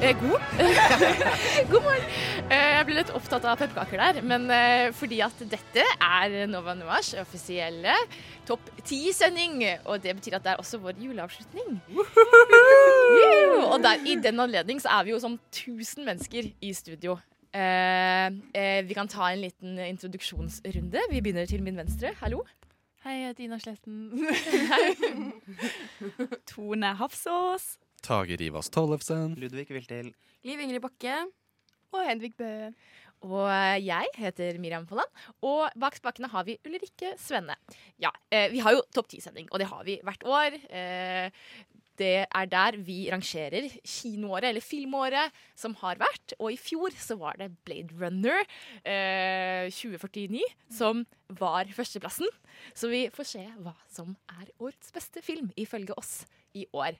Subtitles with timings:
[0.00, 0.40] God?
[1.70, 2.04] god morgen.
[2.48, 6.72] Eh, jeg ble litt opptatt av pepperkaker der, men eh, fordi at dette er Nova
[6.78, 7.92] Noirs offisielle
[8.48, 9.60] topp ti-sending.
[9.84, 11.82] Og det betyr at det er også vår juleavslutning.
[13.68, 17.18] Og der, i den anledning så er vi jo som 1000 mennesker i studio.
[17.52, 21.04] Eh, eh, vi kan ta en liten introduksjonsrunde.
[21.12, 22.14] Vi begynner til min venstre.
[22.22, 22.46] Hallo.
[23.04, 23.96] Hei, jeg heter Ina Sletten.
[26.50, 27.76] Tone Hafsås.
[28.02, 29.36] Tage Rivas Tollefsen.
[29.40, 30.12] Ludvig Viltil.
[30.46, 31.20] Liv Ingrid Bakke.
[31.90, 32.50] Og Hedvig Bø.
[33.26, 35.10] Og eh, jeg heter Miriam Folland,
[35.44, 37.52] og bak spakene har vi Ulrikke Svenne.
[38.00, 40.56] Ja, eh, vi har jo topp ti-sending, og det har vi hvert år.
[40.72, 41.50] Eh,
[42.00, 46.32] det er der vi rangerer kinoåret, eller filmåret, som har vært.
[46.38, 48.40] Og i fjor så var det Blade Runner
[48.88, 50.40] eh, 2049
[50.72, 52.30] som var førsteplassen.
[52.72, 56.22] Så vi får se hva som er årets beste film, ifølge oss,
[56.56, 56.96] i år.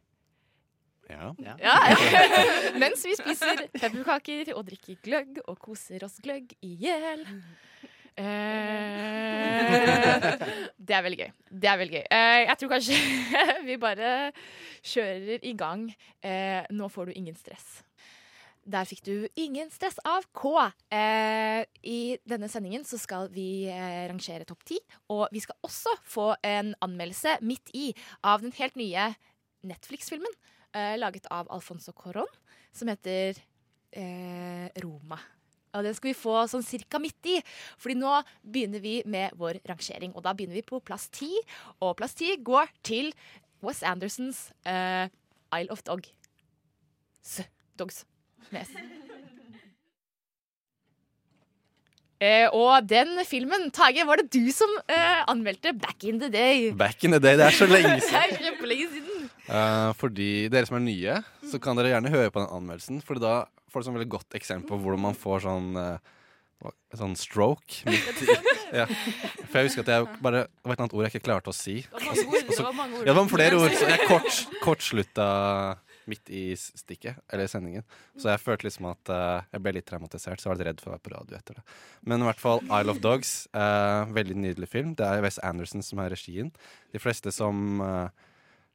[1.11, 1.33] Ja.
[1.43, 1.57] Ja.
[1.61, 1.77] Ja.
[2.83, 7.27] Mens vi spiser pepperkaker og drikker gløgg og koser oss gløgg i hjel.
[8.21, 9.77] Eh,
[10.77, 11.31] det er veldig gøy.
[11.51, 12.07] Det er veldig gøy.
[12.17, 12.99] Eh, jeg tror kanskje
[13.69, 14.11] vi bare
[14.93, 15.87] kjører i gang.
[16.23, 17.81] Eh, nå får du ingen stress.
[18.71, 20.53] Der fikk du ingen stress av K.
[20.93, 24.79] Eh, I denne sendingen så skal vi eh, rangere topp ti.
[25.11, 27.89] Og vi skal også få en anmeldelse midt i
[28.23, 29.11] av den helt nye
[29.67, 30.35] Netflix-filmen
[30.77, 32.29] eh, laget av Alfonso Coron,
[32.73, 33.39] som heter
[33.93, 35.19] eh, Roma.
[35.71, 37.37] Og den skal vi få sånn cirka midt i,
[37.79, 40.15] fordi nå begynner vi med vår rangering.
[40.17, 41.31] Og da begynner vi på plass ti,
[41.79, 43.13] og plass ti går til
[43.63, 45.07] Wes Andersons eh,
[45.55, 46.09] Isle of Dog.
[47.23, 47.43] S.
[47.79, 48.05] Dogs.
[48.55, 48.73] Nes.
[52.21, 56.67] Eh, og den filmen, Tage, var det du som eh, anmeldte back in the day.
[56.77, 57.39] Back in the day.
[57.41, 58.13] Det er så lenge siden.
[58.13, 59.10] Det er kjempelenge siden.
[59.51, 61.19] Eh, fordi dere som er nye,
[61.51, 63.03] så kan dere gjerne høre på den anmeldelsen.
[63.07, 66.17] For da får dere sånn veldig godt eksempel på hvordan man får sånn uh,
[66.93, 68.35] Sånn stroke midt i
[68.83, 68.85] ja.
[69.49, 71.57] For jeg husker at jeg bare Det var et annet ord jeg ikke klarte å
[71.57, 71.79] si.
[71.89, 72.51] Det var mange ord.
[72.51, 73.07] Det var mange ord.
[73.07, 75.29] Ja, det var flere ord, så jeg kort, kortslutta
[76.11, 77.87] midt i stikket, eller sendingen.
[78.19, 80.83] Så jeg følte liksom at uh, jeg ble litt traumatisert, så jeg var litt redd
[80.83, 81.65] for å være på radio etter det.
[82.13, 83.33] Men i hvert fall Isle of Dogs.
[83.57, 84.93] uh, veldig nydelig film.
[84.99, 86.53] Det er Wes Anderson som er regien.
[86.93, 88.29] De fleste som eh,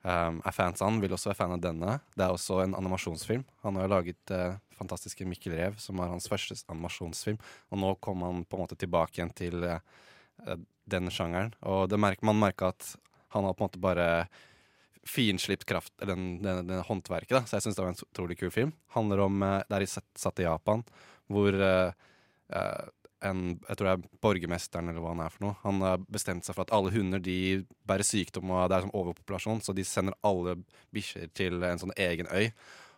[0.06, 1.98] um, er fans av han, vil også være fan av denne.
[2.16, 3.44] Det er også en animasjonsfilm.
[3.66, 7.40] Han har laget uh, fantastiske Mikkel Rev, som var hans første animasjonsfilm.
[7.74, 10.58] Og nå kom han på en måte tilbake igjen til eh,
[10.92, 11.54] den sjangeren.
[11.64, 12.90] Og merker, man merker at
[13.36, 14.10] han har på en måte bare
[15.06, 17.38] finslipt kraft, den, den, den håndverket.
[17.38, 18.74] da Så jeg syns det var en utrolig kul film.
[18.98, 19.40] Handler om
[19.70, 20.84] Det er satt, i Japan,
[21.32, 21.94] hvor uh,
[23.26, 25.58] en, jeg tror det er borgermesteren eller hva han er for noe.
[25.64, 27.38] Han har bestemt seg for at alle hunder de
[27.88, 30.58] bærer sykdom, og det er som overpopulasjon, så de sender alle
[30.96, 32.50] bikkjer til en sånn egen øy.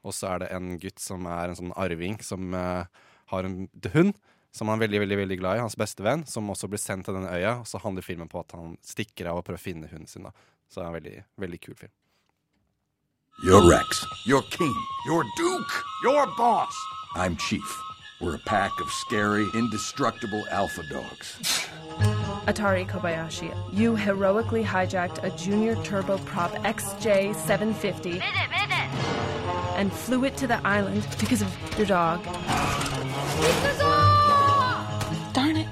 [0.07, 2.85] Og så er det en gutt som er en sånn arving, som uh,
[3.33, 3.63] har en
[3.95, 4.17] hund.
[4.55, 7.05] Som han er veldig veldig, veldig glad i, hans beste venn, som også blir sendt
[7.05, 7.59] til denne øya.
[7.61, 10.25] Og så handler filmen på at han stikker av og prøver å finne hunden sin.
[10.25, 10.31] da
[10.65, 11.93] Så det er en veldig, veldig kul film.
[13.45, 14.03] You're Rex.
[14.25, 14.73] You're King.
[15.05, 15.73] You're Duke.
[16.03, 16.73] You're Boss.
[17.15, 17.86] I'm Chief.
[18.19, 21.37] We're a pack of scary, indestructible alpha dogs.
[22.47, 28.19] Atari Kobayashi, you heroically hijacked a junior turboprop XJ750
[29.77, 32.23] and flew it to the island because of your dog.
[35.33, 35.67] Darn it.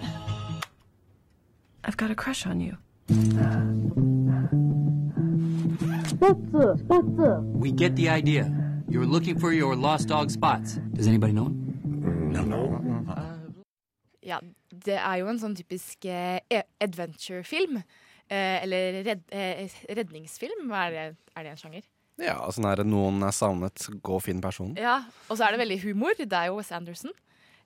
[1.84, 2.78] I've got a crush on you.
[7.58, 8.52] We get the idea.
[8.88, 10.80] You're looking for your lost dog spots.
[10.94, 11.65] Does anybody know him?
[14.26, 14.40] Ja,
[14.86, 17.78] det er jo en sånn typisk eh, e- adventure-film.
[18.26, 20.72] Eh, eller red, eh, redningsfilm.
[20.74, 21.04] Er det,
[21.36, 21.86] er det en sjanger?
[22.22, 24.78] Ja, sånn er det noen er savnet, gå og finn personen.
[24.80, 26.16] Ja, Og så er det veldig humor.
[26.18, 27.14] Det er jo Wes Anderson.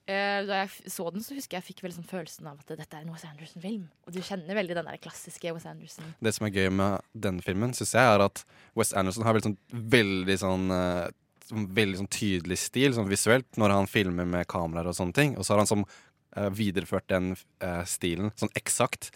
[0.09, 2.97] Eh, da jeg så den, så husker jeg fikk veldig sånn følelsen av at dette
[2.97, 3.85] er en Wes Anderson-film.
[4.07, 6.15] Og du kjenner veldig den der klassiske Wes Anderson.
[6.19, 8.43] Det som er gøy med denne filmen, syns jeg, er at
[8.75, 9.59] Wes Anderson har veldig sånn,
[9.95, 11.15] veldig sånn eh, sånn
[11.49, 15.35] veldig sånn tydelig stil, sånn visuelt, når han filmer med kameraer og sånne ting.
[15.37, 15.87] Og så har han sånn,
[16.35, 19.11] eh, videreført den eh, stilen sånn eksakt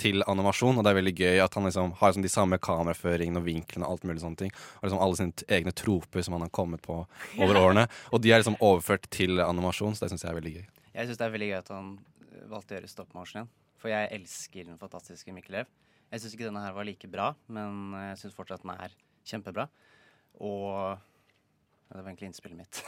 [0.00, 3.40] til animasjon, og det er veldig gøy at han liksom har liksom de samme kameraføringene
[3.40, 4.52] og vinklene og alt mulig sånne ting.
[4.80, 6.98] Og liksom alle sine egne troper som han har kommet på
[7.40, 7.86] over årene.
[8.12, 10.66] Og de er liksom overført til animasjon, så det syns jeg er veldig gøy.
[10.90, 13.52] Jeg syns det er veldig gøy at han eh, valgte å gjøre stoppmarsjen igjen.
[13.80, 15.70] For jeg elsker den fantastiske Mikkel Lev.
[16.10, 18.96] Jeg syns ikke denne her var like bra, men eh, jeg syns fortsatt den er
[19.30, 19.68] kjempebra.
[20.40, 20.98] Og
[21.90, 22.80] ja, det var egentlig innspillet mitt.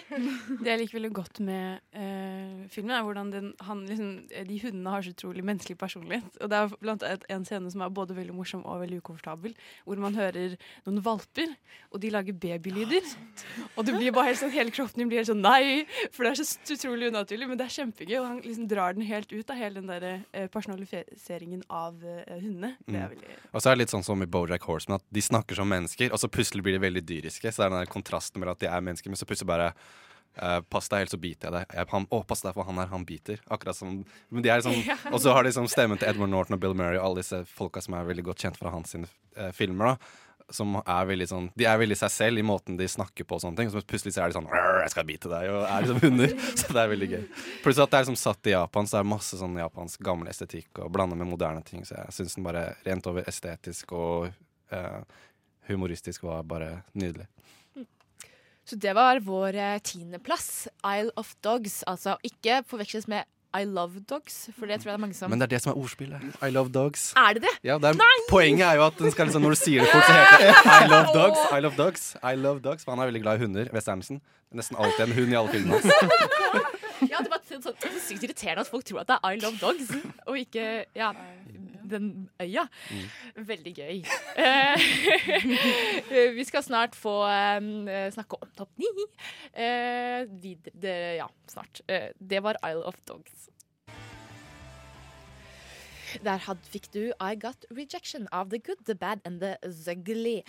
[0.64, 4.56] Det jeg liker veldig godt med uh, filmen, er hvordan den, han, liksom, eh, de
[4.62, 6.38] hundene har så utrolig menneskelig personlighet.
[6.40, 9.52] Og det er blant annet en scene som er både veldig morsom og veldig ukomfortabel,
[9.84, 10.56] hvor man hører
[10.86, 11.52] noen valper,
[11.92, 13.10] og de lager babylyder.
[13.76, 15.84] og det blir bare helt sånn, hele kroppen din blir helt sånn nei,
[16.14, 18.16] for det er så utrolig unaturlig, men det er kjempegøy.
[18.22, 22.24] Og han liksom drar den helt ut av hele den der uh, personaliseringen av uh,
[22.40, 22.74] hundene.
[22.86, 23.16] Det er Mm.
[23.16, 25.68] veldig Og så er det litt sånn som i Bojack Horseman, at de snakker som
[25.68, 27.50] mennesker, og så plutselig blir de veldig dyriske.
[27.50, 29.74] Så det er den der kontrasten mellom at de er mennesker, men så plutselig bare
[30.38, 31.72] Uh, Pass deg, ellers så biter jeg deg.
[31.74, 33.40] Jeg, han, å, pass deg, for han her, han biter.
[33.50, 33.96] Akkurat som
[34.30, 34.94] men de er liksom, Ja.
[35.10, 37.42] Og så har de liksom stemmen til Edward Norton og Bill Murray og alle disse
[37.50, 39.96] folka som er veldig godt kjent fra hans eh, filmer.
[39.96, 43.36] da som er veldig sånn De er veldig seg selv i måten de snakker på
[43.36, 43.70] og sånne ting.
[43.70, 46.34] Så plutselig så er de sånn 'Jeg skal bite deg', og er liksom hunder.
[46.58, 47.24] Så det er veldig gøy.
[47.62, 50.28] Plutselig at det er liksom satt i Japan, så det er masse sånn japansk gammel
[50.28, 51.84] estetikk og blanda med moderne ting.
[51.84, 54.32] Så jeg syns den bare rent over estetisk og
[54.72, 55.00] uh,
[55.68, 57.28] humoristisk var bare nydelig.
[58.70, 60.68] Så det var vår eh, tiendeplass.
[60.86, 61.80] Isle of Dogs.
[61.90, 63.26] Altså ikke forveksles med
[63.58, 65.58] I Love Dogs, for det tror jeg det er mange som Men det er det
[65.64, 66.22] som er ordspillet.
[66.38, 67.08] I love dogs.
[67.18, 67.50] Er det det?
[67.66, 68.18] Ja, det er, Nei!
[68.28, 70.84] Poenget er jo at den skal liksom, når du sier det fort, så heter det
[70.84, 71.40] I love dogs.
[71.50, 72.04] I love dogs.
[72.22, 73.72] I love dogs For han er veldig glad i hunder.
[73.74, 76.70] West er Nesten alltid en hund i alle filmene hans.
[77.10, 79.38] Ja, det var sånn, det er sykt irriterende at folk tror at det er I
[79.40, 79.88] Love Dogs,
[80.28, 80.64] og ikke
[80.94, 81.14] ja,
[81.92, 82.66] den øya.
[83.36, 84.00] Veldig gøy.
[84.40, 84.88] Eh,
[86.38, 88.90] vi skal snart få eh, snakke om topp ni.
[89.52, 90.26] Eh,
[91.18, 91.82] ja, snart.
[91.86, 93.50] Det var Isle of Dogs.
[96.24, 100.40] Der had, fikk du I Got Rejection av The Good, The Bad and The Zugly.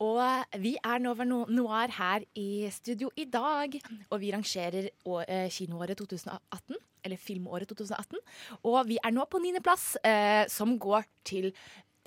[0.00, 3.76] Og eh, vi er Nova Noir her i studio i dag,
[4.10, 8.18] og vi rangerer eh, kinoåret 2018, eller filmåret 2018.
[8.62, 11.52] Og vi er nå på niendeplass, eh, som går til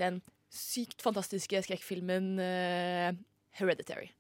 [0.01, 0.21] den
[0.54, 3.13] sykt fantastiske skrekkfilmen eh,
[3.57, 4.12] Hereditary.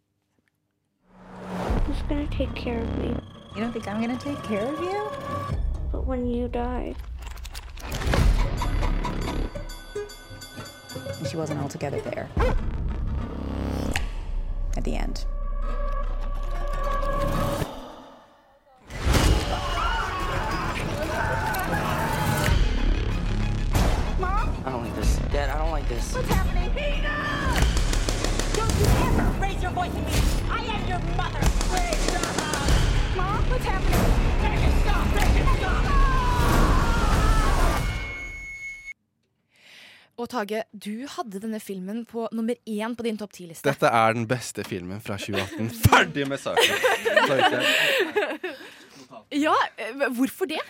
[1.87, 3.13] Who's gonna take care of me?
[3.55, 5.09] You don't think I'm gonna take care of you?
[5.91, 6.95] But when you die.
[11.29, 12.29] She wasn't altogether there.
[14.77, 15.25] At the end.
[24.65, 25.17] I don't like this.
[25.31, 26.13] Dad, I don't like this.
[26.13, 26.69] What's happening?
[28.53, 30.22] Don't you ever raise your voice at me!
[40.23, 43.67] Og Tage, du hadde denne filmen på nummer én på din topp ti-liste.
[43.67, 45.67] Dette er den beste filmen fra 2018.
[45.83, 46.77] Ferdig med saken!
[49.35, 50.61] Ja, eh, hvorfor det?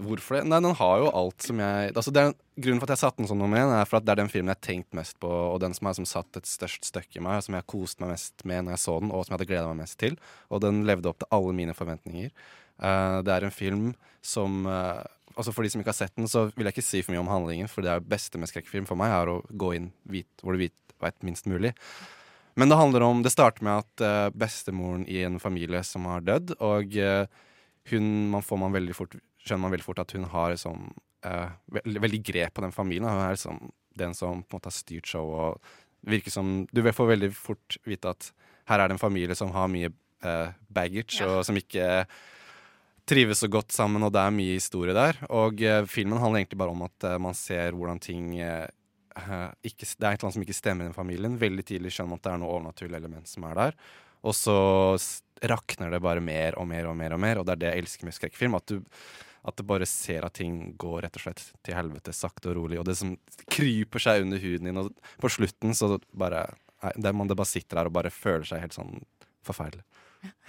[0.00, 0.46] Hvorfor det?
[0.48, 3.20] Nei, den har jo alt som jeg altså det er, Grunnen for at jeg satte
[3.20, 5.16] den som nummer én, er for at det er den filmen jeg har tenkt mest
[5.20, 7.64] på, og den som har som satt et størst støkk i meg, og som jeg
[7.64, 9.80] har kost meg mest med når jeg så den, og som jeg hadde gleda meg
[9.82, 10.16] mest til.
[10.48, 12.32] Og den levde opp til alle mine forventninger.
[12.80, 13.88] Uh, det er en film
[14.24, 15.00] som eh,
[15.36, 17.22] Altså For de som ikke har sett den, så vil jeg ikke si for mye
[17.22, 20.30] om handlingen, for det er beste med skrekkfilm for meg, er å gå inn vit,
[20.42, 20.64] hvor du
[21.00, 21.74] vet minst mulig.
[22.58, 26.24] Men det handler om Det starter med at uh, bestemoren i en familie som har
[26.26, 27.24] dødd, og uh,
[27.92, 30.90] hun man får man veldig fort, skjønner man veldig fort at hun har sånn,
[31.24, 33.08] uh, veldig, veldig grep på den familien.
[33.08, 35.54] Hun er liksom, den som på en måte har styrt showet.
[35.54, 38.32] og virker som Du får veldig fort vite at
[38.70, 39.90] her er det en familie som har mye
[40.24, 42.06] eh, baggage, og som ikke
[43.10, 45.18] trives så godt sammen, og det er mye historie der.
[45.34, 48.68] Og eh, filmen handler egentlig bare om at eh, man ser hvordan ting eh,
[49.66, 51.38] ikke, Det er et eller annet som ikke stemmer i den familien.
[51.40, 53.80] Veldig tidlig skjønner man at det er noe overnaturlig element som er der.
[54.24, 54.54] Og så
[55.50, 57.84] rakner det bare mer og mer og mer, og mer, og det er det jeg
[57.84, 58.56] elsker med skrekkfilm.
[58.60, 58.80] At du
[59.40, 62.76] at du bare ser at ting går rett og slett til helvete sakte og rolig,
[62.76, 63.14] og det som
[63.48, 64.90] kryper seg under huden din, og
[65.22, 66.42] på slutten så bare
[66.84, 69.00] nei, det, Man det bare sitter der og bare føler seg helt sånn
[69.48, 69.86] forferdelig.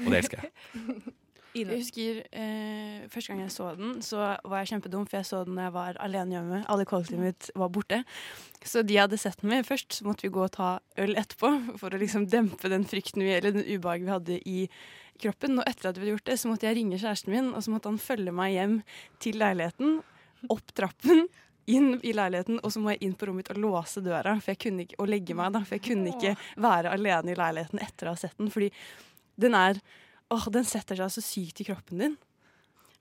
[0.03, 1.15] Og det elsker jeg.
[1.51, 5.41] Jeg husker eh, Første gang jeg så den, så var jeg kjempedum, for jeg så
[5.47, 6.61] den når jeg var alene hjemme.
[6.71, 8.01] Alle i kollektivet mitt var borte.
[8.63, 11.51] Så de hadde sett den med først, så måtte vi gå og ta øl etterpå
[11.81, 14.57] for å liksom dempe den frykten vi, eller den ubehaget vi hadde i
[15.21, 15.59] kroppen.
[15.59, 17.73] Og etter at vi hadde gjort det, så måtte jeg ringe kjæresten min, og så
[17.73, 18.77] måtte han følge meg hjem
[19.23, 19.97] til leiligheten,
[20.51, 21.25] opp trappen.
[21.71, 24.49] Inn i leiligheten, og så må jeg inn på rommet mitt og låse døra for
[24.49, 25.51] jeg kunne ikke, og legge meg.
[25.53, 28.49] da For jeg kunne ikke være alene i leiligheten etter å ha sett den.
[28.51, 28.71] Fordi
[29.39, 29.77] den er
[30.31, 32.19] Åh, den setter seg så sykt i kroppen din.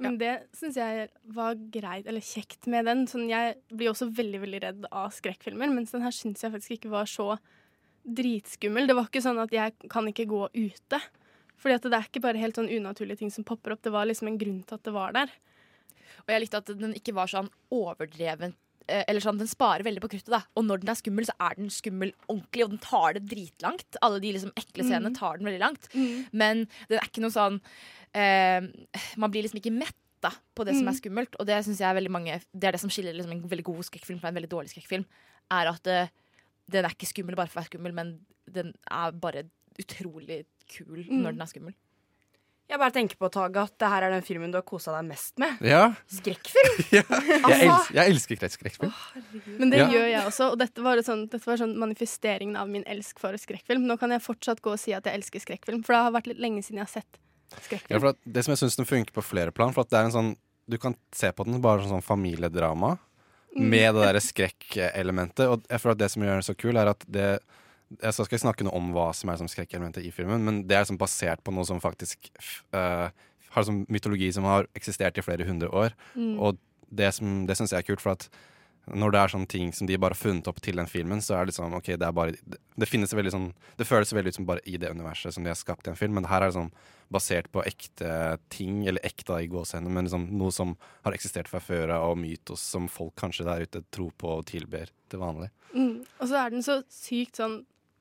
[0.01, 3.05] Men det syns jeg var greit, eller kjekt med den.
[3.11, 6.79] Sånn, jeg blir også veldig veldig redd av skrekkfilmer, mens den her syns jeg faktisk
[6.79, 7.35] ikke var så
[8.09, 8.89] dritskummel.
[8.89, 11.03] Det var ikke sånn at jeg kan ikke gå ute.
[11.61, 13.85] Fordi at det er ikke bare helt sånn unaturlige ting som popper opp.
[13.85, 15.35] Det var liksom en grunn til at det var der.
[16.25, 18.70] Og jeg likte at den ikke var sånn overdreven eh,
[19.09, 20.31] eller sånn, Den sparer veldig på kruttet.
[20.35, 23.25] da Og når den er skummel, så er den skummel ordentlig, og den tar det
[23.31, 23.97] dritlangt.
[24.03, 25.19] Alle de liksom ekle scenene Mm.
[25.19, 25.89] tar den veldig langt.
[26.33, 27.61] Men den er ikke noe sånn
[28.15, 28.61] eh,
[29.17, 30.89] Man blir liksom ikke mett da på det som Mm.
[30.89, 31.35] er skummelt.
[31.41, 33.65] Og det synes jeg er veldig mange Det er det som skiller liksom en veldig
[33.65, 35.05] god skrekkfilm fra en veldig dårlig skrekkfilm.
[35.51, 36.09] Er at uh,
[36.69, 38.21] den er ikke skummel bare for å være skummel, men
[38.51, 39.45] den er bare
[39.79, 41.23] utrolig kul Mm.
[41.23, 41.75] når den er skummel.
[42.71, 45.09] Jeg bare tenker på, Tage, at det her er den filmen du har kosa deg
[45.09, 45.57] mest med.
[45.67, 45.89] Ja.
[46.07, 46.77] Skrekkfilm!
[46.97, 47.03] ja.
[47.11, 49.57] Altså- Jeg, elsker, jeg elsker skrekk- skrekkfilm.
[49.59, 49.89] Men det Ja.
[49.91, 53.35] gjør jeg også, og dette var, sånn, dette var sånn manifesteringen av min elsk for
[53.35, 53.83] skrekkfilm.
[53.91, 56.31] Nå kan jeg fortsatt gå og si at jeg elsker skrekkfilm, for det har vært
[56.31, 57.19] litt lenge siden jeg har sett
[57.51, 58.01] Ja, skrekkfilm.
[58.01, 60.13] for det som jeg syns den funker på flere plan, for at det er en
[60.15, 60.37] sånn
[60.71, 62.97] Du kan se på den bare som sånn familiedrama
[63.59, 63.67] Mm.
[63.69, 65.49] med det derre skrekkelementet.
[65.51, 67.41] Og jeg føler at det som gjør den så kul, er at det
[67.99, 70.77] jeg skal ikke snakke noe om hva som er som skrekkelementet i filmen, men det
[70.79, 72.31] er som basert på noe som faktisk
[72.77, 73.09] øh,
[73.57, 75.97] har som mytologi som har eksistert i flere hundre år.
[76.15, 76.37] Mm.
[76.39, 76.59] Og
[76.91, 78.29] det, som- det syns jeg er kult, for at
[78.91, 81.35] når det er sånne ting som de bare har funnet opp til den filmen, så
[81.37, 84.33] er det liksom OK, det er bare Det, det finnes veldig sånn Det føles veldig
[84.33, 86.41] ut som bare i det universet som de har skapt i en film, men her
[86.43, 86.73] er det sånn
[87.13, 91.61] basert på ekte ting, eller ekte i gåsehendene, men liksom noe som har eksistert fra
[91.61, 95.51] før av, og mytos som folk kanskje der ute tror på og tilber til vanlig.
[95.75, 96.05] Mm.
[96.21, 97.61] Og så er den så sykt sånn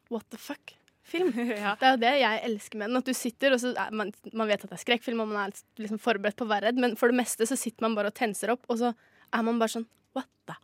[0.10, 1.32] what the fuck-film.
[1.36, 2.98] Det er jo det jeg elsker med den.
[3.02, 5.48] At du sitter, og så er man, man vet at det er skrekkfilm, og man
[5.50, 8.12] er liksom forberedt på å være redd, men for det meste så sitter man bare
[8.14, 8.94] og tenser opp, og så
[9.34, 9.88] er man bare sånn
[10.18, 10.56] what the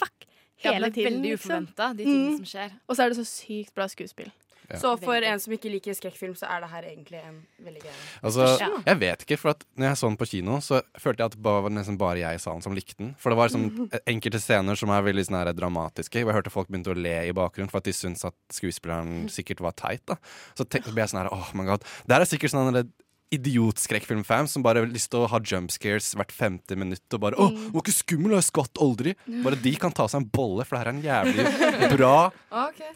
[0.00, 0.26] fuck?
[0.62, 1.18] Ja, Hele det er tiden.
[1.18, 1.50] veldig liksom.
[1.50, 2.36] uforventet, de tingene Mm.
[2.38, 2.72] som skjer.
[2.88, 4.30] Og så er det så sykt bra skuespill.
[4.72, 4.78] Ja.
[4.80, 7.96] Så for en som ikke liker skrekkfilm, så er det her egentlig en veldig gøy
[8.22, 8.70] Altså, Ja.
[8.86, 11.36] Jeg vet ikke, for at når jeg så den på kino, så følte jeg at
[11.36, 13.14] det var nesten bare jeg i salen som likte den.
[13.20, 15.60] For det var liksom enkelte scener som er veldig sånn dramatiske.
[15.62, 16.22] dramatiske.
[16.22, 19.60] Jeg hørte folk begynte å le i bakgrunnen for at de syntes at skuespilleren sikkert
[19.60, 20.04] var teit.
[20.06, 20.16] da
[20.56, 22.92] Så tenk, så ble jeg sånn her, oh my god Det her er sikkert sånn
[23.32, 27.20] en idiotskrekkfilmfan som bare har lyst til å ha jump scares hvert femte minutt og
[27.20, 27.72] bare 'Å, Mm.
[27.72, 29.14] var ikke skummel, og jeg skvatt aldri'.
[29.42, 32.32] Bare de kan ta seg en bolle, for det her er en jævlig bra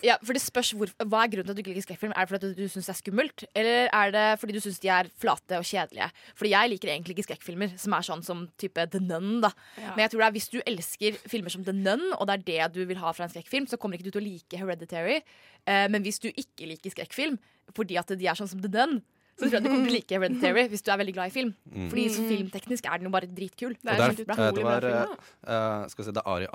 [0.02, 2.12] Ja, for det spørs hvor, Hva er grunnen til at du ikke liker skrekkfilm?
[2.16, 4.88] Er det fordi du syns det er skummelt, eller er det fordi du syns de
[4.88, 6.10] er flate og kjedelige?
[6.36, 9.50] Fordi jeg liker egentlig ikke skrekkfilmer som er sånn som type The Nun, da.
[9.78, 9.94] Ja.
[9.96, 12.68] Men jeg tror det er hvis du elsker filmer som The Nun, og det er
[12.68, 15.22] det du vil ha fra en skrekkfilm, så kommer ikke du til å like Hereditary.
[15.66, 17.38] Eh, men hvis du ikke liker skrekkfilm
[17.74, 19.02] fordi at de er sånn som The Nun,
[19.36, 21.30] så tror jeg du kommer til å like Red Terry hvis du er veldig glad
[21.30, 21.50] i film.
[21.68, 21.88] Mm.
[21.92, 22.28] Fordi så Mm.
[22.30, 23.74] filmteknisk er den jo bare dritkul.
[23.76, 26.46] Og der, eh, det var eh, eh, skal vi se, det er Ari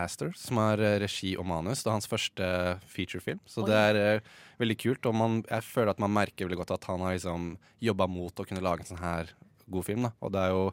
[0.00, 1.82] Aster som har regi og manus.
[1.84, 2.48] Det er hans første
[2.88, 4.32] featurefilm, så oh, det er uh,
[4.62, 5.06] veldig kult.
[5.06, 8.32] Og man, jeg føler at man merker veldig godt at han har liksom jobba mot
[8.40, 9.34] å kunne lage en sånn her
[9.70, 10.08] god film.
[10.08, 10.12] Da.
[10.24, 10.64] Og det er jo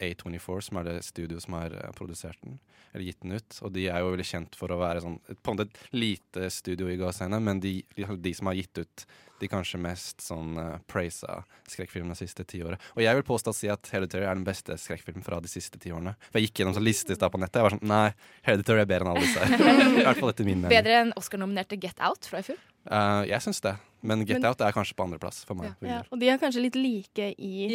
[0.00, 2.58] A24 som er det studio som har eh, produsert den,
[2.92, 3.60] eller gitt den ut.
[3.62, 6.50] Og de er jo veldig kjent for å være sånn på en måte et lite
[6.54, 9.06] studio i gåsehendene, men de, de som har gitt ut
[9.40, 12.78] de kanskje mest sånn uh, praisa skrekkfilmene de siste ti årene.
[12.96, 15.80] Og jeg vil påstå å si at Hereditary er den beste skrekkfilmen fra de siste
[15.82, 16.14] ti årene.
[16.30, 17.60] For jeg gikk gjennom sånn liste i stad på nettet.
[17.60, 18.06] Jeg var sånn Nei,
[18.46, 19.50] Hereditary er bedre enn alle disse.
[20.00, 20.72] I hvert fall etter min mening.
[20.72, 22.62] Bedre enn Oscar-nominerte Get Out fra i fjor.
[22.86, 23.76] Uh, jeg syns det.
[24.06, 25.74] Men Get Men- Out er kanskje på andreplass for meg.
[25.84, 27.68] Ja, og de er kanskje litt like i,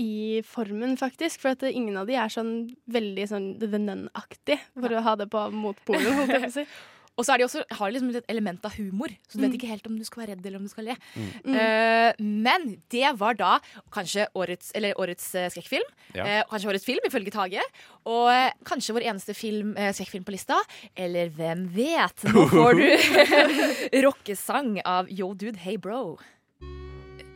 [0.00, 1.40] i formen, faktisk.
[1.44, 5.28] For at ingen av de er sånn veldig sånn The Nun-aktig, for å ha det
[5.32, 6.50] på motpolen.
[6.50, 6.66] si.
[7.14, 9.52] Og så er de også, har de liksom et element av humor, så du Mm.
[9.52, 10.96] vet ikke helt om du skal være redd eller om du skal le.
[11.14, 11.54] Mm.
[11.54, 13.52] Uh, men det var da
[13.94, 15.86] kanskje årets, eller årets uh, skrekkfilm.
[16.16, 16.24] Ja.
[16.26, 17.62] Uh, kanskje årets film, ifølge Tage.
[18.10, 20.58] Og kanskje vår eneste film, skrekkfilm på lista.
[20.98, 22.26] Eller hvem vet?
[22.34, 22.88] Nå får du
[24.08, 26.16] rockesang av Yo Dude Hey Bro.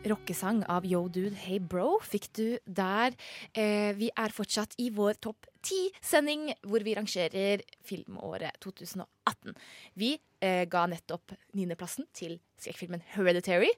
[0.06, 3.16] Rockesang av Yo Dude Hey Bro fikk du der.
[3.50, 9.56] Eh, vi er fortsatt i vår topp ti-sending, hvor vi rangerer filmåret 2018.
[9.98, 10.12] Vi
[10.44, 13.72] eh, ga nettopp niendeplassen til skrekkfilmen Hereditary.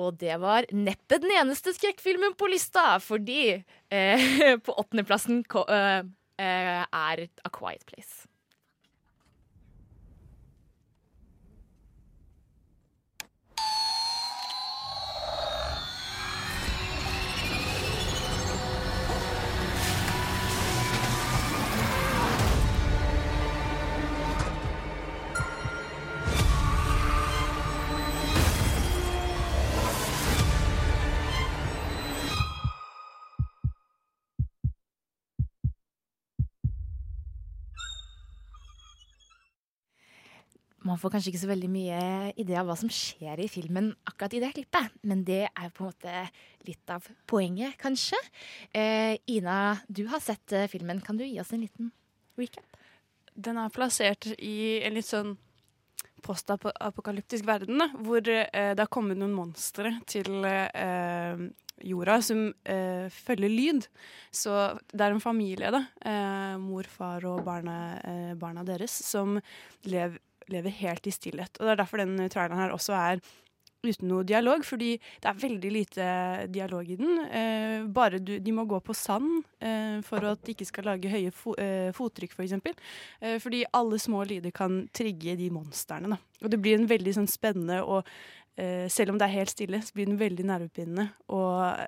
[0.00, 4.32] Og det var neppe den eneste skrekkfilmen på lista, fordi eh,
[4.64, 6.00] på åttendeplassen eh,
[6.40, 8.28] eh, er A Quiet Place.
[40.88, 41.98] Man får kanskje ikke så veldig mye
[42.40, 45.84] idé av hva som skjer i filmen akkurat i det klippet, men det er på
[45.84, 46.22] en måte
[46.68, 48.20] litt av poenget, kanskje.
[48.72, 51.02] Eh, Ina, du har sett eh, filmen.
[51.04, 51.92] Kan du gi oss en liten
[52.40, 52.64] recap?
[53.38, 55.36] Den er plassert i en litt sånn
[56.24, 61.48] postapokalyptisk verden, hvor eh, det har kommet noen monstre til eh,
[61.84, 63.88] jorda som eh, følger lyd.
[64.34, 64.54] Så
[64.90, 69.38] det er en familie, da, eh, mor, far og barna, eh, barna deres, som
[69.86, 70.18] lev,
[70.52, 71.58] lever helt i stillhet.
[71.58, 73.22] Og det er derfor den traileren her også er
[73.86, 76.06] uten noe dialog, fordi det er veldig lite
[76.50, 77.20] dialog i den.
[77.26, 81.12] Eh, bare du, de må gå på sand eh, for at de ikke skal lage
[81.12, 82.56] høye fo eh, fottrykk, f.eks.
[82.64, 82.74] For
[83.22, 86.16] eh, fordi alle små lyder kan trigge de monstrene.
[86.16, 86.20] Da.
[86.42, 88.02] Og det blir en veldig sånn spennende og
[88.58, 91.04] eh, Selv om det er helt stille, så blir den veldig nervepirrende.
[91.30, 91.86] Og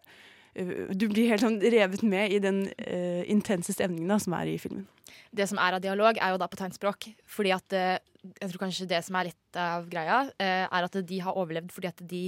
[0.54, 4.52] eh, du blir helt sånn revet med i den eh, intense stemningen da, som er
[4.52, 4.86] i filmen.
[5.34, 7.10] Det som er av dialog, er jo da på tegnspråk.
[7.26, 7.74] Fordi at
[8.22, 11.72] Jeg tror kanskje det som er litt av greia, eh, er at de har overlevd
[11.72, 12.24] fordi at de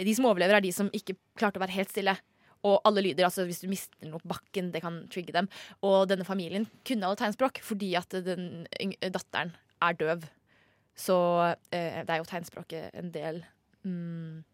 [0.00, 2.14] De som overlever, er de som ikke klarte å være helt stille.
[2.64, 5.48] Og alle lyder, altså hvis du mister noe på bakken, det kan trigge dem.
[5.82, 8.66] Og denne familien kunne alle tegnspråk fordi at den
[9.00, 9.52] datteren
[9.82, 10.24] er døv.
[10.96, 11.16] Så
[11.72, 13.42] eh, det er jo tegnspråket en del
[13.84, 14.44] mm,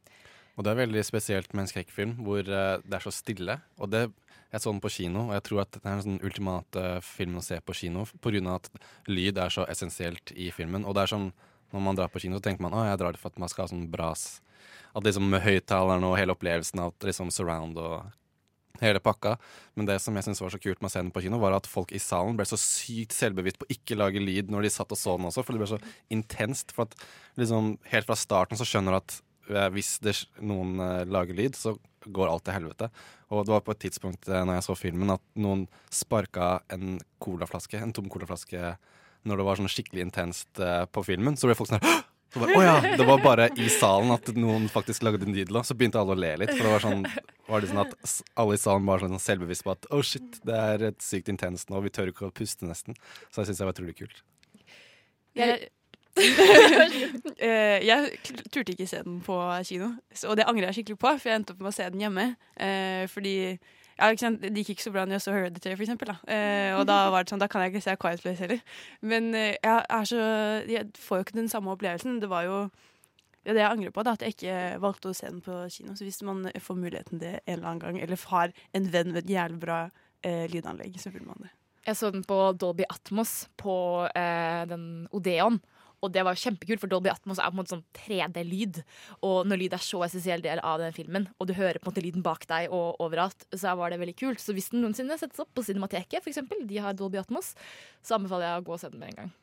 [0.57, 3.59] Og det er veldig spesielt med en skrekkfilm hvor uh, det er så stille.
[3.77, 4.07] Og det,
[4.53, 7.43] jeg så den på kino, og jeg tror at det er den sånn ultimate filmen
[7.43, 8.41] å se på kino pga.
[8.55, 8.71] at
[9.11, 10.87] lyd er så essensielt i filmen.
[10.89, 11.31] Og det er sånn,
[11.75, 13.53] når man drar på kino, så tenker man å jeg drar det for at man
[13.53, 14.41] skal ha sånn bras.
[14.97, 18.07] At liksom med høyttalerne og hele opplevelsen av liksom surround og
[18.81, 19.37] hele pakka.
[19.77, 21.57] Men det som jeg synes var så kult med å se den på kino, var
[21.57, 24.73] at folk i salen ble så sykt selvbevisst på å ikke lage lyd når de
[24.73, 25.81] satt og så den også, for det ble så
[26.13, 26.75] intenst.
[26.77, 27.07] For at
[27.41, 31.57] liksom helt fra starten så skjønner du at eh, hvis det, noen eh, lager lyd,
[31.59, 31.77] så
[32.07, 32.89] går alt til helvete.
[33.35, 37.01] Og det var på et tidspunkt uh, når jeg så filmen at noen sparka en
[37.23, 38.77] colaflaske, en tom colaflaske
[39.27, 41.35] når det var sånn skikkelig intenst eh, på filmen.
[41.35, 41.97] Så ble folk sånn «Hå!»
[42.37, 42.77] så Å ja!
[42.99, 45.51] Det var bare i salen at noen faktisk lagde en lyd.
[45.67, 46.53] Så begynte alle å le litt.
[46.53, 47.03] For det var sånn,
[47.49, 50.55] var det sånn at alle i salen var sånn selvbevisst på at oh shit, det
[50.55, 52.95] er et sykt intenst nå, vi tør ikke å puste nesten.
[53.33, 54.23] Så jeg syns det var utrolig kult.
[55.37, 55.69] Jeg, Eh,
[57.89, 58.13] jeg
[58.53, 59.37] turte ikke se den på
[59.69, 59.91] kino,
[60.25, 62.29] og det angrer jeg skikkelig på, for jeg endte opp med å se den hjemme.
[62.57, 63.37] Eh, fordi
[63.97, 64.11] ja?
[64.13, 66.11] Det gikk ikke så bra når jeg så Hereditary, for eksempel.
[66.13, 66.17] Da.
[66.33, 68.61] Eh, og da var det sånn, da kan jeg ikke se Quiet Place heller.
[69.01, 70.21] Men eh, jeg, så,
[70.69, 72.21] jeg får jo ikke den samme opplevelsen.
[72.21, 72.67] Det var jo
[73.47, 75.95] er det jeg angrer på, da, at jeg ikke valgte å se den på kino.
[75.95, 79.23] Så hvis man får muligheten det en eller annen gang, eller har en venn med
[79.23, 79.79] et jævlig bra
[80.27, 81.53] eh, lydanlegg, så vil man det.
[81.87, 83.77] Jeg så den på Dolby Atmos på
[84.11, 85.61] eh, den Odeon.
[86.05, 88.83] Og det var kjempekult, for Dolby Atmos er på en måte sånn 3D-lyd.
[89.27, 91.95] Og når lyd er så essensiell del av den filmen, og du hører på en
[91.95, 94.43] måte lyden bak deg og overalt, så var det veldig kult.
[94.43, 97.55] Så hvis den noensinne settes opp på Cinemateket, eksempel, de har Dolby Atmos,
[98.05, 99.35] så anbefaler jeg å gå og se den med en gang.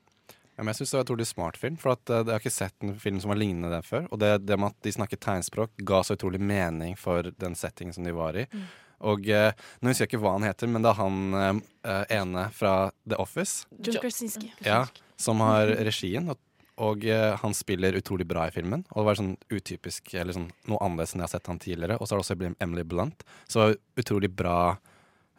[0.53, 2.43] Ja, men jeg synes det var en utrolig smart film, for at, uh, jeg har
[2.43, 4.05] ikke sett en film som var lignende den før.
[4.13, 7.95] Og det, det med at de snakket tegnspråk, ga så utrolig mening for den settingen
[7.95, 8.45] som de var i.
[8.53, 8.67] Mm.
[9.09, 9.49] Og uh,
[9.81, 13.17] nå husker jeg ikke hva han heter, men det er han uh, ene fra The
[13.19, 13.65] Office.
[13.81, 14.53] John Krasinski.
[14.63, 14.85] Ja,
[15.23, 16.29] som har regien.
[16.33, 16.39] Og,
[16.83, 18.85] og uh, han spiller utrolig bra i filmen.
[18.93, 21.99] Og det var sånn utypisk, eller sånn noe annerledes enn jeg har sett han tidligere.
[21.99, 23.25] Og så har det også Emily Blunt.
[23.51, 24.75] Så utrolig bra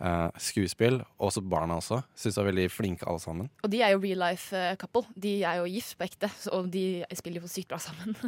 [0.00, 1.00] uh, skuespill.
[1.18, 2.00] Og også barna også.
[2.18, 3.50] Syns de er veldig flinke alle sammen.
[3.62, 5.06] Og de er jo real life eh, couple.
[5.14, 8.16] De er jo gift på ekte, og de spiller jo sykt bra sammen.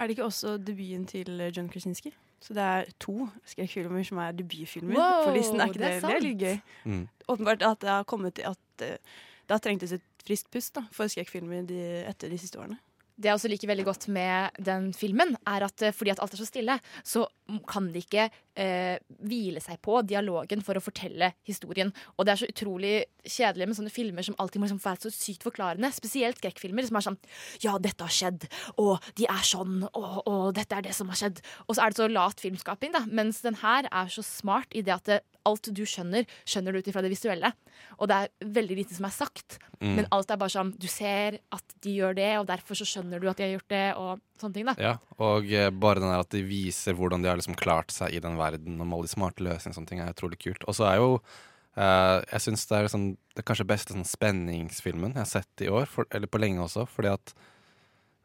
[0.00, 2.14] Er det ikke også debuten til John Krasinski?
[2.40, 5.60] Så det er to skrekkfilmer som er debutfilmer Wow, på listen.
[5.60, 6.54] Er ikke det det, er det, er litt gøy?
[6.88, 7.02] Mm.
[7.28, 11.10] Åpenbart at det har kommet til at det har trengtes et friskt pust da, for
[11.10, 11.70] skrekkfilmer
[12.10, 12.78] etter de siste årene.
[13.20, 16.32] Det jeg også liker veldig godt med den filmen, er at eh, fordi at alt
[16.34, 17.26] er så stille, så
[17.68, 18.30] kan de ikke
[18.60, 21.92] eh, hvile seg på dialogen for å fortelle historien.
[22.16, 22.94] Og det er så utrolig
[23.24, 25.92] kjedelig med sånne filmer som alltid må liksom være så sykt forklarende.
[25.96, 27.18] Spesielt skrekkfilmer som er sånn
[27.64, 28.46] Ja, dette har skjedd,
[28.80, 31.42] og de er sånn, og, og dette er det som har skjedd.
[31.66, 33.04] Og så er det så lat filmskaping, da.
[33.08, 36.80] Mens den her er så smart i det at det, alt du skjønner, skjønner du
[36.80, 37.52] ut ifra det visuelle.
[37.98, 39.60] Og det er veldig lite som er sagt.
[39.80, 39.94] Mm.
[39.96, 43.22] Men alt er bare sånn Du ser at de gjør det, og derfor så skjønner
[43.22, 44.74] du at de har gjort det, og sånne ting, da.
[44.80, 48.14] Ja, og eh, bare den der at de viser hvordan de har liksom klart seg
[48.16, 50.66] i den verden, om alle de smarte løsningene og sånne ting, er utrolig kult.
[50.66, 54.08] Og så er jo eh, Jeg syns det er sånn, det er kanskje beste sånn
[54.08, 57.34] spenningsfilmen jeg har sett i år, for, eller på lenge også, fordi at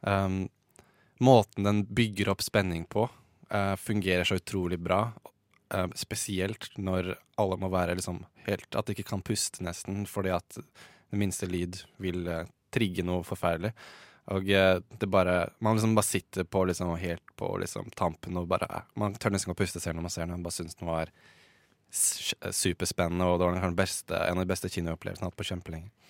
[0.06, 0.45] um,
[1.23, 3.08] måten den bygger opp spenning på,
[3.54, 5.08] uh, fungerer så utrolig bra.
[5.73, 10.30] Uh, spesielt når alle må være liksom helt At de ikke kan puste, nesten, fordi
[10.36, 12.43] at det minste lyd vil uh,
[12.75, 13.71] trigge noe forferdelig.
[14.34, 18.48] Og eh, det bare Man liksom bare sitter på liksom helt på liksom tampen og
[18.50, 20.34] bare Man tør nesten ikke å puste selv når man ser den.
[20.34, 21.14] Man bare syns den var
[21.96, 25.46] superspennende, og det var den beste, en av de beste kinoopplevelsene jeg har hatt på
[25.48, 26.10] kjempelenge.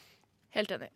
[0.56, 0.88] Helt enig.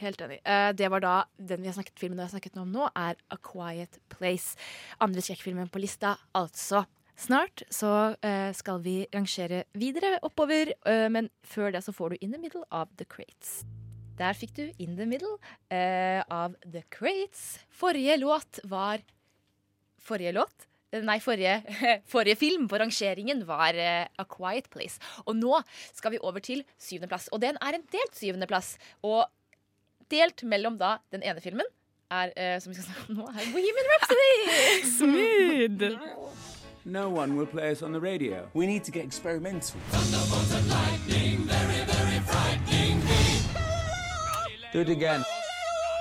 [0.00, 0.38] Helt enig.
[0.46, 3.18] Uh, det var da den vi har snakket filmen vi har snakket om nå, er
[3.28, 4.56] A Quiet Place.
[5.02, 6.86] Andre skrekkfilmen på lista, altså.
[7.20, 12.24] Snart så uh, skal vi rangere videre oppover, uh, men før det så får du
[12.24, 13.60] In the Middle of The Crates.
[14.20, 15.38] Der fikk du In the Middle
[15.72, 17.60] uh, av The Crates.
[17.72, 19.00] Forrige låt var
[20.00, 20.66] Forrige låt?
[20.90, 21.60] Nei, forrige,
[22.12, 25.00] forrige film på rangeringen var uh, A Quiet Place.
[25.24, 25.60] Og nå
[25.94, 27.30] skal vi over til syvendeplass.
[27.32, 28.74] Og den er en delt syvendeplass.
[29.06, 29.24] Og
[30.10, 31.68] delt mellom da den ene filmen
[32.10, 34.36] er, uh, som vi skal snakke om nå, er Women Rhapsody!
[34.98, 35.96] Smooth.
[36.84, 38.48] No one will play us on the radio.
[38.52, 39.78] We need to get experimental.
[44.72, 45.24] Do it again.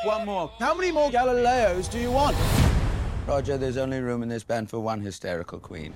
[0.03, 0.51] One more.
[0.59, 2.37] How many more Galileos do you want?
[3.27, 5.93] Roger, there's only room in this band for one hysterical queen.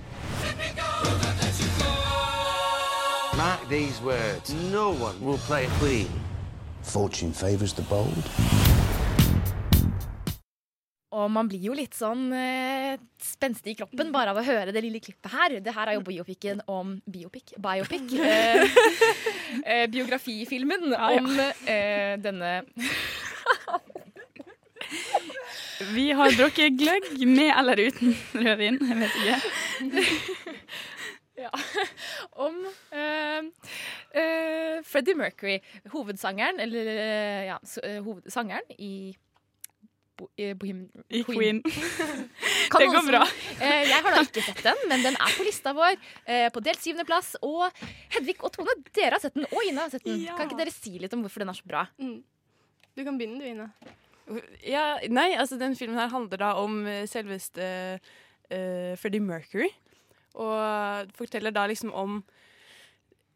[3.36, 4.52] Mark these words.
[4.52, 6.08] No one will play Queen.
[6.82, 8.30] Fortune favors the bold.
[11.14, 14.82] Og man blir jo litt sånn eh, spenstig i kroppen bare av å høre det
[14.82, 15.56] lille klippet her.
[15.62, 17.54] Det her er jo biopicen om Biopic?
[17.58, 18.14] Biopic.
[18.24, 18.64] Eh,
[19.70, 21.26] eh, biografifilmen om
[21.70, 22.50] eh, denne
[25.94, 28.80] Vi har drukket gløgg med eller uten rødvin.
[28.88, 29.36] Jeg vet ikke.
[31.44, 31.50] Ja.
[32.46, 32.60] Om
[32.94, 33.46] eh,
[34.14, 35.58] eh, Freddie Mercury,
[35.92, 37.58] hovedsangeren, eller eh, ja,
[38.06, 39.14] hovedsangeren i
[40.14, 41.60] Bo eh, Bohem I Queen.
[42.70, 43.22] Kan Det går bra.
[43.58, 45.98] Eh, jeg har da ikke sett den, men den er på lista vår.
[46.24, 47.34] Eh, på delt syvendeplass.
[47.42, 47.66] Og
[48.14, 49.48] Hedvig og Tone, dere har sett den.
[49.50, 50.22] Og Ina har sett den.
[50.22, 50.38] Ja.
[50.38, 51.84] Kan ikke dere si litt om hvorfor den er så bra?
[51.98, 53.70] Du kan begynne, du, Ina.
[54.64, 57.66] Ja, nei, altså den filmen her handler da om eh, selveste
[57.98, 59.68] uh, Freddie Mercury.
[60.34, 62.22] Og forteller da liksom om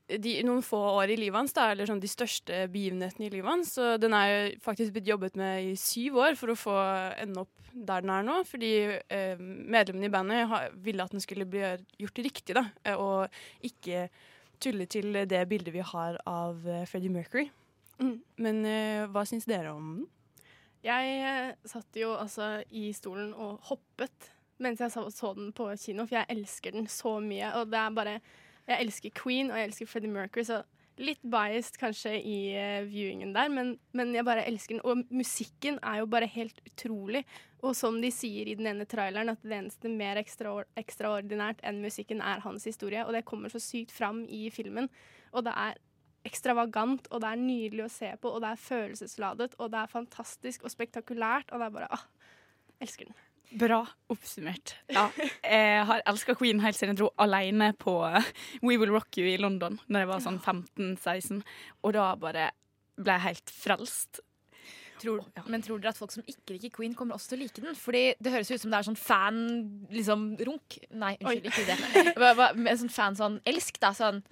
[0.08, 3.50] de, noen få år i livet hans, da, eller sånn de største begivenhetene i livet
[3.50, 3.74] hans.
[3.76, 6.76] Så den er jo faktisk blitt jobbet med i syv år for å få
[7.20, 8.38] ende opp der den er nå.
[8.48, 11.62] Fordi eh, medlemmene i bandet ha, ville at den skulle bli
[12.00, 12.64] gjort riktig, da.
[12.88, 14.08] eh, Og ikke
[14.58, 17.50] tulle til det bildet vi har av eh, Freddie Mercury.
[18.38, 20.08] Men eh, hva syns dere om den?
[20.86, 25.68] Jeg eh, satt jo altså i stolen og hoppet mens jeg så, så den på
[25.78, 27.52] kino, for jeg elsker den så mye.
[27.60, 28.14] Og det er bare
[28.68, 30.62] Jeg elsker Queen, og jeg elsker Freddie Mercury, så
[30.98, 34.84] litt biased kanskje i uh, viewingen der, men, men jeg bare elsker den.
[34.84, 37.22] Og musikken er jo bare helt utrolig.
[37.62, 41.80] Og som de sier i den ene traileren, at det eneste mer ekstra, ekstraordinært enn
[41.82, 44.90] musikken er hans historie, og det kommer så sykt fram i filmen.
[45.32, 45.78] Og det er
[46.28, 49.94] ekstravagant, og det er nydelig å se på, og det er følelsesladet, og det er
[49.94, 52.04] fantastisk og spektakulært, og det er bare ah,
[52.84, 53.18] elsker den.
[53.56, 53.80] Bra
[54.12, 54.74] oppsummert.
[54.92, 55.06] Ja.
[55.42, 57.94] Jeg har elska Queen helt siden jeg dro alene på
[58.62, 61.42] We Will Rock You i London Når jeg var sånn 15-16.
[61.82, 62.50] Og da bare
[62.98, 64.20] ble jeg helt frelst.
[64.98, 67.62] Tror, Men tror dere at folk som ikke liker Queen, kommer også til å like
[67.62, 67.76] den?
[67.78, 69.92] Fordi det høres ut som det er sånn fan-runk.
[69.94, 70.78] Liksom, runk.
[70.90, 71.52] Nei, unnskyld, Oi.
[71.52, 72.14] ikke det.
[72.18, 73.92] Hva- hva- men Sånn fan sånn elsk, da.
[73.94, 74.24] Sånn.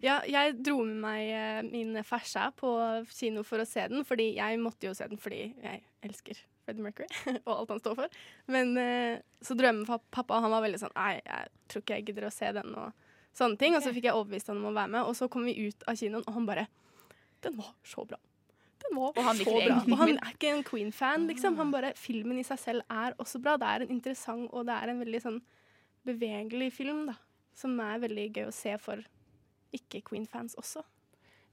[0.00, 2.70] Ja, jeg dro med meg eh, min fersa på
[3.10, 6.84] kino for å se den, fordi jeg måtte jo se den fordi jeg elsker Freddie
[6.84, 7.08] Mercury
[7.48, 8.16] og alt han står for.
[8.52, 11.52] Men eh, så dro jeg med pa- pappa, og han var veldig sånn Nei, jeg
[11.72, 13.04] tror ikke jeg gidder å se den, og
[13.38, 13.74] sånne ting.
[13.78, 15.88] Og så fikk jeg overbevist han om å være med, og så kom vi ut
[15.88, 16.66] av kinoen, og han bare
[17.44, 18.18] Den var så bra.
[18.84, 19.76] Den var så bra.
[19.94, 21.56] Og han er ikke en Queen-fan, liksom.
[21.58, 23.56] Han bare Filmen i seg selv er også bra.
[23.58, 25.40] Det er en interessant, og det er en veldig sånn
[26.06, 27.16] bevegelig film, da.
[27.58, 29.02] Som er veldig gøy å se for
[29.74, 30.82] ikke-Queen-fans også.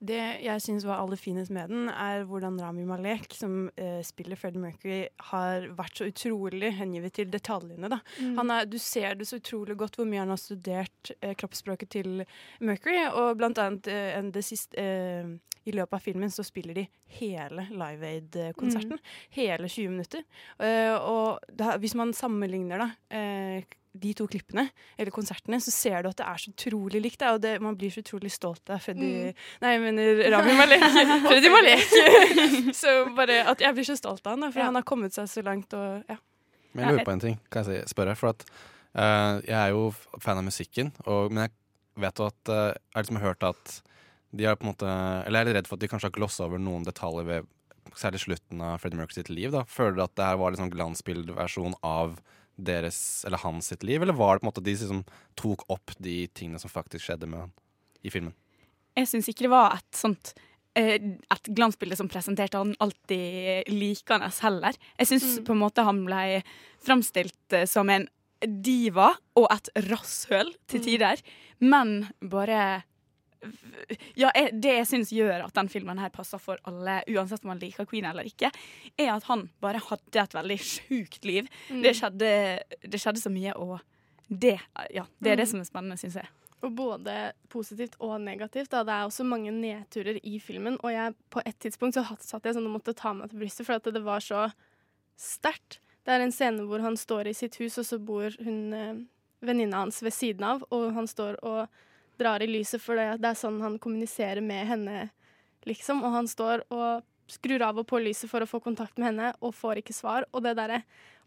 [0.04, 4.36] Det jeg syns var aller finest med den, er hvordan Rami Malek, som eh, spiller
[4.38, 7.90] Freddie Mercury, har vært så utrolig hengivet til detaljene.
[7.90, 8.02] Da.
[8.20, 8.36] Mm.
[8.38, 11.90] Han er, du ser det så utrolig godt hvor mye han har studert eh, kroppsspråket
[11.96, 12.26] til
[12.60, 13.06] Mercury.
[13.16, 15.32] Og blant annet eh, en- det siste, eh,
[15.66, 16.84] i løpet av filmen så spiller de
[17.18, 19.00] hele Live Aid-konserten.
[19.34, 20.22] Hele 20 minutter.
[20.60, 23.64] Eh, og da, hvis man sammenligner da, eh,
[23.96, 24.68] de to klippene,
[25.00, 27.22] eller konsertene, så ser du at det er så utrolig likt.
[27.32, 29.42] Og det, man blir så utrolig stolt av Freddy Mm.
[29.62, 30.86] Nei, jeg mener Rami Malek.
[31.30, 31.96] Freddy Malek!
[32.82, 34.70] så bare at jeg blir så stolt av han, da, for Ja.
[34.70, 35.74] han har kommet seg så langt.
[35.78, 36.18] Og, ja.
[36.76, 38.16] Men jeg lurer på en ting, kan jeg spørre?
[38.20, 38.46] For at
[38.98, 41.56] uh, jeg er jo fan av musikken, og, men jeg
[42.04, 43.76] vet jo at uh, Jeg har liksom hørt at
[44.36, 44.88] de har på en måte
[45.24, 47.46] Eller jeg er litt redd for at de kanskje har glossa over noen detaljer ved
[47.96, 49.54] særlig slutten av Freddie Mercury sitt liv.
[49.54, 52.18] da Føler du at det her var en sånn glansbildeversjon av
[52.58, 55.66] deres, eller hans sitt liv, eller var det på en måte de som liksom tok
[55.70, 57.52] opp de tingene som faktisk skjedde med han
[58.04, 58.34] i filmen?
[58.96, 60.34] Jeg syns ikke det var et sånt
[60.76, 64.76] eh, et glansbilde som presenterte han alltid likende heller.
[65.00, 65.46] Jeg syns Mm.
[65.46, 66.44] på en måte han ble
[66.84, 68.08] framstilt eh, som en
[68.46, 70.86] diva og et rasshøl til Mm.
[70.86, 71.22] tider,
[71.60, 72.84] men bare
[74.16, 77.60] ja, Det jeg syns gjør at den filmen her passer for alle, uansett om man
[77.62, 78.52] liker Queen eller ikke,
[78.98, 81.48] er at han bare hadde et veldig sjukt liv.
[81.70, 81.82] Mm.
[81.84, 82.32] Det, skjedde,
[82.86, 83.80] det skjedde så mye, og
[84.30, 84.58] det,
[84.94, 85.52] ja, det er det Mm.
[85.52, 86.30] som er spennende, syns jeg.
[86.66, 88.72] Og både positivt og negativt.
[88.72, 88.84] Da.
[88.84, 90.80] Det er også mange nedturer i filmen.
[90.82, 93.68] Og jeg, på et tidspunkt så satt jeg sånn og måtte ta meg til brystet,
[93.68, 94.48] for at det var så
[95.20, 95.80] sterkt.
[96.06, 98.96] Det er en scene hvor han står i sitt hus, og så bor hun eh,
[99.46, 101.68] venninna hans ved siden av, og han står og
[102.20, 105.10] drar i lyset, for det, det er sånn han kommuniserer med henne,
[105.70, 106.04] liksom.
[106.06, 109.34] Og han står og skrur av og på lyset for å få kontakt med henne,
[109.42, 110.30] og får ikke svar.
[110.34, 110.84] Og det derre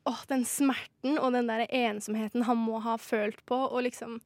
[0.09, 4.21] Åh, den smerten og den derre ensomheten han må ha følt på, og liksom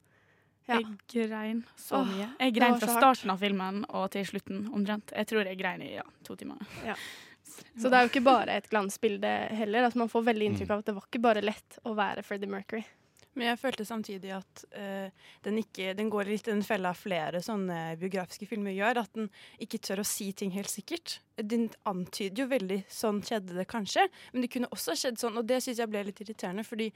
[0.69, 0.77] ja.
[0.79, 2.27] Jeg grein så Åh, mye.
[2.39, 5.11] Jeg grein fra starten av filmen og til slutten omtrent.
[5.11, 6.61] Jeg tror jeg grein i ja, to timer.
[6.87, 6.95] Ja.
[7.81, 9.89] Så det er jo ikke bare et glansbilde heller.
[9.89, 12.49] At man får veldig inntrykk av at det var ikke bare lett å være Freddie
[12.49, 12.85] Mercury.
[13.33, 17.41] Men jeg følte samtidig at uh, den, ikke, den går litt i den fella flere
[17.43, 19.01] sånne biografiske filmer gjør.
[19.03, 19.31] At den
[19.63, 21.17] ikke tør å si ting helt sikkert.
[21.39, 25.47] Den antyder jo veldig sånn skjedde det kanskje, men det kunne også skjedd sånn, og
[25.49, 26.91] det syns jeg ble litt irriterende, fordi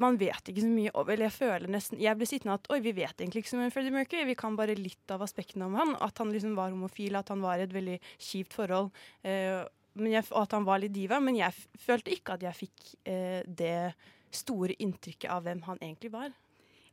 [0.00, 2.94] man vet ikke så mye over jeg føler nesten Jeg ble sittende at oi, vi
[2.96, 4.24] vet egentlig ikke så mye om Freddie Mercury.
[4.30, 5.94] Vi kan bare litt av aspektene om han.
[6.00, 8.88] At han liksom var homofil, at han var i et veldig kjipt forhold.
[9.26, 9.68] Uh,
[10.00, 11.20] jeg, og at han var litt diva.
[11.20, 11.52] Men jeg
[11.84, 13.92] følte ikke at jeg fikk eh, det
[14.34, 16.30] store inntrykket av hvem han egentlig var.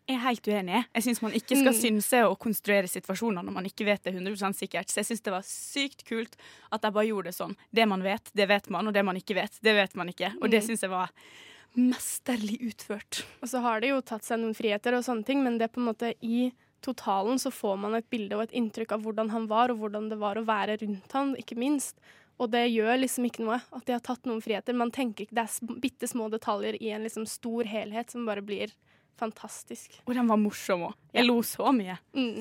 [0.10, 0.86] Jeg er helt uenig.
[0.95, 1.80] Jeg syns man ikke skal Mm.
[1.80, 4.88] synse og konstruere situasjoner når man ikke vet det 100 sikkert.
[4.89, 6.36] Så jeg syns det var sykt kult
[6.71, 7.56] at de bare gjorde det sånn.
[7.71, 10.34] Det man vet, det vet man, og det man ikke vet, det vet man ikke.
[10.41, 10.67] Og det Mm.
[10.67, 11.12] syns jeg var
[11.78, 13.23] mesterlig utført.
[13.43, 15.73] Og så har de jo tatt seg noen friheter og sånne ting, men det er
[15.75, 19.30] på en måte i totalen så får man et bilde og et inntrykk av hvordan
[19.30, 21.95] han var, og hvordan det var å være rundt han, ikke minst.
[22.39, 24.78] Og det gjør liksom ikke noe at de har tatt noen friheter.
[24.78, 28.43] Man tenker ikke Det er bitte små detaljer i en liksom stor helhet som bare
[28.45, 28.71] blir
[29.19, 29.99] fantastisk.
[30.08, 30.95] Og den var morsom òg.
[31.15, 31.97] Jeg lo så mye.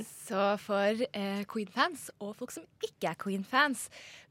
[0.06, 3.88] Så for eh, Queen-fans og folk som ikke er Queen-fans,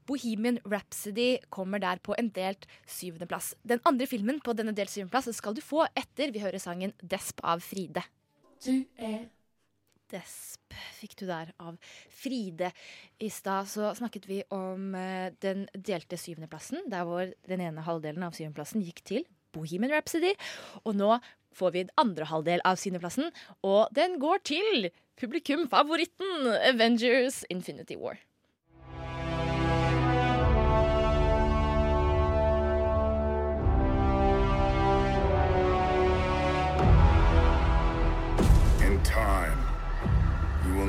[0.08, 3.52] Bohemian Rhapsody kommer der på en delt syvendeplass.
[3.68, 7.44] Den andre filmen på denne delt syvendeplass skal du få etter vi hører sangen 'Desp'
[7.44, 8.06] av Fride.
[8.64, 9.28] Du er
[10.12, 11.76] Desp fikk du der av
[12.12, 12.70] Fride.
[13.20, 18.24] I stad så snakket vi om eh, den delte syvendeplassen, der hvor den ene halvdelen
[18.26, 20.34] av syvendeplassen gikk til Bohemian Rhapsody.
[20.84, 21.18] Og nå
[21.58, 23.30] får vi den andre halvdel av syvendeplassen,
[23.66, 28.20] og den går til publikumfavoritten Avengers Infinity War.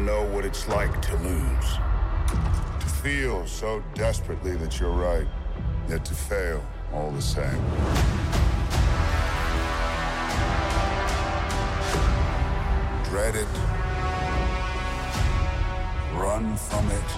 [0.09, 1.69] Know what it's like to lose.
[2.79, 5.27] To feel so desperately that you're right,
[5.87, 7.63] yet to fail all the same.
[13.09, 13.53] Dread it.
[16.15, 17.09] Run from it.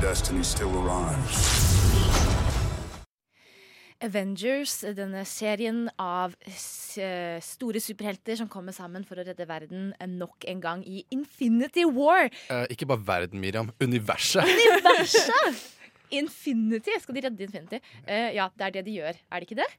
[0.00, 2.49] Destiny still arrives.
[4.04, 10.46] Avengers, denne serien av eh, store superhelter som kommer sammen for å redde verden nok
[10.48, 12.30] en gang i Infinity War.
[12.48, 13.72] Eh, ikke bare verden, Miriam.
[13.82, 14.48] Universet.
[14.48, 15.64] Universet!
[16.20, 16.96] Infinity!
[17.02, 17.80] Skal de redde Infinity?
[18.06, 19.20] Eh, ja, det er det de gjør.
[19.30, 19.70] Er det ikke det?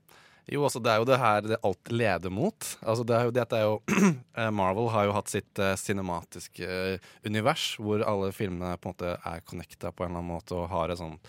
[0.49, 2.67] Jo, altså det er jo det her det alt leder mot.
[2.81, 3.75] Altså det er jo, dette er jo
[4.39, 8.95] eh, Marvel har jo hatt sitt uh, cinematiske eh, univers, hvor alle filmene på en
[8.95, 11.19] måte er connecta på en eller annen måte og har et sånn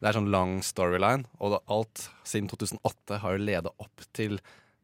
[0.00, 4.38] Det er sånn lang storyline, og alt siden 2008 har jo ledet opp til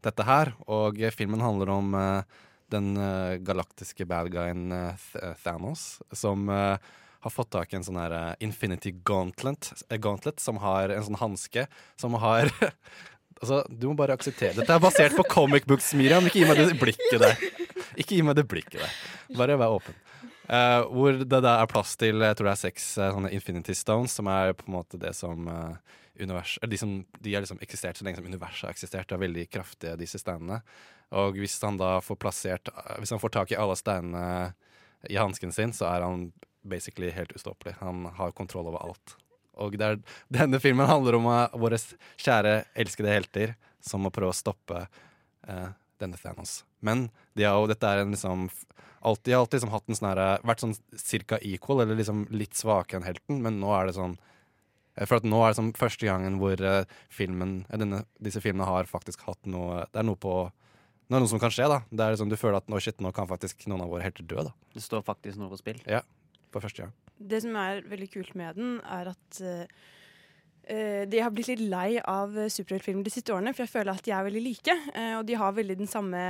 [0.05, 0.53] dette her.
[0.69, 7.33] Og filmen handler om uh, den uh, galaktiske bad guyen uh, Th- Thanos, som har
[7.33, 8.13] fått tak i en sånn her
[8.45, 11.65] Infinity Gauntlet, Gauntlet, som har en sånn hanske
[11.99, 12.53] som har
[13.37, 16.25] Altså, Du må bare akseptere Dette er basert på comic books, Miriam.
[16.25, 17.35] Ikke gi meg det blikket der.
[17.97, 18.95] Ikke gi meg det blikket der.
[19.37, 19.97] Bare vær åpen.
[20.47, 23.75] Eh, hvor det da er plass til jeg tror det er seks eh, sånne Infinity
[23.75, 25.75] Stones, som er på en måte det som uh,
[26.21, 29.09] univers, de, som, de har liksom eksistert så lenge som universet har eksistert.
[29.11, 30.61] De er veldig kraftige, disse steinene.
[31.19, 34.55] Og hvis han da får plassert Hvis han får tak i alle steinene
[35.07, 36.31] i hansken sin, så er han
[36.67, 37.77] basically helt ustoppelig.
[37.79, 39.15] Han har kontroll over alt.
[39.63, 40.01] Og det er,
[40.39, 41.79] denne filmen handler om uh, våre
[42.23, 45.69] kjære, elskede helter som må prøve å stoppe uh,
[46.03, 46.61] denne Thanos.
[46.81, 48.49] Men de har jo, dette er en liksom
[49.07, 52.27] alltid, de har alltid liksom hatt en sånn eh, vært sånn cirka equal, eller liksom
[52.35, 54.19] litt svakere enn helten, men nå er det sånn
[54.97, 58.69] For at nå er det sånn første gangen hvor eh, filmen, eh, denne, disse filmene
[58.69, 60.37] har faktisk hatt noe Det er noe på
[61.07, 61.83] det er noe som kan skje, da.
[61.87, 64.27] Det er sånn Du føler at nå, shit, nå kan faktisk noen av våre helter
[64.27, 64.55] dø, da.
[64.75, 65.79] Det står faktisk noe på spill.
[65.87, 66.01] Ja,
[66.51, 66.97] for første gang.
[67.17, 69.71] Det som er veldig kult med den, er at eh,
[71.07, 74.03] de har blitt litt lei av eh, superheltfilmer de siste årene, for jeg føler at
[74.07, 74.75] de er veldig like.
[74.99, 76.23] eh, og de har veldig den samme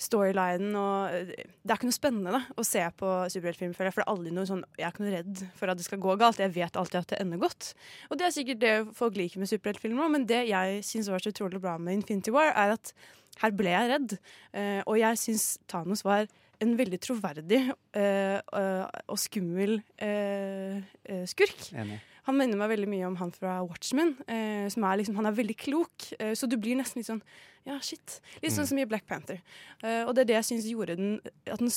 [0.00, 0.74] storylinen.
[0.76, 1.30] Og eh,
[1.64, 3.96] det er ikke noe spennende da, å se på superheltfilmer, føler jeg.
[3.96, 6.02] For det er aldri noe sånn Jeg er ikke noe redd for at det skal
[6.04, 6.42] gå galt.
[6.42, 7.70] Jeg vet alltid at det ender godt.
[8.10, 11.32] Og det er sikkert det folk liker med superheltfilmer men det jeg syns var så
[11.32, 12.92] utrolig bra med Infinity War, er at
[13.40, 14.14] her ble jeg redd.
[14.56, 16.28] Eh, og jeg syns Thanos var
[16.60, 17.62] en veldig troverdig
[17.96, 21.70] eh, eh, og skummel eh, eh, skurk.
[21.72, 22.00] Enig.
[22.28, 24.16] Han minner meg veldig mye om han fra Watchmen.
[24.28, 27.22] Eh, som er liksom, han er veldig klok, eh, så du blir nesten litt sånn
[27.66, 28.20] Ja, shit.
[28.42, 28.68] Litt sånn Mm.
[28.68, 29.40] som i Black Panther.
[29.82, 31.70] Eh, og det er det jeg syns gjorde den At den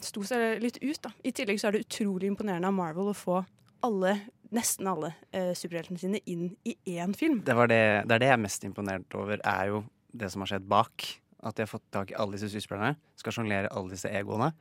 [0.00, 1.00] sto seg litt ut.
[1.02, 1.10] da.
[1.24, 3.44] I tillegg så er det utrolig imponerende av Marvel å få
[3.82, 4.20] alle,
[4.52, 7.40] nesten alle, eh, superheltene sine inn i én film.
[7.44, 9.84] Det, var det, det er det jeg er mest imponert over, er jo
[10.16, 11.20] det som har skjedd bak.
[11.42, 12.96] At de har fått tak i alle disse skuespillerne.
[13.16, 14.52] Skal sjonglere alle disse egoene.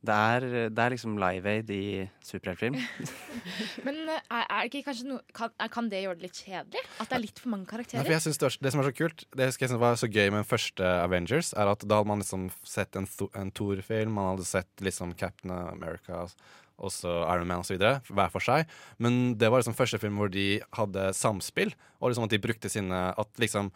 [0.00, 1.84] Det er, det er liksom Live Aid i
[2.24, 2.78] superheltfilm.
[3.86, 6.84] Men eh, er, er det ikke kanskje noe kan, kan det gjøre det litt kjedelig?
[6.96, 8.06] At det er litt for mange Nei, karakterer?
[8.06, 10.30] for jeg det, var, det som er så kult, det jeg synes var så gøy
[10.30, 14.32] med den første Avengers, er at da hadde man liksom sett en, en Thor-film, man
[14.32, 16.24] hadde sett liksom Captain America
[16.80, 18.68] og så Iron Man osv., hver for seg.
[19.02, 22.72] Men det var liksom første film hvor de hadde samspill, og liksom at de brukte
[22.72, 23.68] sine At liksom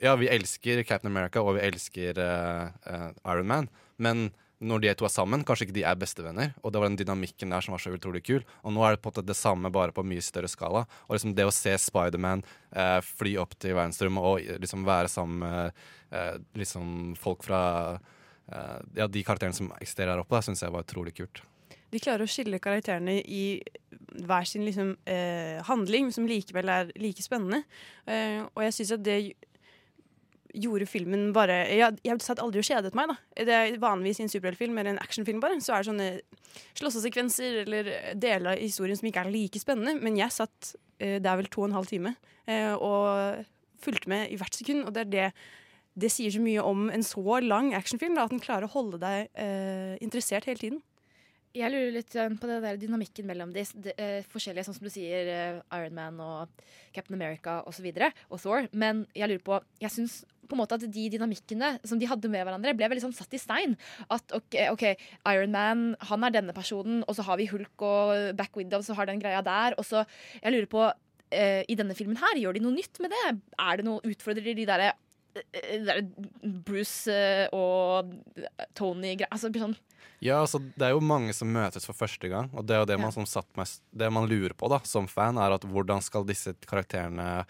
[0.00, 4.92] Ja, vi elsker Captain America, og vi elsker uh, uh, Iron Man, men når de
[5.00, 6.52] to er sammen, kanskje ikke de er bestevenner.
[6.60, 8.42] Og det var den dynamikken der som var så utrolig kul.
[8.60, 10.84] Og nå er det på en måte det samme, bare på mye større skala.
[11.08, 12.44] Og liksom det å se Spiderman
[12.76, 17.62] eh, fly opp til verdensrommet og eh, liksom være sammen med eh, liksom folk fra
[17.96, 21.44] eh, Ja, de karakterene som eksisterer her oppe, syns jeg var utrolig kult.
[21.90, 23.44] De klarer å skille karakterene i
[24.26, 27.64] hver sin liksom, eh, handling, som likevel er like spennende.
[28.06, 29.20] Eh, og jeg syns at det
[30.54, 33.12] gjorde filmen bare Jeg, jeg satt aldri og kjedet meg.
[33.12, 36.10] da Det er Vanligvis i en superheltfilm eller en actionfilm bare Så er det sånne
[36.80, 39.96] slåssesekvenser eller deler av historien som ikke er like spennende.
[40.02, 43.44] Men jeg satt eh, Det er vel to og en halv time eh, og
[43.80, 44.84] fulgte med i hvert sekund.
[44.86, 45.32] Og det er det
[46.00, 49.00] det sier så mye om en så lang actionfilm, da, at den klarer å holde
[49.02, 50.80] deg eh, interessert hele tiden.
[51.56, 54.86] Jeg lurer litt eh, på det der dynamikken mellom de, de eh, forskjellige, sånn som
[54.86, 56.62] du sier, Iron Man og
[56.94, 58.70] Captain America osv., og, så videre, og Thor.
[58.70, 62.30] Men jeg lurer på Jeg syns på en måte at de dynamikkene som de hadde
[62.32, 63.76] med hverandre, ble veldig sånn satt i stein.
[64.12, 64.96] At OK, okay
[65.30, 68.96] Iron Man han er denne personen, og så har vi Hulk og Back Window, så
[68.98, 69.78] har den greia der.
[69.78, 70.04] Og så
[70.42, 70.82] Jeg lurer på
[71.30, 73.38] eh, I denne filmen her, gjør de noe nytt med det?
[73.58, 74.92] Er det noe Utfordrer de derre
[75.34, 76.02] eh, der
[76.66, 78.12] Bruce eh, og
[78.74, 79.76] Tony Altså sånn
[80.20, 82.90] Ja, altså Det er jo mange som møtes for første gang, og det er jo
[82.92, 86.02] det man, som satt mest, det man lurer på da, som fan, er at hvordan
[86.04, 87.44] skal disse karakterene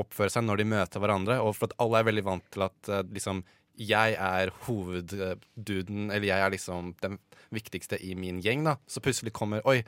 [0.00, 1.40] oppføre seg når de møter hverandre?
[1.44, 3.44] Og for at alle er veldig vant til at eh, liksom
[3.82, 7.16] jeg er hovedduden, eller jeg er liksom den
[7.56, 8.76] viktigste i min gjeng, da.
[8.86, 9.80] Så plutselig kommer Oi,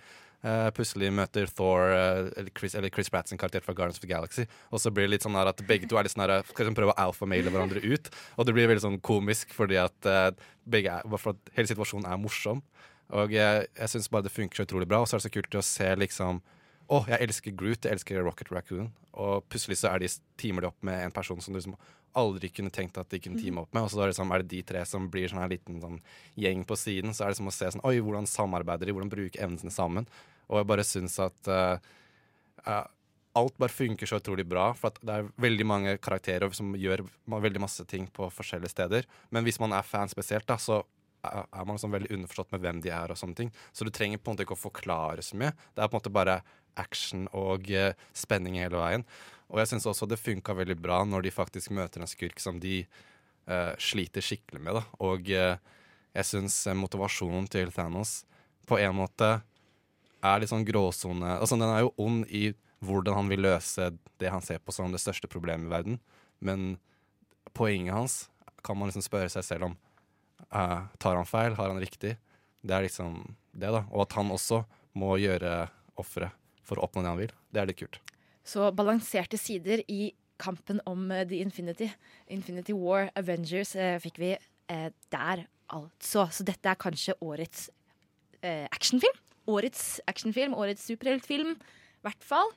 [0.44, 4.10] Uh, plutselig møter Thor uh, eller Chris, eller Chris Pratt karakter fra Guardians of the
[4.10, 6.42] Galaxy, og så blir det litt sånn her at begge to er litt sånn her
[6.44, 9.96] Skal liksom prøve å alfamale hverandre ut, og det blir veldig sånn komisk fordi at
[10.04, 10.36] uh,
[10.68, 12.60] er, for at hele situasjonen er morsom.
[13.16, 15.32] Og jeg, jeg syns bare det funker så utrolig bra, og så er det så
[15.38, 16.44] kult å se liksom
[16.92, 18.90] å, jeg elsker Groot, jeg elsker Rocket Raccoon.
[19.22, 21.76] Og plutselig så er de, teamer de opp med en person som du liksom
[22.18, 23.86] aldri kunne tenkt at de kunne teame opp med.
[23.86, 26.00] Og så er det, sånn, er det de tre som blir sånn her liten sånn
[26.40, 27.14] gjeng på siden.
[27.14, 28.94] Så er det som å se sånn Oi, hvordan samarbeider de?
[28.96, 30.08] Hvordan bruker evnene sammen?
[30.50, 31.78] Og jeg bare syns at uh,
[32.68, 32.84] uh,
[33.34, 34.68] alt bare funker så utrolig bra.
[34.78, 39.08] For det er veldig mange karakterer som gjør veldig masse ting på forskjellige steder.
[39.34, 40.82] Men hvis man er fan spesielt, da, så
[41.24, 43.10] er man sånn veldig underforstått med hvem de er.
[43.10, 45.54] og sånne ting Så du trenger på en måte ikke å forklare så mye.
[45.74, 46.42] Det er på en måte bare
[46.80, 49.06] action og eh, spenning hele veien.
[49.52, 52.56] Og jeg syns også det funka veldig bra når de faktisk møter en skurk som
[52.58, 52.80] de
[53.46, 54.78] uh, sliter skikkelig med.
[54.78, 54.82] Da.
[55.04, 55.58] Og uh,
[56.16, 58.22] jeg syns motivasjonen til Thanos
[58.66, 59.28] på en måte
[60.24, 62.48] er litt sånn gråsone Altså, den er jo ond i
[62.84, 66.00] hvordan han vil løse det han ser på som det største problemet i verden,
[66.40, 66.78] men
[67.52, 68.16] poenget hans
[68.64, 69.76] kan man liksom spørre seg selv om
[70.54, 71.54] Uh, Tar han feil?
[71.58, 72.16] Har han riktig?
[72.62, 73.16] Det er liksom
[73.52, 73.84] det, da.
[73.90, 74.62] Og at han også
[74.98, 75.66] må gjøre
[76.00, 76.30] ofre
[76.64, 77.34] for å oppnå det han vil.
[77.52, 78.00] Det er litt kult.
[78.44, 81.88] så balanserte sider i kampen om eh, The Infinity.
[82.28, 86.26] Infinity War Avengers eh, fikk vi eh, der, altså.
[86.30, 87.70] Så dette er kanskje årets
[88.42, 89.22] eh, actionfilm.
[89.48, 92.52] Årets actionfilm, årets superheltfilm, i hvert fall.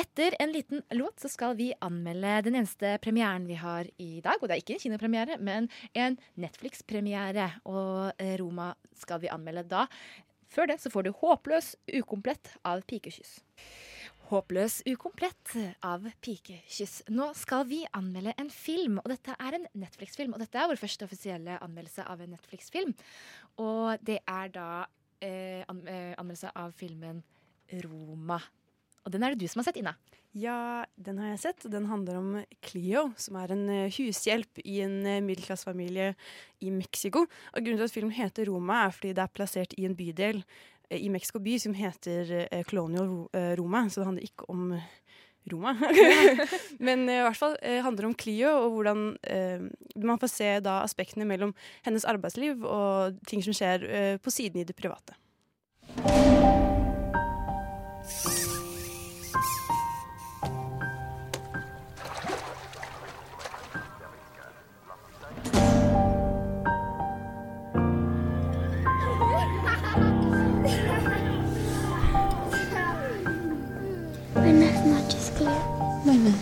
[0.00, 4.40] Etter en liten låt så skal vi anmelde den eneste premieren vi har i dag.
[4.40, 7.50] Og det er ikke en kinopremiere, men en Netflix-premiere.
[7.70, 9.84] Og eh, Roma skal vi anmelde da.
[10.54, 13.40] Før det så får du Håpløs ukomplett av Pikekyss.
[14.30, 15.52] Håpløs ukomplett
[15.84, 17.02] av Pikekyss.
[17.12, 20.32] Nå skal vi anmelde en film, og dette er en Netflix-film.
[20.36, 22.94] Og dette er vår første offisielle anmeldelse av en Netflix-film.
[23.60, 24.68] Og det er da
[25.20, 27.20] eh, eh, anmeldelse av filmen
[27.84, 28.38] Roma.
[29.04, 29.94] Og den er det du som har sett, Ina.
[30.34, 31.66] Ja, den har jeg sett.
[31.70, 32.30] Den handler om
[32.64, 36.08] Cleo, som er en eh, hushjelp i en eh, middelklassefamilie
[36.64, 37.22] i Mexico.
[37.52, 40.42] Og Grunnen til at filmen heter Roma, er fordi det er plassert i en bydel
[40.88, 42.34] eh, i Mexico by som heter
[42.66, 43.14] Colonial
[43.60, 44.74] Roma, så det handler ikke om
[45.52, 45.76] Roma.
[46.88, 49.06] Men i hvert fall handler det om Cleo, og hvordan
[50.02, 51.54] man får se da aspektene mellom
[51.86, 55.14] hennes arbeidsliv og ting som skjer på siden i det private.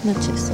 [0.05, 0.51] Noches,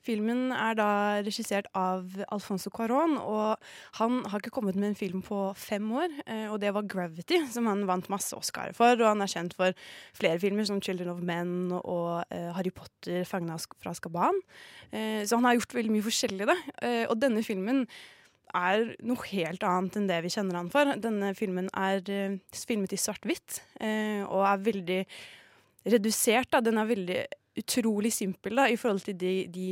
[0.00, 0.88] Filmen er da
[1.20, 3.60] regissert av Alfonso Cuarón, og
[3.98, 6.08] han har ikke kommet med en film på fem år.
[6.26, 8.92] eh, Og det var 'Gravity', som han vant masse Oscar for.
[8.92, 9.72] Og han er kjent for
[10.14, 14.40] flere filmer som 'Children of Men' og eh, 'Harry Potter fanga fra Skaban'.
[14.92, 17.06] Eh, så han har gjort veldig mye forskjellig, da.
[17.10, 17.86] Og denne filmen
[18.54, 20.84] er noe helt annet enn det vi kjenner han for.
[20.84, 22.00] Denne filmen er
[22.52, 23.60] filmet i svart-hvitt
[24.26, 25.06] og er veldig
[25.86, 26.50] redusert.
[26.52, 26.62] Da.
[26.64, 27.20] Den er veldig
[27.60, 29.68] utrolig simpel da, i forhold til de, de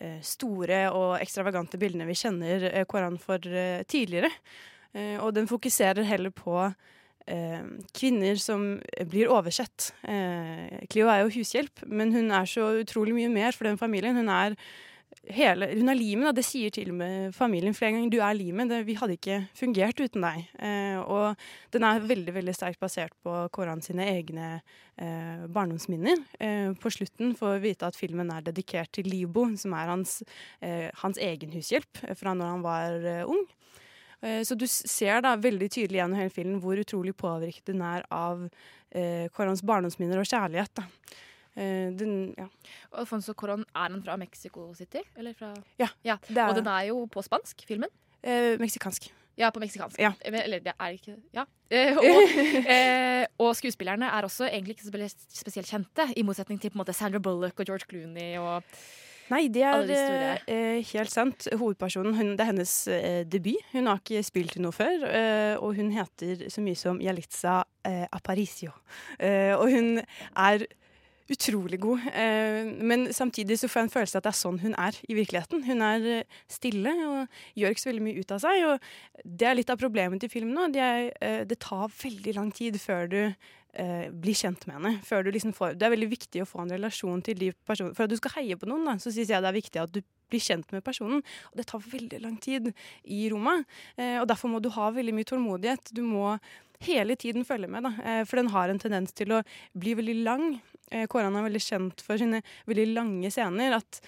[0.00, 4.32] eh, store og ekstravagante bildene vi kjenner eh, Koran for eh, tidligere.
[5.20, 6.54] Og den fokuserer heller på
[7.94, 8.62] kvinner som
[9.10, 9.90] blir oversett.
[10.88, 14.16] Cleo er jo hushjelp, men hun er så utrolig mye mer for den familien.
[14.16, 14.56] Hun er
[15.34, 18.10] hele, hun er limet, det sier til og med familien flere ganger.
[18.12, 20.46] Du er limet, vi hadde ikke fungert uten deg.
[20.58, 21.36] Eh, og
[21.74, 26.22] den er veldig veldig sterkt basert på Koran sine egne eh, barndomsminner.
[26.40, 30.18] Eh, på slutten får vi vite at filmen er dedikert til Libo, som er hans,
[30.64, 33.44] eh, hans egen hushjelp fra når han var eh, ung.
[34.22, 38.06] Eh, Så du ser da veldig tydelig gjennom hele filmen hvor utrolig påvirket den er
[38.10, 38.48] av
[39.36, 40.70] Korans barndomsminner og kjærlighet.
[40.78, 40.86] da.
[41.58, 42.46] Eh, den, ja.
[43.02, 45.02] Alfonso Coron, er han fra Mexico City?
[45.18, 47.90] Eller fra Ja, er- Og den er jo på spansk, filmen?
[48.22, 49.10] Eh, meksikansk.
[49.38, 49.98] Ja, på meksikansk.
[50.02, 50.12] Ja.
[50.26, 51.44] Eller det er ikke Ja.
[51.70, 52.04] Eh, og,
[52.74, 54.88] eh, og skuespillerne er også egentlig ikke
[55.28, 58.62] spesielt- kjente, i motsetning til på en måte Sandra Bullock og George Clooney og
[59.30, 59.96] Nei, det er de
[60.48, 61.44] eh, helt sant.
[61.52, 63.60] Hovedpersonen, hun, det er hennes eh, debut.
[63.74, 68.06] Hun har ikke spilt noe før, eh, og hun heter så mye som Yalitza eh,
[68.10, 68.72] Aparicio.
[69.20, 70.64] Eh, og hun er
[71.28, 74.60] utrolig god, eh, men samtidig så får jeg en følelse av at det er sånn
[74.62, 75.62] hun er i virkeligheten.
[75.66, 79.48] Hun er eh, stille og gjør ikke så veldig mye ut av seg, og det
[79.48, 80.68] er litt av problemet til filmen nå.
[80.72, 84.94] Det, er, eh, det tar veldig lang tid før du eh, blir kjent med henne.
[85.04, 87.96] Før du liksom får, det er veldig viktig å få en relasjon til de personene.
[87.98, 89.92] For at du skal heie på noen, da, så syns jeg det er viktig at
[89.92, 91.20] du blir kjent med personen.
[91.52, 92.72] Og det tar veldig lang tid
[93.04, 93.54] i Roma.
[93.96, 95.88] Og derfor må du ha veldig mye tålmodighet.
[95.96, 96.34] Du må
[96.84, 97.92] hele tiden følge med, da.
[98.04, 99.42] Eh, for den har en tendens til å
[99.78, 100.46] bli veldig lang.
[100.90, 103.78] Eh, Kåran er veldig kjent for sine veldig lange scener.
[103.80, 104.00] At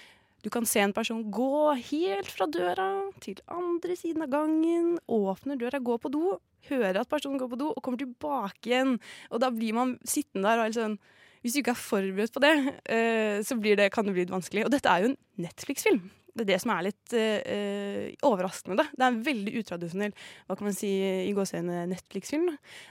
[0.43, 2.89] du kan se en person gå helt fra døra
[3.21, 6.39] til andre siden av gangen, åpner døra, går på do,
[6.71, 8.95] hører at personen går på do, og kommer tilbake igjen.
[9.31, 11.01] Og da blir man sittende der og helt sånn
[11.41, 12.51] Hvis du ikke er forberedt på det,
[12.93, 14.67] eh, så det, kan det bli litt vanskelig.
[14.67, 16.03] Og dette er jo en Netflix-film.
[16.31, 18.79] Det er det som er litt uh, overraskende.
[18.81, 18.87] Da.
[18.95, 20.15] Det er en veldig utradisjonell
[20.47, 20.95] hva kan man si,
[21.27, 22.49] i gåseøyne Netflix-film.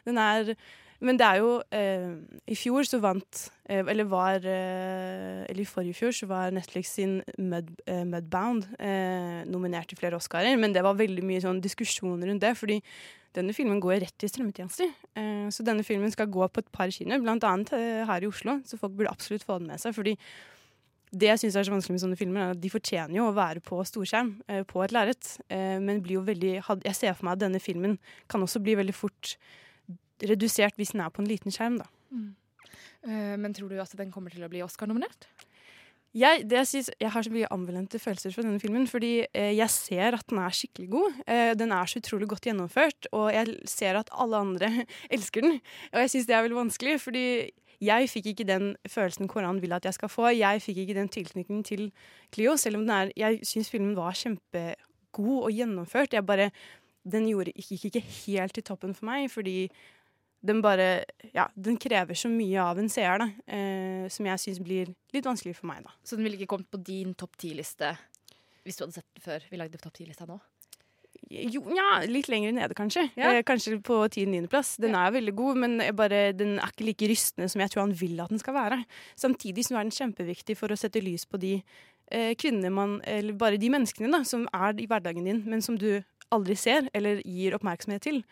[0.07, 0.55] Den er
[1.05, 2.11] men det er jo eh,
[2.51, 6.91] I fjor så vant eh, Eller var eh, Eller i forrige fjor så var Netflix
[6.97, 8.67] sin Mud, eh, Mudbound
[9.49, 12.77] nominert til flere Oscarer, men det var veldig mye sånn diskusjoner rundt det, fordi
[13.35, 14.89] denne filmen går rett til strømmetjenester.
[15.53, 18.79] Så denne filmen skal gå på et par kinoer, annet eh, her i Oslo, så
[18.81, 19.95] folk burde absolutt få den med seg.
[19.95, 20.15] fordi
[21.11, 23.35] det jeg syns er så vanskelig med sånne filmer, er at de fortjener jo å
[23.35, 25.31] være på storskjerm, eh, på et lerret.
[25.49, 26.53] Eh, men blir jo veldig
[26.85, 27.97] Jeg ser for meg at denne filmen
[28.29, 29.35] kan også bli veldig fort
[30.21, 31.87] redusert hvis den er på en liten skjerm, da.
[33.07, 35.27] Eh, Men tror du at den kommer til å bli Oscar-nominert?
[36.17, 39.51] Jeg, det jeg, synes, jeg har så mye anvendte følelser for denne filmen, fordi eh,
[39.53, 41.19] jeg ser at den er skikkelig god.
[41.29, 44.71] Eh, den er så utrolig godt gjennomført, og jeg ser at alle andre
[45.15, 45.59] elsker den.
[45.93, 47.25] Og jeg syns det er veldig vanskelig, fordi
[47.81, 50.27] jeg fikk ikke den følelsen Koran vil at jeg skal få.
[50.35, 51.91] Jeg fikk ikke den tilknytningen til
[52.33, 56.13] Cleo, selv om er Jeg syns filmen var kjempegod og gjennomført.
[56.13, 56.51] Jeg bare
[57.09, 59.69] Den gjorde, gikk ikke helt til toppen for meg, fordi
[60.45, 64.59] den bare Ja, den krever så mye av en seer, da, eh, som jeg syns
[64.59, 65.91] blir litt vanskelig for meg, da.
[66.03, 67.97] Så den ville ikke kommet på din topp ti-liste
[68.63, 70.37] hvis du hadde sett den før vi lagde topp ti-lista nå?
[71.29, 73.03] Jo, ja, litt lenger nede, kanskje.
[73.13, 73.35] Ja.
[73.35, 74.77] Eh, kanskje på 10.-9.-plass.
[74.81, 77.93] Den er veldig god, men bare, den er ikke like rystende som jeg tror han
[77.99, 78.79] vil at den skal være.
[79.19, 83.37] Samtidig så er den kjempeviktig for å sette lys på de eh, kvinnene man Eller
[83.37, 86.01] bare de menneskene da, som er i hverdagen din, men som du
[86.33, 88.23] aldri ser eller gir oppmerksomhet til.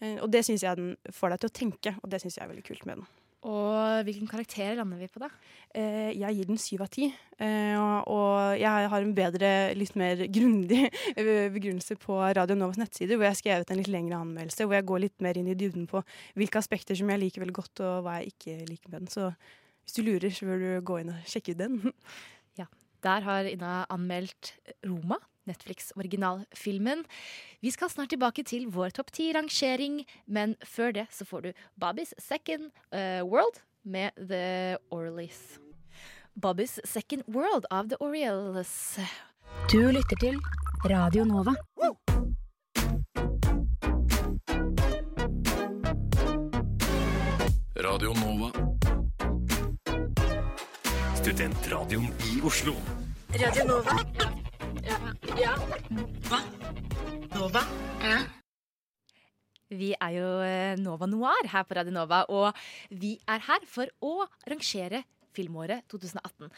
[0.00, 2.46] Eh, og det syns jeg den får deg til å tenke, og det syns jeg
[2.46, 3.08] er veldig kult med den.
[3.46, 5.28] Og hvilken karakter lander vi på, da?
[5.76, 7.06] Eh, jeg gir den syv av ti.
[7.38, 10.88] Eh, og, og jeg har en bedre, litt mer grundig
[11.54, 14.88] begrunnelse på Radio Novas nettside, hvor jeg har skrevet en litt lengre anmeldelse, hvor jeg
[14.90, 16.02] går litt mer inn i dybden på
[16.38, 19.12] hvilke aspekter som jeg liker veldig godt, og hva jeg ikke liker med den.
[19.14, 19.30] Så
[19.86, 21.78] hvis du lurer, så bør du gå inn og sjekke ut den.
[22.56, 22.64] Ja.
[23.04, 24.54] Der har Ina anmeldt
[24.88, 27.04] Roma, Netflix-originalfilmen.
[27.62, 32.14] Vi skal snart tilbake til vår topp ti-rangering, men før det så får du Bobbys
[32.18, 35.58] Second uh, World med The Orleys.
[36.34, 38.98] Bobbys Second World av The Orioles.
[39.70, 40.38] Du lytter til
[40.84, 41.54] Radio Nova.
[47.76, 48.50] Radio Nova.
[51.16, 52.74] Studentradioen i Oslo.
[53.32, 54.45] Radio Nova.
[55.36, 55.52] Ja.
[56.30, 56.38] Hva?
[57.36, 57.60] Nova?
[58.00, 58.20] Ja.
[59.68, 62.56] Vi er jo eh, Nova Noir her på Radio Nova, og
[62.88, 65.02] vi er her for å rangere
[65.36, 66.48] filmåret 2018.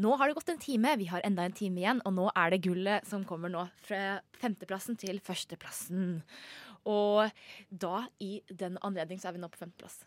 [0.00, 2.54] Nå har det gått en time, vi har enda en time igjen, og nå er
[2.54, 6.22] det gullet som kommer nå fra femteplassen til førsteplassen.
[6.88, 7.28] Og
[7.68, 10.00] da, i den anledning, så er vi nå på femteplass.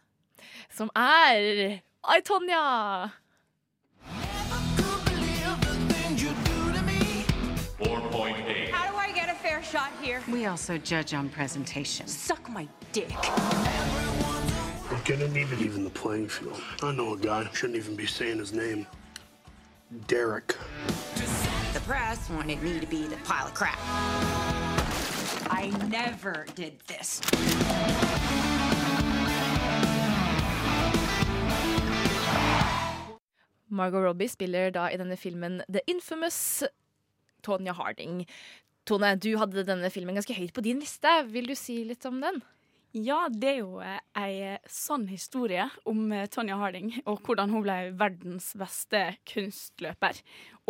[0.74, 2.66] Som er Ai, Tonja!
[9.72, 10.22] Shot here?
[10.32, 12.08] We also judge on presentation.
[12.08, 13.12] Suck my dick.
[14.92, 16.62] We're gonna need to even the playing field.
[16.84, 18.86] I know a guy, shouldn't even be saying his name.
[20.08, 20.56] Derek.
[21.74, 23.78] The press wanted me to be the pile of crap.
[25.50, 27.22] I never did this.
[33.70, 36.64] Margot Robbie spiller da i denne filmen The Infamous
[37.44, 38.26] Tonya Harding.
[38.86, 41.10] Tone, du hadde denne filmen ganske høyt på din liste.
[41.34, 42.42] Vil du si litt om den?
[42.96, 44.36] Ja, det er jo eh, ei
[44.72, 50.22] sann historie om eh, Tonja Harding og hvordan hun ble verdens beste kunstløper.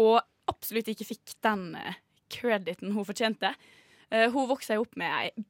[0.01, 0.17] Og
[0.49, 1.99] absolutt ikke fikk den eh,
[2.33, 3.51] crediten hun fortjente.
[4.09, 5.45] Eh, Hun vokste opp med ei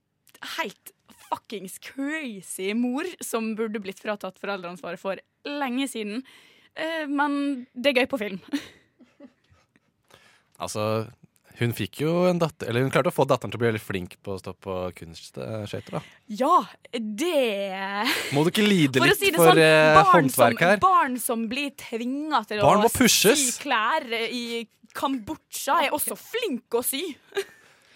[0.58, 0.92] helt
[1.30, 6.26] fuckings crazy mor som burde blitt fratatt foreldreansvaret for lenge siden.
[6.76, 8.42] Eh, Men det er gøy på film.
[10.56, 10.84] Altså,
[11.60, 13.84] hun fikk jo en datter Eller hun klarte å få datteren til å bli veldig
[13.84, 16.00] flink på å stå på kunstskøyter.
[16.40, 16.54] Ja,
[16.92, 20.80] det Må du ikke lide For litt si for sånn, eh, håndverk her?
[20.84, 23.46] Barn som blir tvinga til Barn å må pushes.
[23.56, 27.02] sy klær i Kambodsja, er også flink å sy.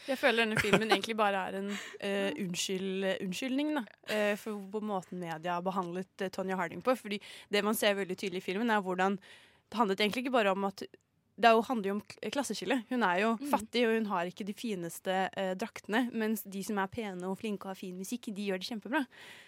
[0.09, 4.81] Jeg føler denne filmen egentlig bare er en uh, unnskyld, unnskyldning da, uh, for på
[4.89, 6.95] måten media har behandlet uh, Tonja Harding på.
[6.97, 7.19] Fordi
[7.53, 10.65] det man ser veldig tydelig i filmen, er hvordan det handlet egentlig ikke bare om
[10.65, 10.81] at
[11.39, 12.81] det er handler jo om klasseskille.
[12.89, 16.01] Hun er jo fattig, og hun har ikke de fineste eh, draktene.
[16.11, 19.01] Mens de som er pene og flinke og har fin musikk, de gjør det kjempebra.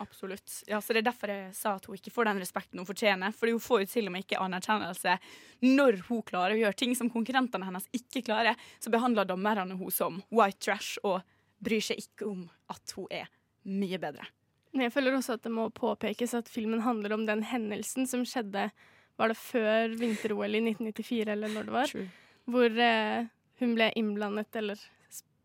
[0.04, 0.62] Absolutt.
[0.72, 3.36] Ja, så Det er derfor jeg sa at hun ikke får den respekten hun fortjener.
[3.36, 5.18] Fordi hun får jo til og med ikke anerkjennelse
[5.68, 8.56] når hun klarer å gjøre ting som konkurrentene hennes ikke klarer.
[8.80, 11.20] Så behandler dommerne hun som white trash og
[11.62, 13.28] bryr seg ikke om at hun er
[13.68, 14.32] mye bedre.
[14.72, 18.70] Jeg føler også at det må påpekes at filmen handler om den hendelsen som skjedde
[19.22, 21.94] Var det før vinter-OL i 1994, eller når det var?
[22.52, 23.30] Hvor eh,
[23.62, 24.82] hun ble innblandet, eller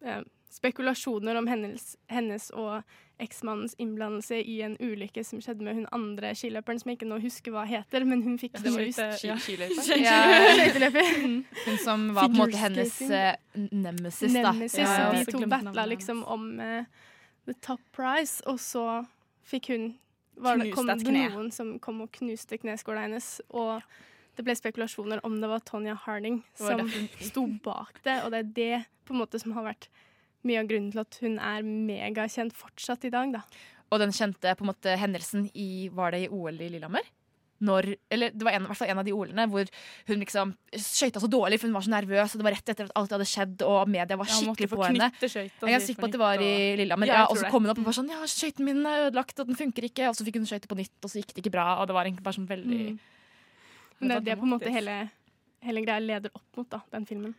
[0.04, 0.22] eh,
[0.56, 2.80] spekulasjoner om hennes, hennes og
[3.20, 7.18] eksmannens innblandelse i en ulykke som skjedde med hun andre skiløperen, som jeg ikke nå
[7.22, 8.84] husker hva heter, men hun fikk Det var
[9.24, 9.36] ja.
[9.40, 10.00] Skiløyper.
[10.02, 10.16] Ja.
[11.66, 14.52] Hun som var på en måte hennes eh, nemesis, da.
[14.52, 15.12] Nemesis, Ja, ja.
[15.24, 16.84] de to battla liksom om uh,
[17.48, 19.04] the top prize, og så
[19.46, 19.94] fikk hun
[20.36, 23.84] det, kom et det noen som kom og knuste kneskåla hennes, og
[24.36, 26.90] det ble spekulasjoner om det var Tonja Harding var som
[27.24, 29.88] sto bak det, og det er det på en måte som har vært
[30.46, 33.42] mye av grunnen til at hun er megakjent fortsatt i dag, da.
[33.90, 37.06] Og den kjente på en måte hendelsen i Var det i OL i Lillehammer?
[37.64, 39.64] Når, eller det var en, i hvert fall en av de OL-ene hvor
[40.10, 42.84] hun liksom skøyta så dårlig, for hun var så nervøs, og det var rett etter
[42.90, 45.08] at alt hadde skjedd, og media var Ja, skikkelig på henne.
[45.22, 47.06] Jeg er sikker på at det var i Lillehammer.
[47.08, 49.40] Ja, Ja, og så kom hun opp og var sånn Ja, skøyten min er ødelagt,
[49.40, 50.10] og den funker ikke.
[50.10, 51.94] Og så fikk hun skøyte på nytt, og så gikk det ikke bra, og det
[51.96, 52.98] var egentlig bare sånn veldig Mm.
[54.00, 54.94] Men det er det på en måte hele,
[55.64, 57.34] hele greia leder opp mot, da, den filmen.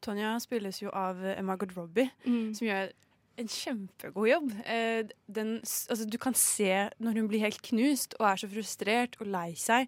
[0.00, 2.54] Tonja spilles jo av Margot Robbie, Mm.
[2.56, 2.92] som gjør
[3.38, 4.52] en kjempegod jobb.
[4.66, 9.14] Eh, den, altså, du kan se når hun blir helt knust og er så frustrert
[9.20, 9.86] og lei seg.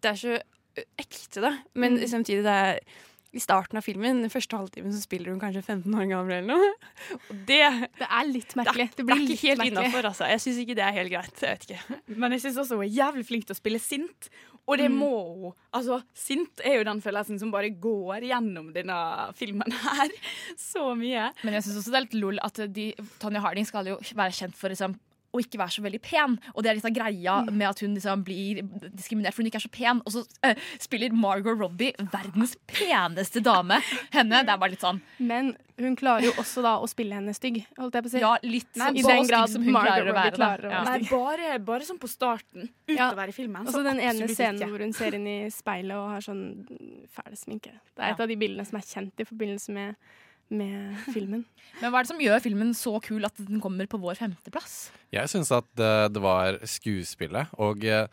[0.00, 0.36] Det er så
[1.00, 1.52] ekte, da.
[1.74, 2.06] Men Mm.
[2.10, 2.78] samtidig, det er
[3.34, 6.54] i starten av filmen, den første halvtimen, så spiller hun kanskje 15 år gammel eller
[6.54, 6.68] noe.
[7.30, 7.62] Og det,
[7.98, 8.88] det er litt merkelig.
[8.94, 10.28] Det, Det er ikke helt innafor, altså.
[10.30, 11.42] Jeg syns ikke det er helt greit.
[11.42, 11.98] Jeg vet ikke.
[12.14, 14.30] Men jeg syns også hun er jævlig flink til å spille sint.
[14.66, 14.96] Og det Mm.
[14.96, 15.10] må
[15.42, 15.52] hun.
[15.74, 20.08] Altså, sint er jo den følelsen som bare går gjennom denne filmen her.
[20.56, 21.30] Så mye.
[21.44, 24.32] Men jeg syns også det er litt lol at de, Tonje Harding skal jo være
[24.32, 24.96] kjent for liksom
[25.34, 26.38] å ikke være så veldig pen.
[26.54, 28.62] Og det er litt av greia med at hun liksom blir
[28.94, 30.02] diskriminert fordi hun ikke er så pen.
[30.06, 33.80] Og så uh, spiller Margot Robbie verdens peneste dame
[34.14, 34.44] henne.
[34.44, 37.58] Det er bare litt sånn Men hun klarer jo også da å spille henne stygg,
[37.78, 38.20] holdt jeg på å si.
[38.22, 40.82] Ja, litt Nei, I den grad som hun Margot klarer å være, klarer å Ja.
[40.86, 42.68] Nei, bare, bare sånn på starten.
[42.86, 43.66] Utover i filmen.
[43.66, 44.70] Og så den ene scenen ikke.
[44.70, 46.44] hvor hun ser inn i speilet og har sånn
[47.14, 47.74] fæl sminke.
[47.94, 49.98] Det er et av de bildene som er kjent i forbindelse med,
[50.56, 51.44] med filmen.
[51.80, 54.88] Men hva er det som gjør filmen så kul at den kommer på vår femteplass?
[55.14, 58.06] Jeg syns at det, det var skuespillet, og eh,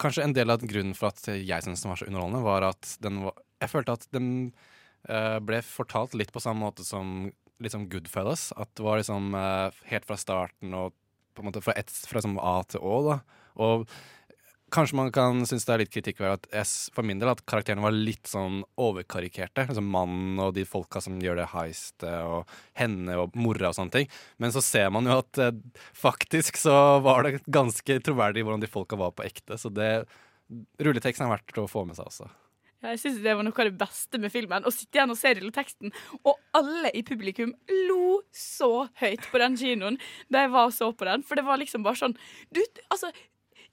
[0.00, 2.96] kanskje en del av grunnen for at jeg syns den var så underholdende, var at
[3.04, 4.28] den var Jeg følte at den
[5.08, 7.28] eh, ble fortalt litt på samme måte som
[7.60, 8.50] liksom Goodfellas.
[8.56, 10.94] At det var liksom eh, helt fra starten og
[11.36, 13.18] på en måte fra, et, fra liksom A til Å, da.
[13.60, 13.84] Og
[14.70, 17.82] Kanskje man kan synes det er litt kritikkverdig at s- for min del at karakterene
[17.82, 19.66] var litt sånn overkarikerte.
[19.68, 22.46] Altså mannen og de folka som gjør det heistet, og
[22.78, 24.08] henne og mora og sånne ting.
[24.38, 25.50] Men så ser man jo at eh,
[25.94, 29.58] faktisk så var det ganske troverdig hvordan de folka var på ekte.
[29.58, 30.04] Så det
[30.80, 32.30] rulleteksten er verdt å få med seg også.
[32.80, 34.64] Jeg synes Det var noe av det beste med filmen.
[34.64, 35.90] Å sitte igjen og se rulleteksten.
[36.24, 37.50] Og alle i publikum
[37.90, 39.98] lo så høyt på den kinoen
[40.32, 41.20] da jeg var så på den.
[41.28, 42.16] For det var liksom bare sånn
[42.50, 43.10] Du, altså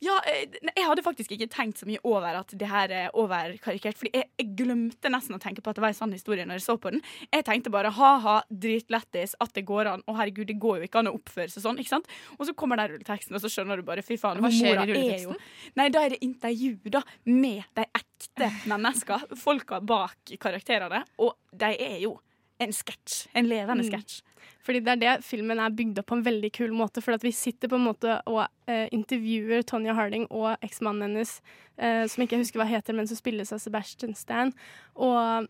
[0.04, 3.98] ja, eh, jeg hadde faktisk ikke tenkt så mye over at det her er overkarikert.
[3.98, 6.60] Fordi jeg, jeg glemte nesten å tenke på at det var en sann historie når
[6.60, 7.02] jeg så på den.
[7.34, 10.06] Jeg tenkte bare ha-ha, dritlættis, at det går an.
[10.06, 11.82] Å herregud, det går jo ikke an å oppføre seg sånn.
[11.82, 12.12] ikke sant?
[12.38, 14.42] Og så kommer den rulleteksten, og så skjønner du bare fy faen.
[14.44, 15.42] Hva skjer i rulleteksten?
[15.80, 19.28] Nei, da er det intervju da, med de ekte mennesker.
[19.42, 21.02] Folka bak karakterene.
[21.26, 22.18] Og de er jo
[22.60, 23.28] en sketsj.
[23.34, 23.92] En levende Mm.
[23.92, 24.22] sketsj.
[24.64, 27.02] Fordi det er det filmen er bygd opp på en veldig kul måte.
[27.02, 31.42] For at vi sitter på en måte og eh, intervjuer Tonja Harding og eksmannen hennes,
[31.78, 34.54] eh, som ikke jeg husker hva heter, men som spilles av Sebastian Stan.
[34.96, 35.48] Og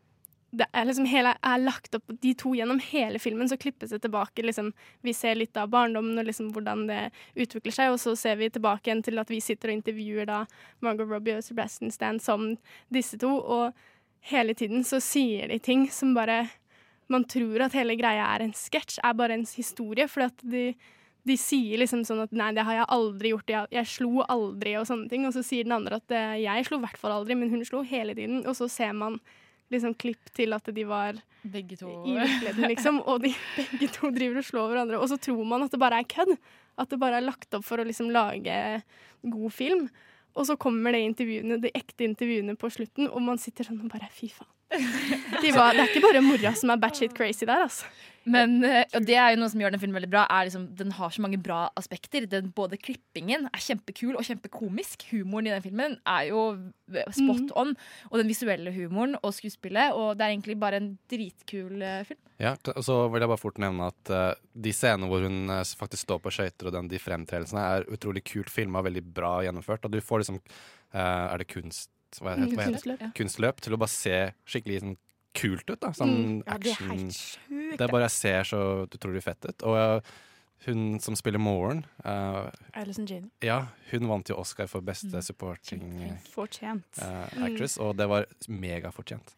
[0.54, 4.02] det er liksom hele, er lagt opp de to gjennom hele filmen, så klippes det
[4.02, 4.44] tilbake.
[4.46, 4.72] Liksom,
[5.04, 8.50] vi ser litt av barndommen og liksom hvordan det utvikler seg, og så ser vi
[8.50, 10.46] tilbake igjen til at vi sitter og intervjuer da
[10.82, 12.56] Margot Robbie og Sebastian Stan som
[12.90, 13.34] disse to.
[13.44, 13.74] Og
[14.32, 16.50] hele tiden så sier de ting som bare
[17.10, 20.08] man tror at hele greia er en sketsj, er bare en historie.
[20.12, 20.74] For de,
[21.28, 24.76] de sier liksom sånn at 'nei, det har jeg aldri gjort', jeg, jeg slo aldri,
[24.80, 25.26] og sånne ting.
[25.28, 27.66] Og så sier den andre at eh, 'jeg slo i hvert fall aldri', men hun
[27.66, 28.46] slo hele tiden.
[28.46, 29.20] Og så ser man
[29.72, 31.90] liksom klipp til at de var Begge to.
[32.08, 33.02] i virkeligheten, liksom.
[33.08, 35.00] Og de begge to driver og slår hverandre.
[35.00, 36.38] Og så tror man at det bare er kødd.
[36.78, 38.84] At det bare er lagt opp for å liksom lage
[39.24, 39.88] god film.
[40.38, 43.90] Og så kommer det intervjuene, de ekte intervjuene på slutten, og man sitter sånn og
[43.90, 44.52] bare fy faen.
[45.44, 47.88] De var, det er ikke bare mora som er batshit crazy der, altså.
[48.28, 50.26] Men eh, og det er jo noe som gjør den filmen veldig bra.
[50.28, 52.26] Er liksom, den har så mange bra aspekter.
[52.28, 55.06] Den, både klippingen er kjempekul og kjempekomisk.
[55.14, 56.42] Humoren i den filmen er jo
[57.16, 57.54] spot Mm.
[57.56, 57.72] on.
[58.12, 59.96] Og den visuelle humoren og skuespillet.
[59.96, 62.20] Og det er egentlig bare en dritkul eh, film.
[62.44, 65.48] Ja, og så vil jeg bare fort nevne at uh, de scenene hvor hun
[65.80, 69.88] faktisk står på skøyter, og den, de fremtredelsene, er utrolig kult filma, veldig bra gjennomført.
[69.88, 71.90] Og du får liksom uh, Er det kunst...
[72.22, 72.80] Hva heter, hva heter?
[72.82, 73.14] Kunstløp.
[73.16, 74.98] Kunstløp til å bare se skikkelig sånn,
[75.38, 75.80] kult ut.
[75.80, 76.44] da Sånn Mm.
[76.48, 76.90] Ja, det er action.
[76.90, 77.78] helt sjukt.
[77.78, 79.64] Det bare ser så utrolig fett ut.
[79.64, 80.02] Og eh,
[80.66, 83.30] hun som spiller moren eh, Alison Jane.
[83.42, 86.84] Ja, hun vant jo Oscar for beste supporting Fortjent.
[87.02, 87.44] eh, Mm.
[87.52, 89.36] actress, og det var megafortjent.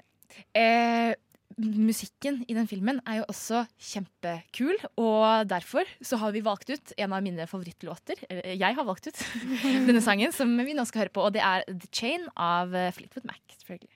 [0.56, 1.14] Eh,
[1.60, 6.94] musikken i den filmen er jo også kjempekul, og derfor så har vi valgt ut
[6.98, 8.22] en av mine favorittlåter.
[8.30, 9.24] Eller jeg har valgt ut
[9.90, 12.92] denne sangen som vi nå skal høre på, og det er The Chain av eh,
[12.96, 13.42] Fleetwood Mac.
[13.60, 13.96] selvfølgelig.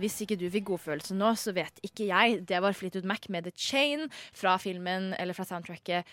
[0.00, 2.40] Hvis ikke du fikk godfølelse nå, så vet ikke jeg.
[2.48, 6.08] Det var Fleetwood Mac med The Chain fra filmen, eller fra soundtracket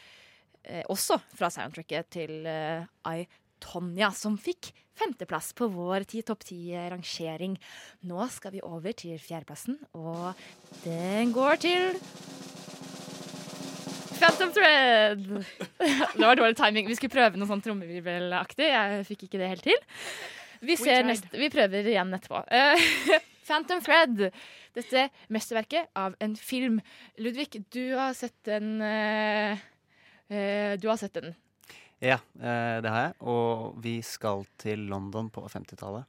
[0.67, 3.23] eh, Også fra soundtracket til eh, I,
[3.63, 7.57] Tonja, som fikk femteplass på vår ti topp ti-rangering.
[8.09, 10.33] Nå skal vi over til fjerdeplassen, og
[10.83, 12.01] den går til
[14.17, 15.27] Phantom Thread!
[16.17, 16.87] Det var dårlig timing.
[16.89, 18.65] Vi skulle prøve noe sånn trommevirvelaktig.
[18.65, 19.81] Jeg fikk ikke det helt til.
[20.65, 22.41] Vi, ser neste, vi prøver igjen etterpå.
[22.49, 24.29] Uh, Phantom Thread.
[24.77, 26.79] Dette mesterverket av en film.
[27.21, 29.53] Ludvig, du har sett den uh,
[30.33, 31.35] uh, Du har sett den.
[32.01, 33.13] Ja, eh, det har jeg.
[33.19, 36.03] Og vi skal til London på 50-tallet.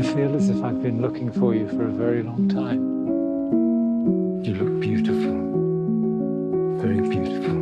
[0.00, 2.82] I feel as if I've been looking for you for a very long time.
[4.42, 5.36] You look beautiful.
[6.82, 7.58] Very beautiful.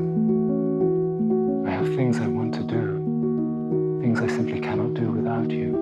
[1.67, 5.77] I have things I want to do, things I simply cannot do without you.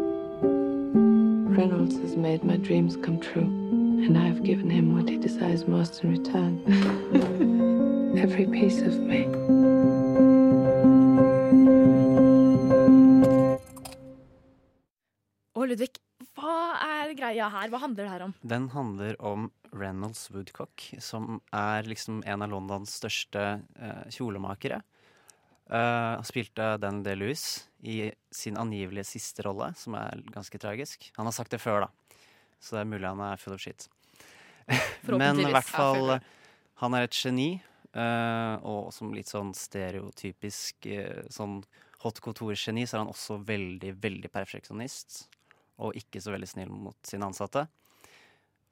[1.57, 3.49] Reynolds has made my dreams come true,
[4.05, 6.61] and I have given him what he desires most in return.
[8.17, 9.27] Every piece of me.
[15.57, 15.97] Og Ludvig,
[16.37, 17.71] hva er greia her?
[17.73, 18.35] Hva handler det her om?
[18.45, 23.47] Den handler om Reynolds Woodcock, som er liksom en av Londons største
[23.81, 24.83] uh, kjolemakere.
[25.67, 31.11] Uh, Han spilte Dan DeLuis i sin angivelige siste rolle, som er ganske tragisk.
[31.17, 32.06] Han har sagt det før, da,
[32.67, 33.87] så det er mulig han er full of shit.
[35.07, 36.17] Men i hvert er fall,
[36.83, 37.51] han er et geni,
[37.95, 41.61] uh, og som litt sånn stereotypisk uh, sånn
[42.03, 45.25] hot couture-geni, så er han også veldig, veldig perfeksjonist.
[45.85, 47.67] Og ikke så veldig snill mot sine ansatte.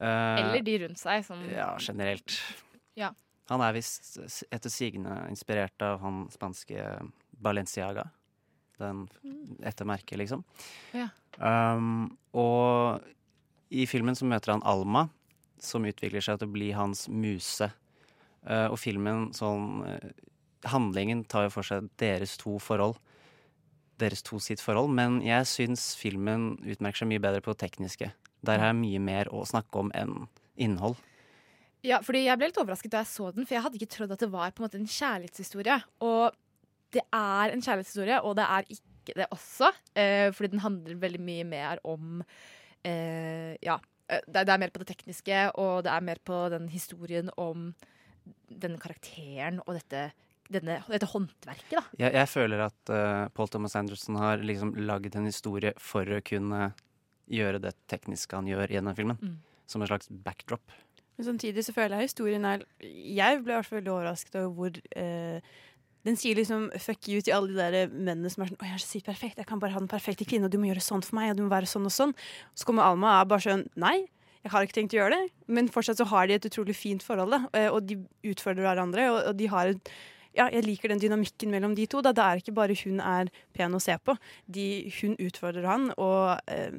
[0.01, 2.37] Uh, Eller de rundt seg, som ja, generelt.
[2.99, 3.13] Ja.
[3.53, 4.17] Han er visst
[4.49, 6.85] etter sigende inspirert av han spanske
[7.45, 8.07] Balenciaga.
[8.81, 9.05] Den
[9.63, 10.43] etter merket, liksom.
[10.97, 11.11] Ja.
[11.39, 13.05] Um, og
[13.71, 15.09] i filmen så møter han Alma,
[15.63, 17.71] som utvikler seg til å bli hans muse.
[18.45, 20.13] Eh, og filmen sånn eh,
[20.65, 22.97] Handlingen tar jo for seg deres to forhold.
[24.01, 24.95] Deres to sitt forhold.
[24.97, 28.09] Men jeg syns filmen utmerker seg mye bedre på det tekniske.
[28.45, 30.23] Der har jeg mye mer å snakke om enn
[30.57, 30.97] innhold.
[31.85, 34.17] Ja, fordi jeg ble litt overrasket da jeg så den, for jeg hadde ikke trodd
[34.17, 35.77] at det var på en måte en kjærlighetshistorie.
[36.09, 36.33] Og
[36.97, 39.69] det er en kjærlighetshistorie, og det er ikke det også.
[40.01, 42.23] Eh, fordi den handler veldig mye mer om
[42.87, 43.79] eh, Ja,
[44.09, 46.69] eh, det er, det er mer på det tekniske, og det er mer på den
[46.73, 47.73] historien om
[48.49, 50.07] denne karakteren og dette,
[50.53, 51.85] denne, dette håndverket, da.
[51.99, 56.23] Jeg, jeg føler at uh, Paul Thomas Anderson har liksom lagd en historie for å
[56.25, 56.71] kunne
[57.31, 59.21] gjøre det tekniske han gjør i denne filmen.
[59.21, 59.37] Mm.
[59.69, 60.75] Som en slags backdrop.
[61.17, 64.55] Men samtidig så føler jeg historien er Jeg ble i hvert fall veldig overrasket over
[64.59, 65.55] hvor eh,
[66.05, 68.77] Den sier liksom fuck you til alle de der mennene som er sånn Å, jeg
[68.77, 70.85] er så sykt perfekt, jeg kan bare ha den perfekte kvinnen, og du må gjøre
[70.85, 72.13] sånn for meg, og du må være sånn og sånn.
[72.55, 73.97] Så kommer Alma og er bare sånn Nei,
[74.45, 75.31] jeg har ikke tenkt å gjøre det.
[75.57, 77.41] Men fortsatt så har de et utrolig fint forhold, da.
[77.57, 77.97] eh, Og de
[78.35, 79.95] utfordrer hverandre, og, og de har et
[80.35, 82.01] ja, jeg liker den dynamikken mellom de to.
[82.03, 82.11] Da.
[82.11, 84.17] Det er ikke bare hun er pen å se på.
[84.51, 86.75] De, hun utfordrer han, og eh,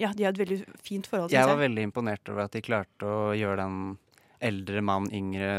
[0.00, 1.30] ja, de har et veldig fint forhold.
[1.30, 3.76] Jeg var veldig imponert over at de klarte å gjøre den
[4.40, 5.50] eldre mann, yngre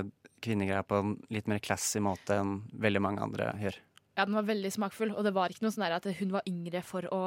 [0.45, 3.81] kvinnegreia på en litt mer classy måte enn veldig mange andre gjør.
[4.15, 6.79] Ja, den var veldig smakfull, og det var ikke noe sånn at hun var yngre
[6.87, 7.21] for å,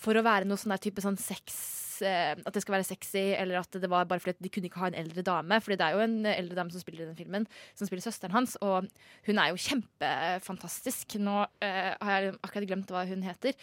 [0.00, 1.56] for å være noe sånn type sånn sex
[2.04, 4.80] eh, At det skal være sexy, eller at det var bare fordi de kunne ikke
[4.80, 5.58] ha en eldre dame.
[5.62, 7.44] Fordi det er jo en eldre dame som spiller i den filmen,
[7.76, 8.88] som spiller søsteren hans, og
[9.28, 11.18] hun er jo kjempefantastisk.
[11.22, 13.60] Nå eh, har jeg akkurat glemt hva hun heter.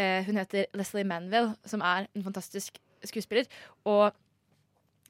[0.00, 3.46] Eh, hun heter Leslie Manville, som er en fantastisk skuespiller.
[3.84, 4.16] Og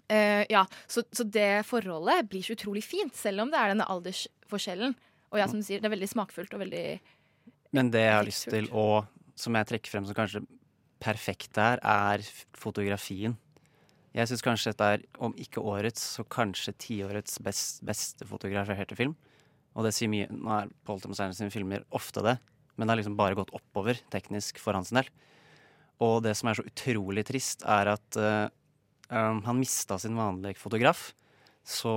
[0.08, 3.88] Eh, ja, så, så det forholdet blir så utrolig fint, selv om det er denne
[3.92, 4.96] aldersforskjellen.
[5.28, 6.84] Og ja, som du sier, det er veldig smakfullt og veldig
[7.76, 8.86] Men det jeg har lyst til å,
[9.36, 10.46] som jeg trekker frem som kanskje
[11.04, 12.24] perfekt her, er
[12.56, 13.36] fotografien.
[14.16, 19.14] Jeg syns kanskje dette er, om ikke årets, så kanskje tiårets best, beste fotograferte film.
[19.76, 20.26] Og det sier mye.
[20.32, 22.38] Nå er Paul Thomas Anderson sine filmer ofte det,
[22.74, 25.06] men det har liksom bare gått oppover teknisk for hans del.
[26.02, 28.48] Og det som er så utrolig trist, er at eh,
[29.10, 31.12] um, han mista sin vanlige fotograf.
[31.64, 31.92] Så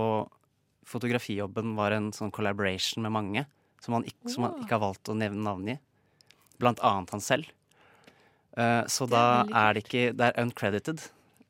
[0.87, 3.45] fotografijobben var en sånn collaboration med mange,
[3.81, 6.35] som han, ikke, som han ikke har valgt å nevne navnet i.
[6.61, 7.49] Blant annet han selv.
[8.57, 10.99] Uh, så Det er da er det ikke Det er uncredited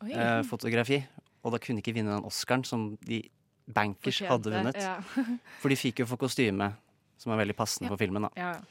[0.05, 0.99] eh, fotografi.
[1.41, 3.23] Og da kunne ikke vinne den Oscaren som de
[3.65, 4.77] bankers hadde vunnet.
[4.77, 4.99] ja.
[5.63, 6.67] For de fikk jo for kostyme,
[7.17, 7.93] som er veldig passende Ja.
[7.95, 8.27] for filmen.
[8.27, 8.61] da Ja, ja.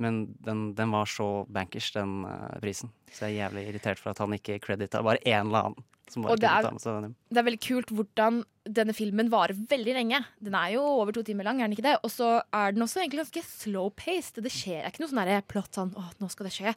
[0.00, 2.88] Men den, den var så bankers, den uh, prisen.
[3.12, 5.84] Så jeg er jævlig irritert for at han ikke credita bare én eller annen.
[6.16, 7.14] Og det er- ta med seg.
[7.30, 10.24] Det er veldig kult hvordan denne filmen varer veldig lenge.
[10.42, 11.96] Den er jo over to timer lang, er den ikke det?
[12.04, 14.42] Og så er den også egentlig ganske slow-paced.
[14.42, 16.74] Det skjer ikke noe sånn plott sånn åh, nå skal det skje.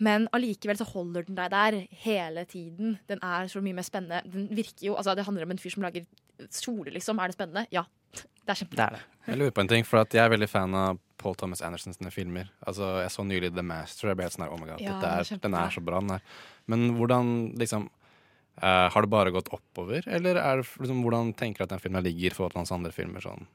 [0.00, 2.98] Men allikevel så holder den deg der hele tiden.
[3.08, 4.22] Den er så mye mer spennende.
[4.30, 6.06] Den virker jo Altså, det handler om en fyr som lager
[6.50, 7.18] kjole, liksom.
[7.18, 7.66] Er det spennende?
[7.70, 7.84] Ja.
[8.44, 8.90] Det er kjempebra.
[8.90, 9.04] Det det.
[9.26, 11.94] Jeg lurer på en ting, for at jeg er veldig fan av Paul Thomas Anderson
[11.94, 12.50] sine filmer.
[12.66, 14.08] Altså, Jeg så nylig The Master.
[14.08, 16.00] Jeg ble helt sånn her, oh my god, Ja, dette er, den er så bra,
[16.00, 16.20] den her.
[16.68, 17.88] Men hvordan liksom
[18.62, 21.82] eh, Har det bare gått oppover, eller er det, liksom, hvordan tenker du at den
[21.82, 23.24] filmen ligger i forhold til hans andre filmer?
[23.24, 23.46] sånn?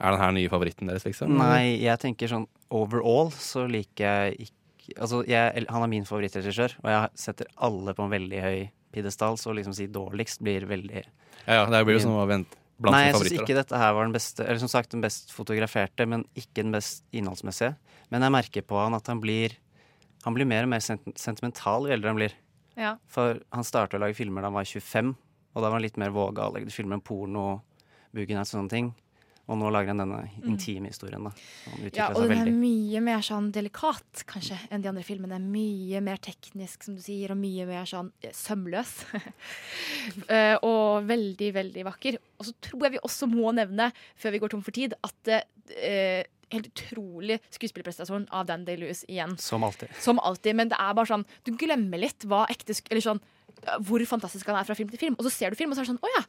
[0.00, 1.36] Er den her nye favoritten deres, liksom?
[1.38, 4.60] Nei, jeg tenker sånn overall så liker jeg ikke
[5.00, 8.58] Altså, jeg, han er min favorittregissør, og jeg setter alle på en veldig høy
[8.92, 12.58] pidestall, så liksom si dårligst blir veldig Ja, ja, det blir jo som å vente
[12.76, 15.32] blant Nei, jeg syns ikke dette her var den beste Eller som sagt den best
[15.34, 17.78] fotograferte, men ikke den best innholdsmessige.
[18.12, 19.56] Men jeg merker på han at han blir
[20.26, 22.36] Han blir mer og mer sent sentimental jo eldre han blir.
[22.76, 22.96] Ja.
[23.06, 25.14] For han startet å lage filmer da han var 25,
[25.54, 26.54] og da var han litt mer vågal.
[26.56, 27.46] Lagde filmer om porno,
[28.14, 28.92] boogie og sånne ting.
[29.44, 30.44] Og nå lager han denne Mm.
[30.54, 31.30] intime historien, da.
[31.92, 35.36] Ja, og den er mye mer sånn delikat, kanskje, enn de andre filmene.
[35.38, 39.04] Mye mer teknisk, som du sier, og mye mer sånn eh, sømløs.
[40.30, 42.16] uh, og veldig, veldig vakker.
[42.40, 45.28] Og så tror jeg vi også må nevne, før vi går tom for tid, at
[45.76, 49.36] eh, helt utrolig skuespillerprestasjon av Dan Day-Lewis igjen.
[49.40, 49.92] Som alltid.
[50.00, 53.22] Som alltid, men det er bare sånn Du glemmer litt hva ekte Eller sånn
[53.86, 55.14] hvor fantastisk han er fra film til film.
[55.18, 56.24] Og så ser du film, og så er det sånn Å ja!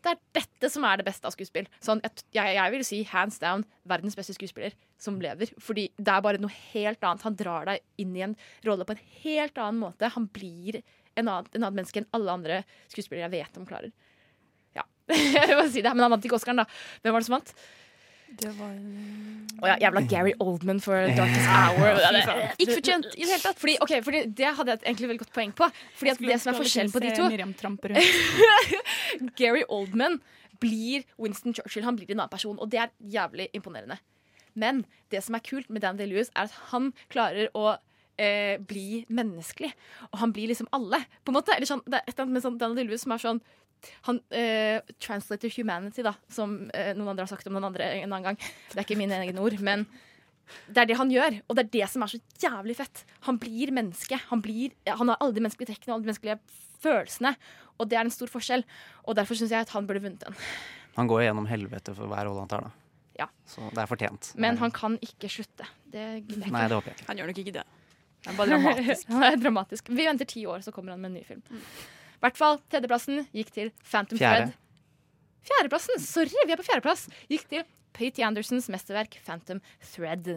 [0.00, 1.66] Det er dette som er det beste av skuespill.
[1.84, 5.50] Sånn, jeg, jeg, jeg vil si hands down verdens beste skuespiller som lever.
[5.60, 7.26] Fordi det er bare noe helt annet.
[7.26, 10.08] Han drar deg inn i en rolle på en helt annen måte.
[10.14, 13.92] Han blir en annen, en annen menneske enn alle andre skuespillere jeg vet om klarer.
[14.78, 15.92] Ja, jeg må si det.
[15.92, 16.68] Men han vant ikke Oscaren, da.
[17.04, 17.54] Hvem var det som vant?
[18.38, 18.74] Det var
[19.60, 21.98] Å ja, jævla Gary Oldman for Darkest Hour.
[22.62, 23.58] Ikke fortjent i det hele tatt.
[23.60, 25.68] Fordi, okay, fordi det hadde jeg et egentlig veldig godt poeng på.
[25.98, 27.26] Fordi at det som er forskjellen på de to.
[29.40, 30.20] Gary Oldman
[30.62, 31.84] blir Winston Churchill.
[31.88, 34.00] Han blir en annen person, og det er jævlig imponerende.
[34.58, 37.74] Men det som er kult med Dan Day-Lewis, er at han klarer å
[38.20, 39.72] eh, bli menneskelig.
[40.10, 41.56] Og han blir liksom alle, på en måte.
[41.56, 43.42] Eller sånn, det er et eller annet med sånn Dan Day-Lewis som er sånn
[44.08, 48.08] han eh, Translator humanity, da, som eh, noen andre har sagt om noen andre en
[48.10, 48.40] annen gang.
[48.70, 49.86] Det er ikke mine egne ord, men
[50.66, 53.04] det er det han gjør, og det er det som er så jævlig fett.
[53.28, 54.18] Han blir menneske.
[54.30, 56.38] Han, blir, han har alle de menneskelige trekkene og alle de menneskelige
[56.82, 57.34] følelsene,
[57.80, 58.64] og det er en stor forskjell.
[59.06, 60.38] Og derfor syns jeg at han burde vunnet den.
[60.96, 62.74] Han går gjennom helvete for hver rolle han tar, da.
[63.20, 63.28] Ja.
[63.48, 64.32] Så det er fortjent.
[64.40, 65.66] Men han kan ikke slutte.
[65.92, 67.08] Det gidder jeg Nei, det håper jeg ikke.
[67.10, 67.64] Han gjør nok ikke det.
[68.20, 69.08] Det er bare dramatisk.
[69.14, 69.88] Han er dramatisk.
[69.88, 71.40] Vi venter ti år, så kommer han med en ny film.
[72.20, 74.50] I hvert fall, tredjeplassen gikk til Phantom Fjerde.
[74.50, 74.56] Thread.
[75.48, 76.02] Fjerdeplassen!
[76.04, 77.06] Sorry, vi er på fjerdeplass.
[77.32, 77.62] Gikk til
[77.96, 79.62] Pate Andersons mesterverk Phantom
[79.94, 80.28] Thread.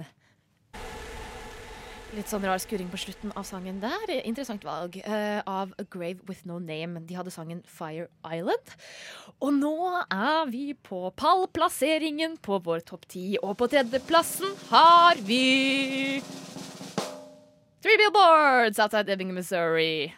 [2.13, 4.15] Litt sånn rar skurring på slutten av sangen der.
[4.21, 7.03] Interessant valg uh, av A Grave With No Name.
[7.09, 8.73] De hadde sangen Fire Island.
[9.43, 9.75] Og nå
[10.07, 16.21] er vi på pallplasseringen på vår topp ti, og på tredjeplassen har vi
[17.83, 20.13] Three Billboards outside Ebbing, Missouri.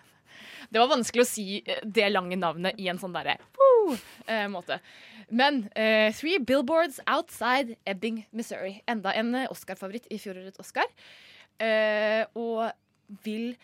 [0.76, 3.38] Det var vanskelig å si eh, det lange navnet i en sånn derre
[4.28, 4.82] eh, måte.
[5.32, 8.82] Men uh, Three Billboards Outside Ebbing, Missouri.
[8.92, 10.92] Enda en Oscar-favoritt i fjorårets Oscar.
[11.64, 12.68] Uh, og
[13.24, 13.56] vil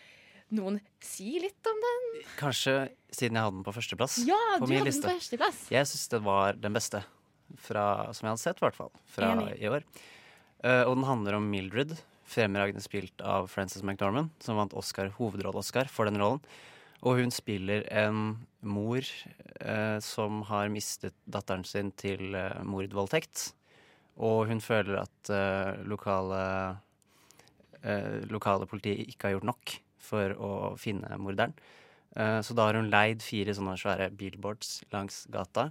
[0.56, 2.08] noen si litt om den?
[2.40, 2.74] Kanskje
[3.12, 5.04] siden jeg hadde den på førsteplass Ja, på du min liste.
[5.04, 5.60] på førsteplass.
[5.76, 7.04] Jeg syns det var den beste
[7.60, 7.86] fra,
[8.16, 8.92] som jeg hadde sett, i hvert fall.
[9.12, 9.60] Fra Enig.
[9.60, 9.84] i år.
[10.64, 15.92] Uh, og den handler om Mildred, fremragende spilt av Frances McDormand, som vant Oscar, hovedrolle-Oscar
[15.92, 16.40] for den rollen.
[17.02, 23.48] Og hun spiller en mor eh, som har mistet datteren sin til eh, mordvoldtekt.
[24.22, 26.42] Og hun føler at eh, lokale,
[27.82, 31.56] eh, lokale politiet ikke har gjort nok for å finne morderen.
[32.14, 35.70] Eh, så da har hun leid fire sånne svære billboards langs gata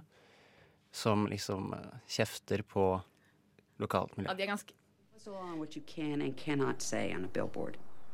[0.92, 2.90] som liksom eh, kjefter på
[3.80, 4.28] lokalt miljø.
[4.28, 4.76] Ja, de er ganske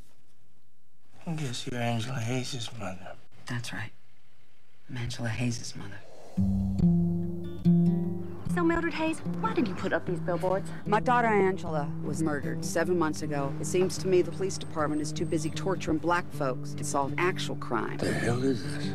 [1.27, 3.13] I guess you're Angela Hayes' mother.
[3.47, 3.91] That's right.
[4.89, 5.99] I'm Angela Hayes' mother.
[8.53, 10.69] So, Mildred Hayes, why did you put up these billboards?
[10.85, 13.53] My daughter Angela was murdered seven months ago.
[13.59, 17.13] It seems to me the police department is too busy torturing black folks to solve
[17.17, 17.97] actual crime.
[17.97, 18.93] The hell is this?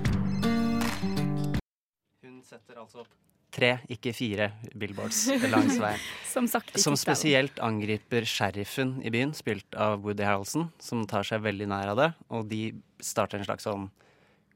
[2.51, 3.13] Setter altså opp
[3.55, 6.03] tre, ikke fire, billboards langs veien.
[6.33, 11.69] Som Som spesielt angriper sheriffen i byen, spilt av Woody Harrelson, som tar seg veldig
[11.71, 12.09] nær av det.
[12.31, 12.63] Og de
[13.03, 13.89] starter en slags sånn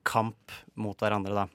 [0.07, 1.47] kamp mot hverandre, da.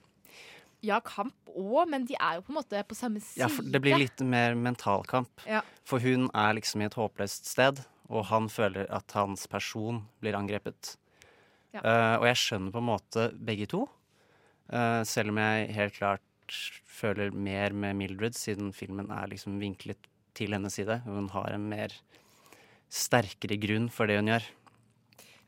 [0.84, 3.44] Ja, kamp òg, men de er jo på en måte på samme side.
[3.44, 5.44] Ja, det blir litt mer mentalkamp.
[5.48, 5.60] Ja.
[5.84, 10.36] For hun er liksom i et håpløst sted, og han føler at hans person blir
[10.38, 10.96] angrepet.
[11.76, 11.84] Ja.
[11.84, 13.84] Uh, og jeg skjønner på en måte begge to,
[14.72, 16.24] uh, selv om jeg helt klart
[17.00, 21.02] føler mer med Mildred, siden filmen er liksom vinklet til hennes side.
[21.06, 21.94] og Hun har en mer
[22.90, 24.48] sterkere grunn for det hun gjør.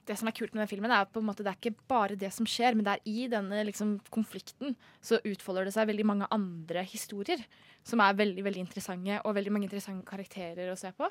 [0.02, 2.16] det som er kult med den filmen, er på en måte det er ikke bare
[2.18, 6.06] det som skjer, men det er i denne liksom, konflikten så utfolder det seg veldig
[6.06, 7.44] mange andre historier
[7.86, 11.06] som er veldig veldig interessante, og veldig mange interessante karakterer å se på.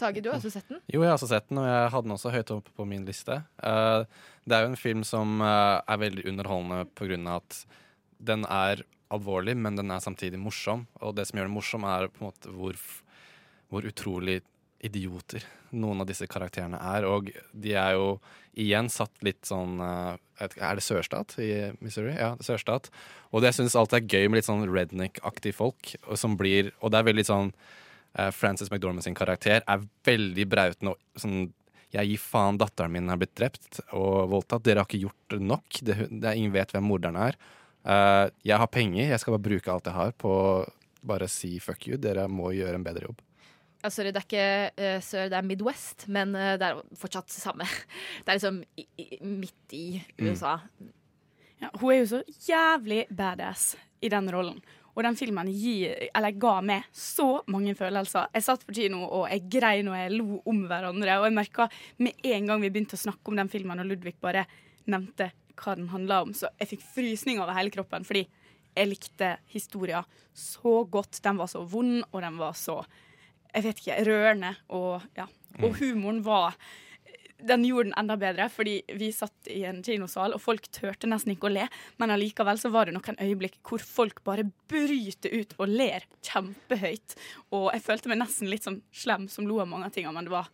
[0.00, 0.80] Tage, du har også sett den?
[0.90, 3.04] Jo, jeg har også sett den, og jeg hadde den også høyt oppe på min
[3.06, 3.36] liste.
[3.62, 4.02] Uh,
[4.48, 7.60] det er jo en film som uh, er veldig underholdende på grunn av at
[8.26, 10.86] den er alvorlig, men den er samtidig morsom.
[11.04, 12.78] Og det som gjør den morsom, er på en måte hvor,
[13.72, 14.40] hvor utrolig
[14.84, 15.44] idioter
[15.74, 17.06] noen av disse karakterene er.
[17.08, 18.18] Og de er jo
[18.60, 20.14] igjen satt litt sånn eh,
[20.44, 21.50] Er det sørstat i
[21.82, 22.12] Missouri?
[22.18, 22.90] Ja, sørstat.
[23.32, 26.72] Og det jeg syns alltid er gøy med litt sånn redneck-aktige folk, og som blir
[26.80, 31.52] Og det er veldig sånn eh, Frances McDormand sin karakter er veldig brautende og sånn
[31.94, 34.64] jeg gir faen, datteren min er blitt drept og voldtatt.
[34.66, 35.76] Dere har ikke gjort nok.
[35.86, 37.38] Det, det ingen vet hvem morderen er.
[37.84, 40.48] Eh, jeg har penger, jeg skal bare bruke alt jeg har på å
[41.04, 41.98] bare si fuck you.
[42.00, 43.20] Dere må gjøre en bedre jobb.
[43.84, 47.28] ja, Sorry, det er ikke uh, sør, det er Midwest, men uh, det er fortsatt
[47.28, 47.66] det samme.
[48.24, 49.84] Det er liksom i, i, midt i
[50.16, 50.30] Mm.
[50.30, 50.54] USA.
[51.60, 54.62] Ja, hun er jo så jævlig badass i den rollen.
[54.94, 58.28] Og den filmen gi, eller ga meg så mange følelser.
[58.32, 61.16] Jeg satt på kino og jeg grein og jeg lo om hverandre.
[61.18, 61.66] Og jeg merka
[61.98, 64.44] med en gang vi begynte å snakke om den filmen, og Ludvig bare
[64.86, 68.06] nevnte hva den handla om, så jeg fikk frysning over hele kroppen.
[68.06, 68.26] Fordi
[68.74, 71.22] jeg likte historien så godt.
[71.22, 72.82] Den var så vond, og den var så
[73.54, 74.50] jeg vet ikke, rørende.
[74.74, 75.28] Og, ja.
[75.62, 76.56] og humoren var
[77.44, 81.34] den gjorde den enda bedre, fordi vi satt i en kinosal, og folk turte nesten
[81.34, 81.66] ikke å le.
[82.00, 87.16] Men allikevel så var det noen øyeblikk hvor folk bare bryter ut og ler kjempehøyt.
[87.52, 90.30] Og jeg følte meg nesten litt sånn slem som lo av mange av tingene, men
[90.30, 90.48] det var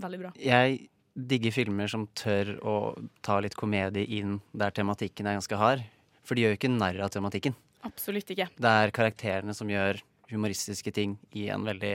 [0.00, 0.32] veldig bra.
[0.40, 2.76] Jeg digger filmer som tør å
[3.24, 5.84] ta litt komedie inn der tematikken er ganske hard.
[6.24, 7.54] For de gjør jo ikke narr av tematikken.
[7.84, 8.48] Absolutt ikke.
[8.56, 10.00] Det er karakterene som gjør
[10.30, 11.94] humoristiske ting i en veldig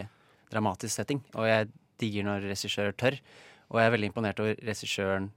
[0.53, 1.21] dramatisk setting.
[1.35, 3.17] Og jeg digger når regissører tør.
[3.69, 5.29] Og jeg er veldig imponert over regissøren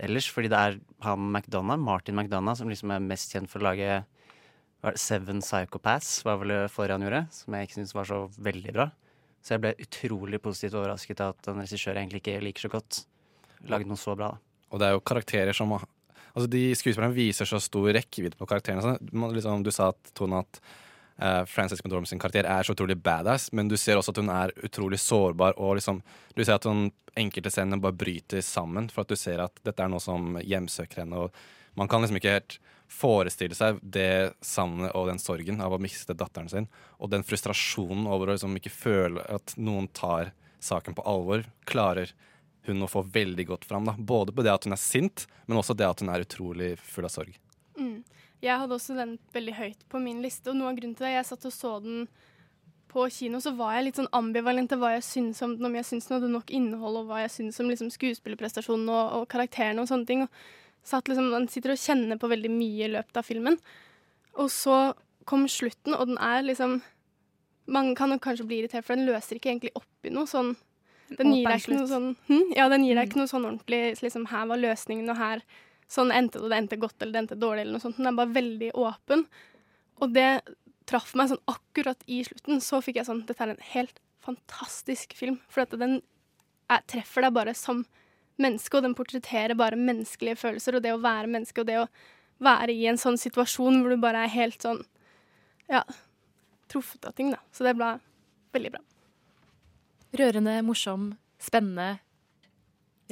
[0.00, 3.68] ellers, fordi det er han McDonagh, Martin McDonagh, som liksom er mest kjent for å
[3.70, 4.02] lage
[4.96, 8.74] Seven Psychopaths, var vel det forrige han gjorde, som jeg ikke syns var så veldig
[8.76, 8.86] bra.
[9.40, 13.00] Så jeg ble utrolig positivt overrasket av at en regissør egentlig ikke liker så godt,
[13.72, 14.34] lagde noe så bra.
[14.34, 14.66] da.
[14.70, 15.72] Og det er jo karakterer som
[16.30, 18.98] Altså De skuespillerne viser så stor rekkevidde på karakterene.
[19.34, 20.60] Liksom, du sa at Tone at
[21.18, 24.30] uh, Frances McDormand sin karakter er så utrolig badass, men du ser også at hun
[24.30, 25.58] er utrolig sårbar.
[25.58, 25.98] Og liksom,
[26.36, 29.82] du ser at hun enkelte scener bare bryter sammen, for at du ser at dette
[29.82, 31.26] er noe som hjemsøker henne.
[31.26, 32.60] Og man kan liksom ikke helt
[32.90, 36.68] forestille seg det savnet og den sorgen av å miste datteren sin.
[36.98, 42.12] Og den frustrasjonen over å liksom ikke føle at noen tar saken på alvor, klarer
[42.68, 43.86] hun å få veldig godt fram.
[43.88, 43.94] Da.
[43.96, 47.06] Både på det at hun er sint, men også det at hun er utrolig full
[47.08, 47.38] av sorg.
[47.78, 48.02] Mm.
[48.40, 51.14] Jeg hadde også den veldig høyt på min liste, og noe av grunnen til det
[51.14, 52.04] Jeg satt og så den
[52.90, 55.76] på kino, så var jeg litt sånn ambivalent til hva jeg syntes om den, om
[55.78, 59.28] jeg syntes den hadde nok innhold, og hva jeg syntes om liksom skuespillerprestasjonen og, og
[59.30, 60.24] karakterene og sånne ting.
[60.26, 63.58] Og satt liksom, Man sitter og kjenner på veldig mye i løpet av filmen.
[64.40, 64.80] Og så
[65.28, 66.80] kom slutten, og den er liksom
[67.70, 70.54] Man kan kanskje bli irritert, for den løser ikke egentlig opp i noe sånn
[71.18, 72.54] Den gir deg ikke noe sånn hm?
[72.56, 75.44] Ja, den gir deg ikke noe sånn ordentlig liksom, Her var løsningen, og her
[75.90, 77.64] Sånn endte det, det endte godt eller det endte dårlig.
[77.64, 77.96] eller noe sånt.
[77.98, 79.24] Den er bare veldig åpen.
[79.98, 80.28] Og det
[80.86, 82.60] traff meg sånn akkurat i slutten.
[82.62, 85.40] Så fikk jeg sånn Dette er en helt fantastisk film.
[85.50, 85.96] For at den
[86.70, 87.82] er, treffer deg bare som
[88.42, 90.78] menneske, og den portretterer bare menneskelige følelser.
[90.78, 91.88] Og det å være menneske, og det å
[92.40, 94.82] være i en sånn situasjon hvor du bare er helt sånn
[95.70, 95.84] Ja,
[96.70, 97.38] truffet av ting, da.
[97.54, 97.92] Så det ble
[98.56, 98.80] veldig bra.
[100.18, 102.00] Rørende, morsom, spennende,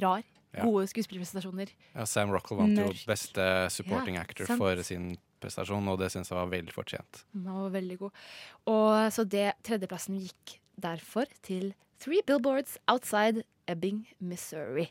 [0.02, 0.24] rar.
[0.56, 0.64] Ja.
[0.64, 1.70] Gode skuespillerprestasjoner.
[1.94, 4.58] Ja, Sam Rockwell vant jo beste supporting Ja, actor sant.
[4.58, 7.22] for sin prestasjon, og det syns jeg var veldig fortjent.
[7.34, 8.24] Den var veldig god.
[8.72, 14.88] Og så det tredjeplassen gikk derfor til Three Billboards Outside Ebbing, Missouri.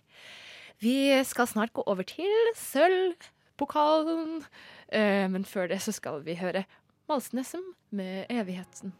[0.80, 4.44] Vi skal snart gå over til sølvpokalen,
[4.94, 6.66] eh, men før det så skal vi høre
[7.10, 8.94] Malsnessem med Evigheten.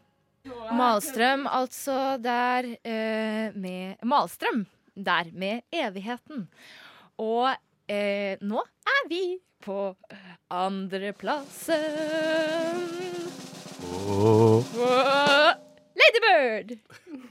[0.72, 4.66] Malstrøm, altså, der eh, med Malstrøm,
[4.96, 6.48] der med Evigheten.
[7.18, 7.52] Og
[7.88, 9.94] eh, nå er vi på
[10.50, 11.76] andreplassen.
[14.08, 15.67] Wow.
[16.08, 16.78] Ladybird!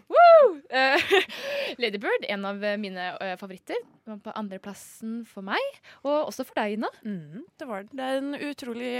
[0.07, 0.61] Woo!
[0.69, 1.01] Eh,
[1.81, 3.79] Ladybird, en av mine uh, favoritter.
[4.05, 6.91] Var På andreplassen for meg, og også for deg, Ina.
[7.01, 7.97] Mm, det var den.
[7.97, 8.93] Det er en utrolig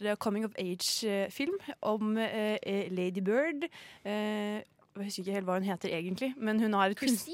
[0.00, 3.68] det, coming of age-film om eh, Ladybird.
[3.68, 3.70] Lady
[4.04, 4.62] Eh,
[4.96, 7.28] jeg husker ikke helt hva hun heter egentlig, men hun har et, kunst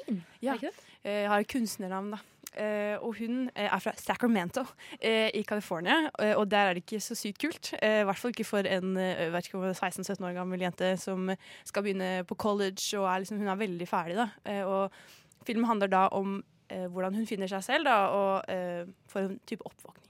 [0.45, 0.55] ja,
[1.03, 2.11] har et kunstnernavn.
[2.13, 2.19] da.
[2.57, 4.65] Eh, og hun eh, er fra Sacramento
[5.01, 7.73] eh, i California, og der er det ikke så sykt kult.
[7.83, 10.39] I hvert fall ikke for en eh, jeg vet ikke om det er 16-17 år
[10.39, 11.31] gammel jente som
[11.65, 14.17] skal begynne på college, og er liksom, hun er veldig ferdig.
[14.17, 14.29] da.
[14.65, 19.63] Og filmen handler da om hvordan hun finner seg selv, da, og får en type
[19.69, 20.06] oppvåkning.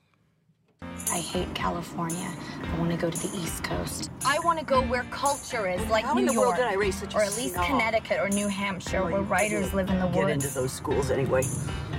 [1.17, 2.31] I hate California.
[2.63, 4.11] I want to go to the East Coast.
[4.27, 6.67] I want to go where culture is, like How New in the York, world did
[6.67, 7.67] I raise such or at least snob?
[7.67, 10.27] Connecticut or New Hampshire, where writers live in the get woods.
[10.27, 11.43] Get into those schools anyway.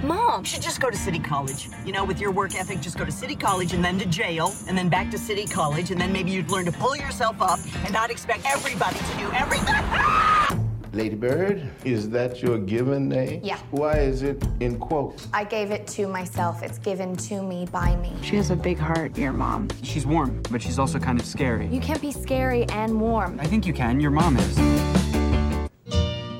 [0.03, 1.69] Mom, You should just go to City College.
[1.85, 4.53] You know, with your work ethic, just go to City College and then to jail
[4.67, 7.59] and then back to City College and then maybe you'd learn to pull yourself up
[7.85, 10.63] and not expect everybody to do everything.
[10.97, 13.39] Lady Bird, is that your given name?
[13.43, 13.59] Yeah.
[13.69, 15.27] Why is it in quotes?
[15.31, 16.63] I gave it to myself.
[16.63, 18.11] It's given to me by me.
[18.23, 19.67] She has a big heart, your mom.
[19.83, 21.67] She's warm, but she's also kind of scary.
[21.67, 23.39] You can't be scary and warm.
[23.39, 23.99] I think you can.
[23.99, 24.55] Your mom is.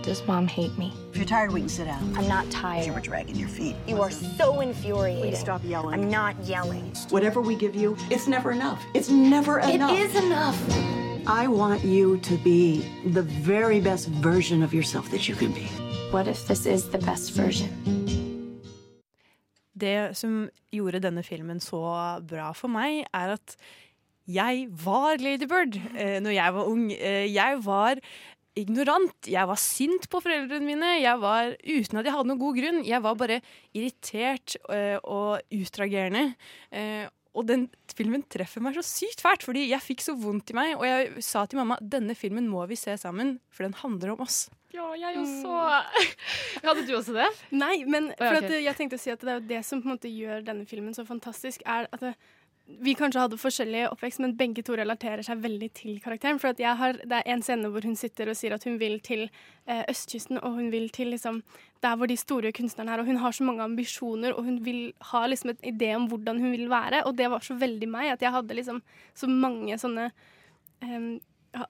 [0.01, 0.91] Does mom hate me?
[1.11, 2.17] If you're tired, we can sit down.
[2.17, 2.87] I'm not tired.
[2.87, 3.75] You were dragging your feet.
[3.85, 5.21] You are so infuriating.
[5.21, 5.93] Please stop yelling.
[5.93, 6.93] I'm not yelling.
[7.09, 8.81] Whatever we give you, it's never enough.
[8.95, 9.91] It's never enough.
[9.91, 10.59] It is enough.
[11.27, 15.67] I want you to be the very best version of yourself that you can be.
[16.09, 17.67] What if this is the best version?
[19.75, 21.81] Det som gjorde denne filmen så
[22.23, 23.57] bra for meg, er at
[24.23, 26.87] jeg var Lady Bird eh, når jeg var ung.
[26.95, 27.99] Eh, jeg var
[28.55, 29.27] ignorant.
[29.27, 30.95] Jeg var sint på foreldrene mine.
[31.03, 32.81] Jeg var Uten at jeg hadde noen god grunn.
[32.87, 33.41] Jeg var bare
[33.75, 36.29] irritert eh, og utragerende
[36.71, 37.03] Eh,
[37.37, 40.75] og den filmen treffer meg så sykt fælt, fordi jeg fikk så vondt i meg.
[40.79, 44.23] Og jeg sa til mamma denne filmen må vi se sammen, for den handler om
[44.25, 44.47] oss.
[44.73, 45.53] Ja, jeg også.
[46.65, 47.27] Hadde du også det?
[47.55, 49.61] Nei, men Å, ja, for at, jeg tenkte å si at det er jo det
[49.65, 52.13] som på en måte gjør denne filmen så fantastisk, er at det,
[52.67, 56.39] vi kanskje hadde forskjellig oppvekst, men begge to relaterer seg veldig til karakteren.
[56.41, 59.23] For har, det er en scene hvor hun sitter og sier at hun vil til
[59.65, 61.39] eh, østkysten, og hun vil til liksom,
[61.85, 64.91] der hvor de store kunstnerne er, og hun har så mange ambisjoner, og hun vil
[65.13, 68.11] ha liksom et idé om hvordan hun vil være, og det var så veldig meg,
[68.17, 68.83] at jeg hadde liksom
[69.15, 70.11] så mange sånne
[70.83, 71.11] eh,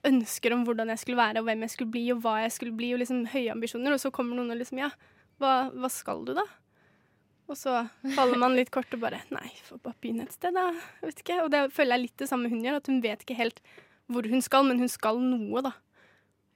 [0.09, 2.77] ønsker om hvordan jeg skulle være, og hvem jeg skulle bli, og hva jeg skulle
[2.77, 4.89] bli, og liksom høye ambisjoner, og så kommer noen og liksom, ja,
[5.37, 6.47] hva, hva skal du da?
[7.47, 7.73] Og så
[8.15, 10.65] faller man litt kort og bare Nei, får bare begynne et sted, da.
[11.01, 11.41] Vet ikke.
[11.45, 13.61] Og det føler jeg litt det samme hun gjør, at hun vet ikke helt
[14.11, 15.73] hvor hun skal, men hun skal noe, da.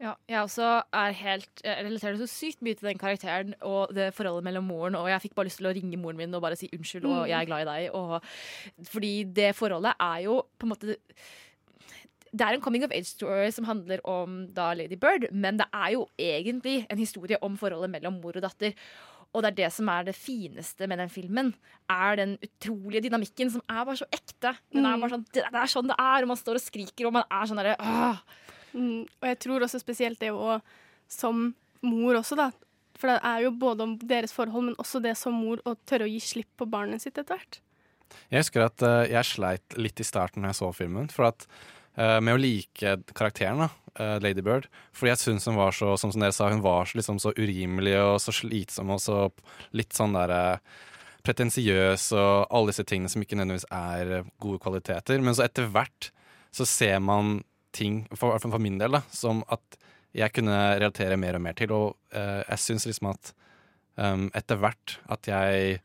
[0.01, 0.67] Ja, jeg også
[0.97, 4.95] er helt Jeg relaterer så sykt mye til den karakteren og det forholdet mellom moren,
[4.97, 7.19] og jeg fikk bare lyst til å ringe moren min og bare si unnskyld, og
[7.21, 7.27] Mm.
[7.29, 7.93] jeg er glad i deg.
[7.93, 8.15] Og,
[8.89, 10.97] fordi det forholdet er jo på en måte
[12.31, 15.91] det er en coming of age-story som handler om da Lady Bird, men det er
[15.97, 18.71] jo egentlig en historie om forholdet mellom mor og datter.
[19.33, 21.53] Og det er det som er det fineste med den filmen.
[21.89, 24.55] Er den utrolige dynamikken som er bare så ekte.
[24.73, 25.01] Den er Mm.
[25.05, 27.23] bare sånn, det, det er sånn det er, og man står og skriker, og man
[27.31, 28.19] er sånn derre!
[28.73, 30.61] Mm, og jeg tror også spesielt det å
[31.11, 31.53] som
[31.83, 32.51] mor også, da.
[32.95, 36.05] For det er jo både om deres forhold, men også det som mor å tørre
[36.05, 37.59] å gi slipp på barnet sitt etter hvert.
[38.29, 41.47] Jeg husker at uh, jeg sleit litt i starten når jeg så filmen, for at,
[41.95, 43.69] med å like karakteren, da,
[43.99, 44.67] eh, Lady Bird.
[44.93, 47.97] Fordi jeg syns hun var så, som dere sa, hun var så, liksom, så urimelig
[47.99, 49.19] og så slitsom og så
[49.77, 50.61] litt sånn derre
[51.25, 55.21] pretensiøs og alle disse tingene som ikke nødvendigvis er eh, gode kvaliteter.
[55.21, 56.11] Men så etter hvert
[56.51, 57.39] så ser man
[57.71, 59.77] ting, for, for min del, da, som at
[60.17, 61.71] jeg kunne relatere mer og mer til.
[61.71, 63.31] Og uh, jeg syns liksom at
[63.95, 65.77] um, etter hvert at jeg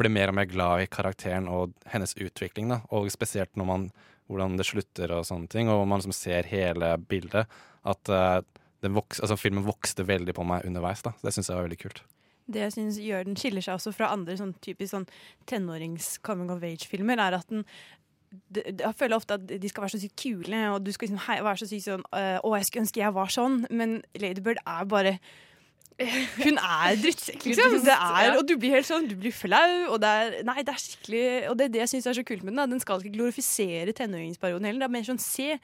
[0.00, 2.68] ble mer og mer glad i karakteren og hennes utvikling.
[2.72, 2.82] Da.
[2.92, 3.86] Og spesielt når man,
[4.30, 7.50] hvordan det slutter og sånne ting, og man liksom ser hele bildet.
[7.88, 8.38] At eh,
[8.84, 11.02] den voks, altså, filmen vokste veldig på meg underveis.
[11.04, 11.14] Da.
[11.20, 12.02] Det syns jeg var veldig kult.
[12.50, 15.08] Det jeg synes gjør den skiller seg også fra andre sånn typisk sånn
[15.50, 17.66] tenårings-coming of age-filmer, er at den
[18.54, 21.40] jeg føler ofte at de skal være så sykt kule, og du skal liksom hei,
[21.42, 24.84] være så sykt sånn øh, Å, jeg skulle ønske jeg var sånn, men Ladybird er
[24.86, 25.16] bare
[26.44, 27.76] Hun er drittsekk, liksom.
[27.84, 29.92] Det er, og du blir helt sånn, du blir flau.
[29.92, 32.24] Og det er, nei, det er skikkelig Og det er det jeg syns er så
[32.26, 32.62] kult med den.
[32.62, 32.66] da.
[32.72, 34.84] Den skal ikke glorifisere tenåringsperioden heller.
[34.84, 35.54] Det er mer sånn se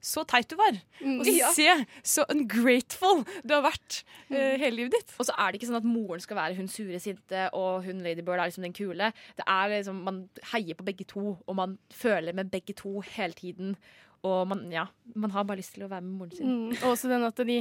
[0.00, 0.78] så teit du var.
[1.04, 1.48] Og så Ja.
[1.52, 3.98] se så ungrateful du har vært
[4.30, 5.12] uh, hele livet ditt.
[5.20, 8.00] Og så er det ikke sånn at moren skal være hun sure, sinte, og hun
[8.00, 9.10] Ladybird er liksom den kule.
[9.36, 10.22] Det er liksom, Man
[10.54, 13.76] heier på begge to, og man føler med begge to hele tiden.
[14.24, 16.48] Og man, ja, man har bare lyst til å være med moren sin.
[16.48, 17.60] Mm, og også den at de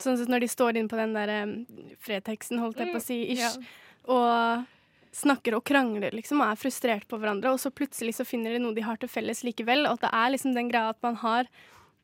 [0.00, 1.54] Sånn som når de står inn på den der um,
[2.00, 3.88] Freteksten, holdt jeg på å si, Mm, ish, ja.
[4.08, 4.68] og
[5.12, 8.62] snakker og krangler liksom, og er frustrert på hverandre, og så plutselig så finner de
[8.62, 9.84] noe de har til felles likevel.
[9.88, 11.50] Og at det er liksom den greia at man har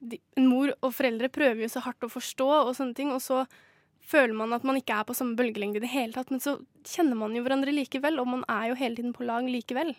[0.01, 3.23] de, En mor og foreldre prøver jo så hardt å forstå, og sånne ting, og
[3.25, 3.47] så
[4.07, 6.59] føler man at man ikke er på samme bølgelengde i det hele tatt, men så
[6.87, 9.95] kjenner man jo hverandre likevel, og man er jo hele tiden på lag likevel.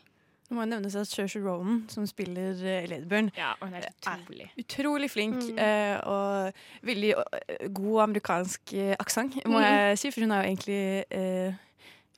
[0.48, 3.88] Det må jo nevnes at Saoirse Ronan, som spiller uh, Ladybird, Ja, og hun er
[3.91, 4.45] utrolig.
[4.62, 5.36] utrolig flink.
[5.43, 5.58] Mm.
[5.60, 6.54] eh, og
[6.88, 9.66] veldig eh, god amerikansk uh, aksent, må Mm.
[9.66, 10.80] jeg si, for hun er jo egentlig
[11.12, 11.54] uh,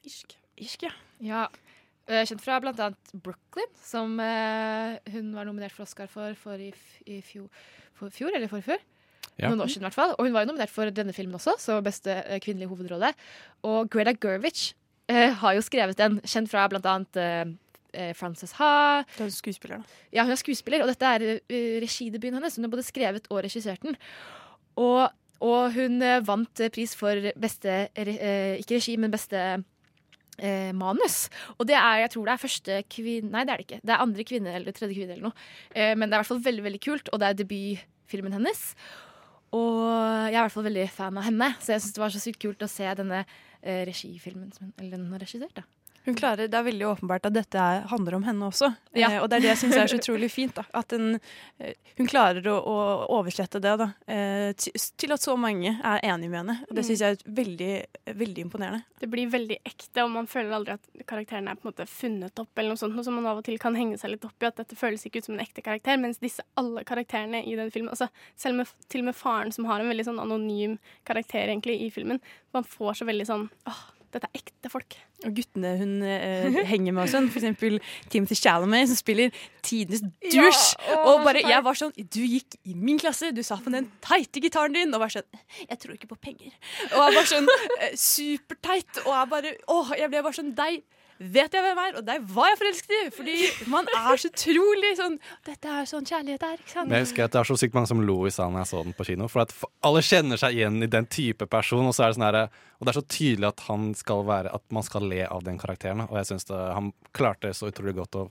[0.06, 0.36] irsk.
[0.62, 0.92] irsk ja.
[1.22, 1.48] Ja.
[2.08, 6.70] eh, Kjent fra annet Brooklyn, som eh, hun var nominert for Oscar for, for i,
[6.70, 7.50] f i fjor,
[7.98, 8.78] for fjor, eller forfjor.
[9.40, 9.50] Ja.
[9.50, 10.14] Noen år siden, i hvert fall.
[10.20, 13.14] Og hun var jo nominert for denne filmen også, som beste eh, kvinnelige hovedrolle.
[13.64, 14.74] Og Greta Gerwich
[15.10, 17.54] eh, har jo skrevet den, kjent fra blant annet eh, eh,
[18.18, 19.04] Frances Ha.
[19.18, 19.98] Det er skuespiller, da.
[20.16, 22.56] Ja, hun er skuespiller, og dette er eh, regidebuten hennes.
[22.60, 23.98] Hun har både skrevet og regissert den.
[24.80, 25.10] Og,
[25.42, 29.42] og hun eh, vant eh, pris for beste eh, Ikke regi, men beste
[30.40, 31.28] eh, manus.
[31.58, 33.82] Og det er, jeg tror det er første kvinne Nei, det er det ikke.
[33.84, 35.48] Det er andre kvinne eller tredje kvinne eller noe.
[35.74, 38.64] Eh, men det er i hvert fall veldig, veldig kult, og det er debutfilmen hennes.
[39.56, 39.82] Og
[40.30, 42.20] jeg er i hvert fall veldig fan av henne, så jeg syns det var så
[42.22, 45.56] sykt kult å se denne eh, regifilmen som hun, eller den har regissert.
[45.58, 45.66] da.
[46.06, 48.72] Hun klarer, Det er veldig åpenbart at dette er, handler om henne også.
[48.98, 49.12] Ja.
[49.12, 50.56] Eh, og det er det jeg syns er så utrolig fint.
[50.56, 50.64] Da.
[50.74, 51.20] At den,
[51.60, 52.78] eh, hun klarer å, å
[53.20, 56.58] oversette det da, eh, til, at så mange er enig med henne.
[56.70, 57.74] Og det syns jeg er veldig,
[58.24, 58.84] veldig imponerende.
[59.00, 62.42] Det blir veldig ekte, og man føler aldri at karakteren er på en måte funnet
[62.42, 64.40] opp, eller noe sånt, noe som man av og til kan henge seg litt opp
[64.42, 67.56] i, at dette føles ikke ut som en ekte karakter, mens disse alle karakterene i
[67.60, 68.10] den filmen, altså
[68.40, 70.78] selv med, til og med faren som har en veldig sånn anonym
[71.08, 72.22] karakter egentlig i filmen,
[72.56, 74.96] man får så veldig sånn, åh, dette er ekte folk.
[75.28, 77.80] Og guttene hun eh, henger med også, for eksempel
[78.10, 79.34] Timothy Chalamet, som spiller
[79.66, 80.78] tidenes Ja, douche.
[80.96, 83.90] å, og bare, jeg var sånn Du gikk i min klasse, du sa på den
[84.06, 85.28] teite gitaren din, og var sånn
[85.66, 86.54] Jeg tror ikke på penger.
[86.94, 90.82] Og jeg var sånn eh, superteit, og jeg bare Åh, jeg ble bare sånn Deg
[91.20, 93.00] vet jeg hvem er, og deg var jeg forelsket i.
[93.16, 93.38] Fordi
[93.72, 95.18] man er så utrolig sånn
[95.48, 96.88] Dette er sånn kjærlighet er, ikke sant?
[96.88, 98.72] Men jeg husker at det var så sykt mange som lo i salen da jeg
[98.72, 99.28] så den på kino.
[99.32, 99.54] For at
[99.86, 102.46] alle kjenner seg igjen i den type person, og så er det sånn herre
[102.80, 105.60] Og det er så tydelig at han skal være At man skal le av den
[105.60, 106.06] karakteren.
[106.08, 108.30] Og jeg syns han klarte så utrolig godt å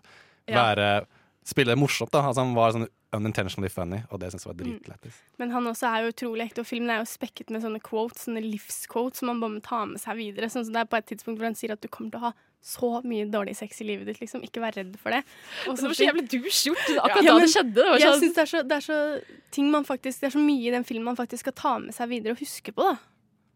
[0.49, 1.05] Ja.
[1.49, 2.21] Spille morsomt, da.
[2.29, 5.21] Altså Han var sånn unintentionally funny, og det syns jeg var dritlættis.
[5.41, 8.27] Men han også er jo utrolig ekte, og filmen er jo spekket med sånne quotes,
[8.27, 10.51] sånne livsquotes som man bare må ta med seg videre.
[10.53, 12.27] Sånn som det er på et tidspunkt hvor han sier at du kommer til å
[12.27, 12.33] ha
[12.69, 14.43] så mye dårlig sex i livet ditt, liksom.
[14.45, 15.23] Ikke vær redd for det.
[15.71, 16.83] Og Det var så jævlig douche gjort.
[17.07, 17.77] Akkurat Ja, da det skjedde.
[17.79, 18.99] Det var Jeg synes det er så, det er så
[19.57, 21.97] ting man faktisk Det er så mye i den filmen man faktisk skal ta med
[21.97, 22.99] seg videre og huske på, da.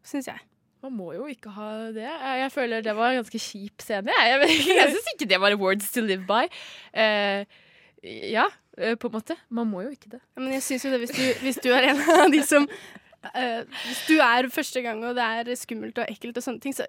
[0.07, 0.41] Syns jeg.
[0.83, 2.09] Man må jo ikke ha det.
[2.09, 4.17] Jeg føler det var en ganske kjip scene.
[4.17, 6.47] Jeg, jeg, jeg syns ikke det var words to live by.
[6.95, 7.45] Eh,
[8.03, 8.49] ja,
[8.79, 9.37] eh, på en måte.
[9.49, 10.21] Man må jo ikke det.
[10.35, 12.67] Ja, men jeg syns jo det, hvis du, hvis du er en av de som
[12.67, 16.75] uh, Hvis du er første gang, og det er skummelt og ekkelt og sånne ting,
[16.75, 16.89] så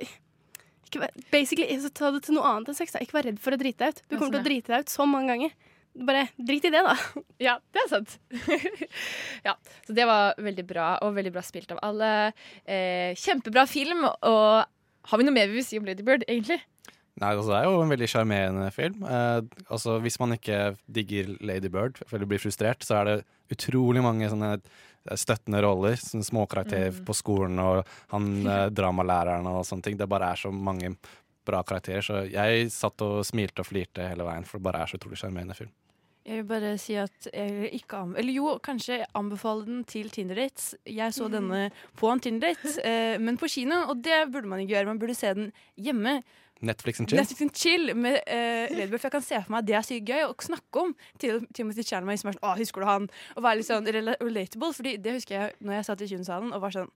[0.93, 2.93] ikke basically, så ta det til noe annet enn sex.
[2.93, 3.01] Da.
[3.03, 4.01] Ikke vær redd for å drite deg ut.
[4.07, 5.55] Du kommer til sånn, å drite deg ut så mange ganger.
[5.93, 7.23] Bare drit i det, da.
[7.41, 8.15] Ja, det er sant.
[9.47, 9.53] ja,
[9.85, 12.11] så det var veldig bra, og veldig bra spilt av alle.
[12.65, 14.05] Eh, kjempebra film.
[14.09, 16.61] Og har vi noe mer vi vil si om Lady Bird, egentlig?
[17.21, 19.03] Nei, altså, Det er jo en veldig sjarmerende film.
[19.05, 23.17] Eh, altså, Hvis man ikke digger Lady Bird eller blir frustrert, så er det
[23.53, 25.93] utrolig mange sånne eh, støttende roller.
[26.01, 27.05] Sånne småkarakterer Mm.
[27.05, 29.97] på skolen og han eh, dramalæreren og sånne ting.
[29.97, 30.95] Det bare er så mange
[31.45, 32.01] bra karakterer.
[32.01, 35.19] Så jeg satt og smilte og flirte hele veien, for det bare er så utrolig
[35.21, 35.69] sjarmerende film.
[36.23, 40.69] Jeg vil bare si at jeg ikke Eller jo, kanskje anbefale den til Tinder-dates.
[40.87, 41.65] Jeg så denne
[41.99, 44.87] på en Tinder-date, eh, men på kino, og det burde man ikke gjøre.
[44.87, 46.23] Man burde se den hjemme.
[46.63, 47.19] Netflix and chill.
[47.19, 49.87] Netflix and chill med uh, Bull for jeg kan se for meg at det er
[49.87, 53.09] sykt gøy å snakke om til Timothy Chalmers, som er sånn 'Å, husker du han?'
[53.35, 56.61] Og være litt sånn relatable, Fordi det husker jeg når jeg satt i kinosalen og
[56.61, 56.91] var sånn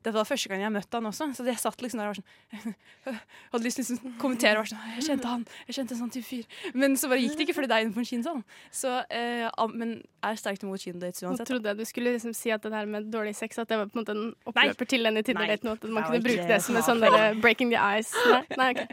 [0.00, 2.20] Dette var første gang jeg møtte han også, så jeg satt liksom der og var
[2.20, 2.76] sånn
[3.52, 5.42] Hadde lyst til å liksom kommentere og var sånn 'Jeg kjente han.
[5.68, 7.84] Jeg kjente en sånn type fyr.' Men så bare gikk det ikke fordi det er
[7.84, 8.40] innenfor en kinosal.
[8.72, 9.92] Så, eh, men
[10.24, 11.44] er sterkt imot kinodates uansett.
[11.44, 11.50] da.
[11.52, 13.86] trodde jeg du skulle liksom si at det der med dårlig sex At det var
[13.92, 15.68] på en måte en oppløper til den i Tinder-daten.
[15.68, 18.16] At man kunne bruke det det som en sånn breaking the ice.
[18.32, 18.88] Nei, nei ok.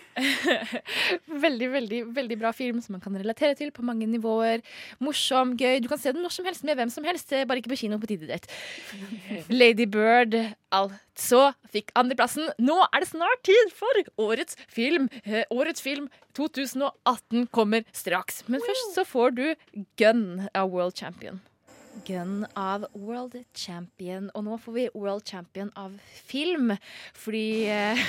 [1.44, 4.62] veldig, veldig veldig bra film som man kan relatere til på mange nivåer.
[5.02, 5.80] Morsom, gøy.
[5.84, 7.80] Du kan se den når som helst med hvem som helst, eh, bare ikke på
[7.82, 8.50] kino på Tinder-date.
[9.60, 10.36] Lady Bird
[10.74, 12.48] altså fikk andreplassen.
[12.62, 15.10] Nå er det snart tid for årets film.
[15.24, 18.44] Eh, årets film 2018 kommer straks.
[18.48, 19.46] Men først så får du
[20.00, 21.40] Gun av World Champion.
[22.04, 24.30] Gun av World Champion.
[24.34, 25.96] Og nå får vi World Champion av
[26.28, 26.74] film.
[27.16, 28.02] Fordi eh,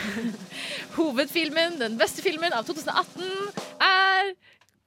[0.97, 3.23] hovedfilmen, den beste filmen av 2018,
[3.83, 4.33] er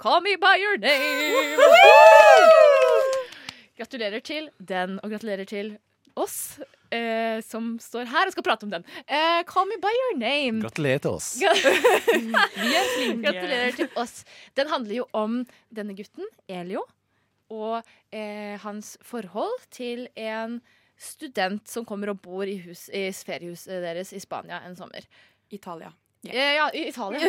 [0.01, 1.71] Call Me By Your Name.
[3.81, 5.75] Gratulerer til den, og gratulerer til
[6.21, 6.59] oss
[6.93, 8.87] eh, som står her og skal prate om den.
[9.07, 10.63] Eh, Call Me By Your Name.
[10.65, 11.35] Gratulerer til oss.
[11.41, 13.21] Er.
[13.25, 14.23] Gratulerer til oss.
[14.59, 15.43] Den handler jo om
[15.75, 16.85] denne gutten, Elio,
[17.51, 17.83] og
[18.13, 20.61] eh, hans forhold til en
[21.01, 25.07] student som kommer og bor i, hus, i feriehuset deres i Spania en sommer.
[25.51, 25.93] Italia.
[26.25, 27.21] Eh, ja, i Italia.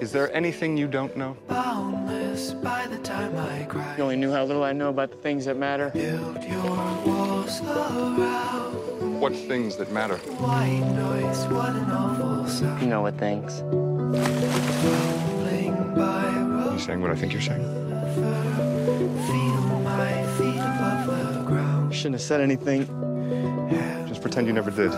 [0.00, 1.36] Is there anything you don't know?
[1.46, 3.96] Boundless by the time I cry.
[3.98, 5.90] You only knew how little I know about the things that matter.
[5.90, 9.20] Build your walls around.
[9.20, 10.16] What things that matter?
[10.16, 12.80] White noise, what an awful sound.
[12.80, 13.62] You know what things.
[14.12, 16.72] Tumbling by road.
[16.72, 17.62] You saying what I think you're saying?
[19.26, 21.92] Feel my feet above the ground.
[21.92, 22.86] You shouldn't have said anything.
[24.08, 24.90] Just pretend you never did.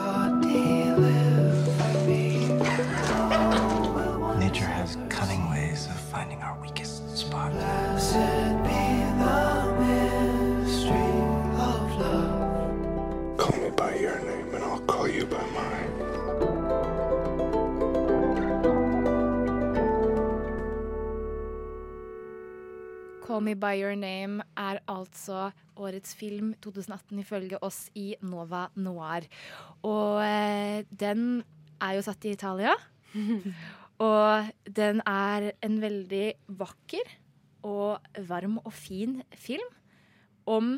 [23.32, 29.24] 'Call Me By Your Name' er altså årets film 2018 ifølge oss i Nova Noir.
[29.88, 31.40] Og eh, den
[31.80, 32.74] er jo satt i Italia.
[34.08, 36.26] og den er en veldig
[36.60, 37.14] vakker
[37.64, 39.64] og varm og fin film
[40.44, 40.74] om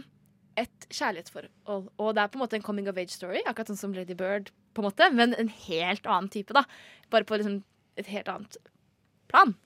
[0.55, 1.51] et kjærlighetsforhold.
[1.98, 4.55] Og det er på en måte en coming of age-story, akkurat sånn som Lady Bird,
[4.78, 6.62] på en måte, men en helt annen type, da.
[7.10, 7.64] Bare på liksom
[7.98, 8.62] et helt annet
[9.26, 9.56] plan.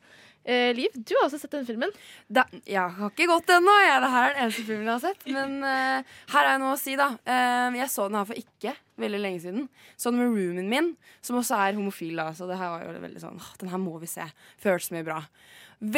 [0.48, 1.90] Eh, Liv, du har også sett den filmen.
[2.32, 3.74] Da, jeg har ikke gått ennå.
[3.84, 5.26] Det her er den eneste filmen jeg har sett.
[5.28, 7.10] Men eh, her er jeg noe å si, da.
[7.28, 8.72] Eh, jeg så den her for ikke
[9.04, 9.68] veldig lenge siden.
[10.00, 12.30] Så den med roomien min, som også er homofil, da.
[12.36, 14.24] Så det her var jo veldig sånn Den her må vi se.
[14.62, 15.20] Føles mye bra.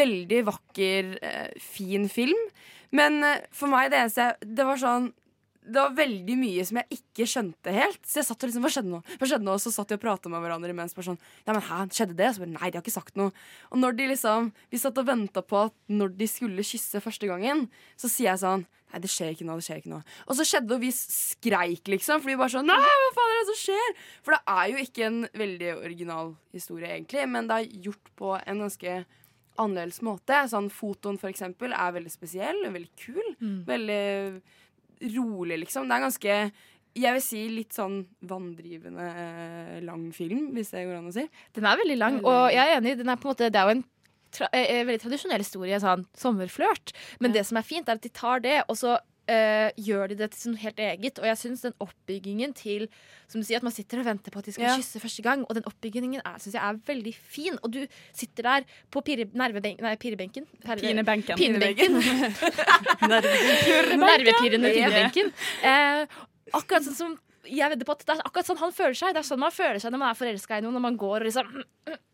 [0.01, 2.43] Veldig vakker, eh, fin film.
[2.90, 3.22] Men
[3.55, 5.12] for meg, det eneste jeg Det var sånn
[5.60, 8.00] det var veldig mye som jeg ikke skjønte helt.
[8.08, 9.00] Så jeg satt og liksom, hva skjedde nå?
[9.20, 9.54] Hva skjedde nå?
[9.58, 10.96] Og så satt de og prata med hverandre imens.
[10.96, 12.32] Bare sånn, ja, men hæ, skjedde det?
[12.32, 13.34] Så bare, nei, de har ikke sagt noe.
[13.68, 17.28] Og når de liksom, vi satt og venta på at når de skulle kysse første
[17.28, 17.66] gangen,
[18.00, 20.02] så sier jeg sånn Nei, det skjer ikke noe, det skjer ikke noe.
[20.26, 22.24] Og så skjedde det, og vi skreik, liksom.
[22.24, 23.92] Fordi vi bare sånn Nei, hva faen er det som skjer?
[24.26, 27.22] For det er jo ikke en veldig original historie, egentlig.
[27.30, 28.96] Men det er gjort på en ganske
[29.60, 30.40] annerledes måte.
[30.50, 32.64] Sånn Fotoen, for eksempel, er veldig spesiell.
[32.66, 33.22] Veldig kul.
[33.38, 33.54] Mm.
[33.70, 34.02] Veldig
[35.16, 35.89] rolig, liksom.
[35.89, 36.36] Det er ganske
[36.98, 41.27] jeg vil si litt sånn vanndrivende eh, lang film, hvis det går an å si.
[41.55, 42.97] Den er veldig lang, og jeg er enig.
[42.98, 43.85] Den er på en måte, det er jo en
[44.35, 46.94] tra eh, eh, veldig tradisjonell historie, sånn sommerflørt.
[47.22, 48.98] Men det som er fint, er at de tar det, og så
[49.31, 51.19] eh, gjør de det til noe helt eget.
[51.23, 52.89] Og jeg syns den oppbyggingen til
[53.31, 54.74] Som du sier, at man sitter og venter på at de skal Ja.
[54.77, 57.59] kysse første gang, og den oppbyggingen er, synes jeg er veldig fin.
[57.62, 60.48] Og du sitter der på pire, nervebenk, nei, pirebenken.
[60.65, 61.36] Perre- Pinebenken.
[61.39, 61.94] Pinebenken.
[64.01, 65.32] Nervepirrende pinebenken.
[65.62, 66.07] Eh,
[66.59, 67.19] akkurat sånn som
[67.51, 69.15] jeg vedder på at Det er akkurat sånn han føler seg.
[69.16, 70.74] Det er sånn man føler seg når man er forelska i noen.
[70.77, 71.62] Når man går og liksom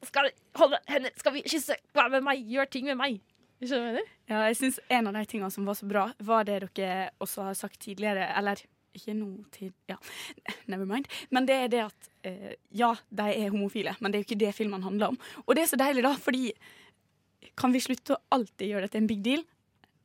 [0.07, 1.13] Skal vi holde hender?
[1.19, 1.77] Skal vi kysse?
[1.97, 2.45] Hva med meg?
[2.47, 3.19] Gjør ting med meg.
[3.61, 4.03] Jeg?
[4.28, 7.49] Ja, jeg synes En av de tingene som var så bra, var det dere også
[7.49, 8.28] har sagt tidligere.
[8.37, 8.61] Eller
[8.97, 9.97] ikke nå til Ja,
[10.73, 11.09] never mind.
[11.31, 14.45] Men det er det at eh, ja, de er homofile, men det er jo ikke
[14.45, 15.20] det filmen handler om.
[15.47, 16.51] Og det er så deilig, da, fordi
[17.57, 19.45] kan vi slutte å alltid gjøre det til en big deal?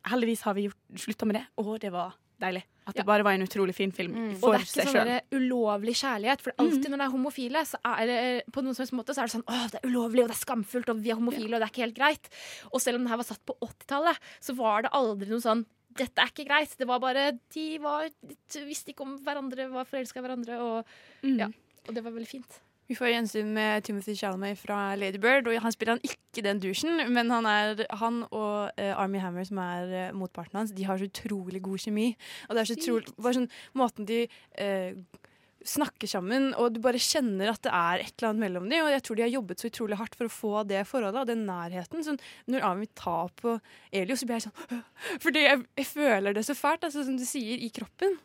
[0.07, 2.63] Heldigvis har vi slutta med det, og det var deilig.
[2.89, 5.93] At det bare var en utrolig fin film Og for det er ikke sånn ulovlig
[5.99, 6.41] kjærlighet.
[6.41, 8.15] For alltid når det er homofile, så er det
[8.51, 10.37] på noen som helst måte så er det sånn Å, det er ulovlig, og det
[10.37, 12.31] er skamfullt, og vi er homofile, og det er ikke helt greit.
[12.71, 15.63] Og selv om den her var satt på 80-tallet, så var det aldri noe sånn
[15.99, 16.73] dette er ikke greit.
[16.79, 20.93] Det var bare De var de visste ikke om hverandre, var forelska i hverandre, og,
[21.27, 21.49] ja,
[21.87, 22.61] og det var veldig fint.
[22.89, 26.59] Vi får gjensyn med Timothy Chalamet fra Lady Bird, og han spiller han ikke den
[26.59, 30.87] dusjen, men han, er, han og uh, Army Hammer, som er uh, motparten hans, de
[30.87, 32.09] har så utrolig god kjemi.
[32.49, 35.21] Og det er så utrolig, bare sånn måten de uh,
[35.67, 38.85] snakker sammen, og du bare kjenner at det er et eller annet mellom dem.
[38.85, 41.29] Og jeg tror de har jobbet så utrolig hardt for å få det forholdet og
[41.29, 42.03] den nærheten.
[42.05, 42.19] Sånn,
[42.51, 43.55] når Army tar på
[43.93, 44.83] Elio, så blir jeg sånn
[45.23, 48.17] Fordi jeg, jeg føler det så fælt, altså, som du sier, i kroppen.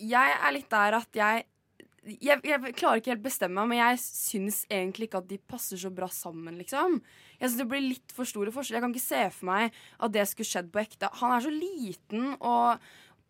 [0.00, 1.46] Jeg er litt der at jeg
[2.08, 5.80] jeg, jeg klarer ikke helt bestemme meg, men jeg syns egentlig ikke at de passer
[5.80, 7.00] så bra sammen, liksom.
[7.38, 8.78] Jeg synes Det blir litt for store forskjeller.
[8.78, 11.10] Jeg kan ikke se for meg at det skulle skjedd på ekte.
[11.20, 12.84] Han er så liten, og,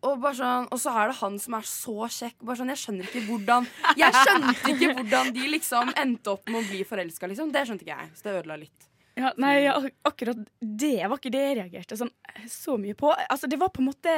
[0.05, 2.37] og, sånn, og så er det han som er så kjekk.
[2.59, 3.67] Sånn, jeg skjønner ikke hvordan
[3.99, 7.51] Jeg skjønte ikke hvordan de liksom endte opp med å bli forelska, liksom.
[7.55, 8.13] Det skjønte ikke jeg.
[8.15, 8.89] Så det ødela litt.
[9.19, 9.73] Ja, nei, ja,
[10.07, 12.11] akkurat det var ikke det jeg reagerte sånn,
[12.47, 13.09] så mye på.
[13.27, 14.13] Altså, det var på en måte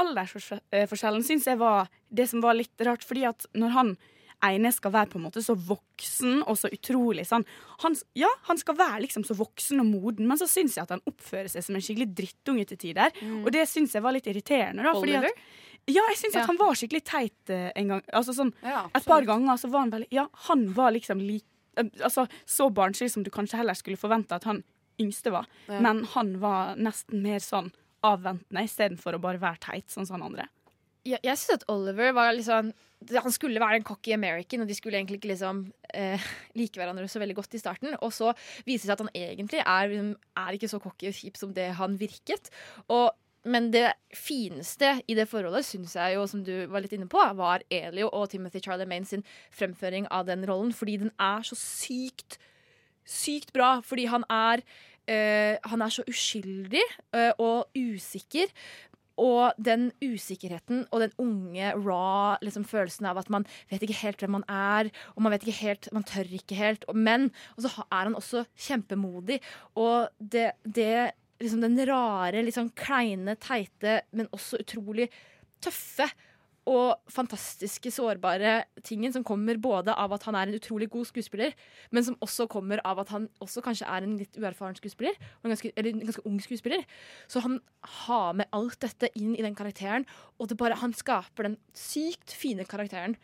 [0.00, 3.92] Aldersforskjellen syns jeg var det som var litt rart, fordi at når han
[4.40, 7.42] ene skal være på en måte så voksen og så utrolig sånn
[7.82, 10.94] han, Ja, han skal være liksom så voksen og moden, men så syns jeg at
[10.94, 13.12] han oppfører seg som en skikkelig drittunge til tider.
[13.20, 13.42] Mm.
[13.44, 14.86] Og det syns jeg var litt irriterende.
[14.86, 15.44] Da, fordi at,
[15.90, 16.40] ja, jeg syns Ja.
[16.46, 18.02] at han var skikkelig teit eh, en gang.
[18.16, 21.44] Altså sånn, Ja, Et par ganger så var han veldig Ja, han var liksom lik
[21.76, 24.64] eh, Altså så barnslig som du kanskje heller skulle forvente at han
[25.00, 25.46] yngste var.
[25.68, 25.80] Ja.
[25.80, 27.72] Men han var nesten mer sånn
[28.06, 30.48] avventende istedenfor å bare være teit, sånn som han andre.
[31.06, 32.74] Jeg, jeg synes at Oliver var sånn
[33.16, 35.62] Han skulle være en cocky American, og de skulle egentlig ikke liksom
[35.96, 36.26] eh,
[36.58, 37.94] like hverandre så veldig godt i starten.
[38.04, 38.34] Og så
[38.66, 39.94] viser det seg at han egentlig er,
[40.42, 42.52] er ikke så cocky og kjip som det han virket.
[42.92, 43.08] Og
[43.48, 47.20] men det fineste i det forholdet, syns jeg jo, som du var litt inne på,
[47.38, 49.24] var Elio og Timothy Charlemagne sin
[49.56, 50.74] fremføring av den rollen.
[50.76, 52.36] Fordi den er så sykt,
[53.08, 53.78] sykt bra.
[53.84, 54.60] Fordi han er,
[55.10, 56.84] eh, han er så uskyldig
[57.16, 58.52] eh, og usikker.
[59.20, 64.22] Og den usikkerheten og den unge, raw liksom, følelsen av at man vet ikke helt
[64.22, 66.86] hvem man er, og man vet ikke helt, man tør ikke helt.
[66.88, 67.26] og- Men
[67.56, 69.40] og så er han også kjempemodig.
[69.76, 71.10] Og det, det
[71.40, 75.10] liksom den rare, sånn kleine, teite, men også utrolig
[75.60, 76.08] tøffe
[76.68, 81.56] og fantastiske, sårbare tingen som kommer både av at han er en utrolig god skuespiller,
[81.90, 85.54] men som også kommer av at han også kanskje er en litt uerfaren skuespiller, en
[85.54, 86.84] ganske, eller en ganske ung skuespiller.
[87.32, 87.58] Så han
[88.04, 90.06] har med alt dette inn i den karakteren,
[90.38, 93.16] og det bare, han skaper den sykt fine karakteren.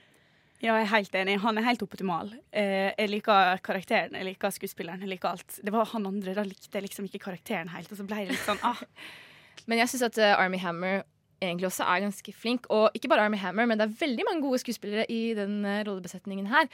[0.63, 1.35] Ja, jeg er helt enig.
[1.43, 2.31] Han er helt optimal.
[2.49, 5.59] Eh, jeg liker karakteren, jeg liker skuespilleren, jeg liker alt.
[5.61, 8.33] Det var han andre, da likte jeg liksom ikke karakteren helt, og så ble det
[8.33, 8.81] litt sånn ah.
[9.69, 11.05] Men jeg syns at uh, Army Hammer
[11.43, 12.67] egentlig også er ganske flink.
[12.73, 15.83] Og ikke bare Army Hammer, men det er veldig mange gode skuespillere i den uh,
[15.87, 16.71] rollebesetningen her.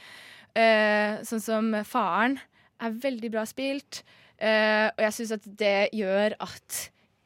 [0.53, 2.39] Uh, sånn som faren
[2.83, 4.03] er veldig bra spilt.
[4.41, 6.79] uh, og jeg syns at det gjør at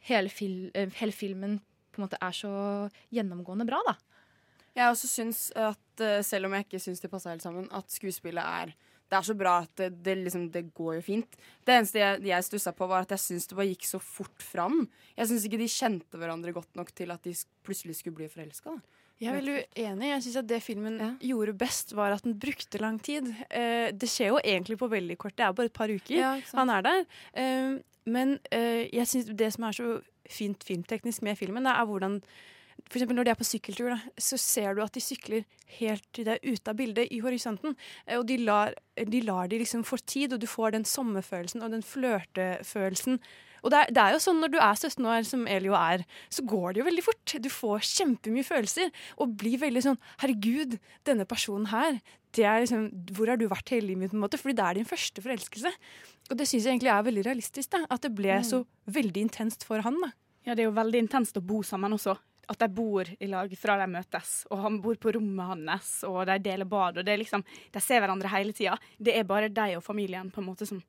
[0.09, 1.59] hele, fil uh, hele filmen
[1.97, 2.51] på en måte er så
[3.13, 3.97] gjennomgående bra, da.
[4.77, 7.89] Jeg også syns at, eh, selv om jeg ikke syns de passer helt sammen, at
[7.89, 8.75] skuespillet er
[9.07, 11.37] det er så bra at det, det, liksom, det går jo fint.
[11.63, 14.43] Det eneste jeg, jeg stussa på, var at jeg syns det bare gikk så fort
[14.43, 14.83] fram.
[15.15, 17.35] Jeg syns ikke de kjente hverandre godt nok til at de
[17.67, 18.75] plutselig skulle bli forelska.
[19.17, 20.09] Jeg er veldig uenig.
[20.11, 23.31] Jeg synes at Det filmen gjorde best, var at den brukte lang tid.
[23.49, 25.37] Eh, det skjer jo egentlig på veldig kort.
[25.37, 27.07] Det er bare et par uker Ja, han er der.
[27.33, 29.97] Eh, men eh, jeg synes det som er så
[30.29, 32.21] fint filmteknisk med filmen, det er hvordan
[32.89, 35.45] for eksempel når de er på sykkeltur, da, så ser du at de sykler
[35.79, 37.75] helt til det er ute av bildet, i horisonten.
[38.07, 41.61] Eh, Og de lar, de lar de liksom få tid, og du får den sommerfølelsen
[41.63, 43.19] og den flørtefølelsen.
[43.65, 46.03] Og det er, det er jo sånn når du er 17 år, som Elio er,
[46.31, 47.33] så går det jo veldig fort.
[47.41, 50.77] Du får kjempemye følelser og blir veldig sånn Herregud,
[51.09, 51.97] denne personen her,
[52.37, 52.85] det er liksom,
[53.17, 54.11] hvor har du vært hele livet mitt?
[54.13, 54.37] på en måte?
[54.37, 55.71] Fordi det er din første forelskelse.
[56.29, 57.69] Og det syns jeg egentlig er veldig realistisk.
[57.73, 58.43] da, At det ble Mm.
[58.45, 59.99] så veldig intenst for han.
[60.01, 60.11] da.
[60.45, 62.15] Ja, det er jo veldig intenst å bo sammen også.
[62.47, 64.33] At de bor i lag fra de møtes.
[64.51, 66.97] Og han bor på rommet hans, og de deler bad.
[66.97, 68.77] og det er liksom, De ser hverandre hele tida.
[68.97, 70.79] Det er bare de og familien på en måte som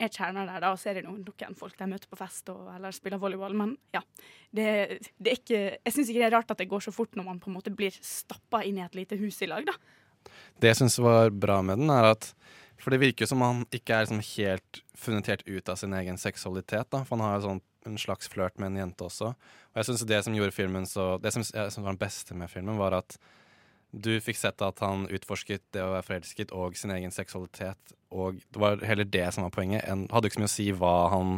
[0.00, 0.60] er kjerna der.
[0.60, 3.20] da, Og så er det noen, noen folk de møter på fest og, eller spiller
[3.22, 3.54] volleyball.
[3.58, 4.02] Men ja,
[4.50, 4.68] det,
[5.18, 7.28] det er ikke, jeg syns ikke det er rart at det går så fort når
[7.28, 9.66] man på en måte blir stappa inn i et lite hus i lag.
[9.68, 9.76] da.
[10.60, 12.32] Det jeg syns var bra med den, er at
[12.82, 16.90] For det virker som han ikke er liksom helt funnet ut av sin egen seksualitet.
[16.90, 19.32] da For han har jo sånn en slags flørt med en jente også.
[19.72, 22.34] Og jeg synes det som gjorde filmen så Det som jeg synes var den beste
[22.34, 23.18] med filmen, var at
[23.92, 27.92] du fikk sett at han utforsket det å være forelsket og sin egen seksualitet.
[28.08, 29.84] Og det var heller det som var poenget.
[29.84, 31.34] En hadde ikke så mye å si hva han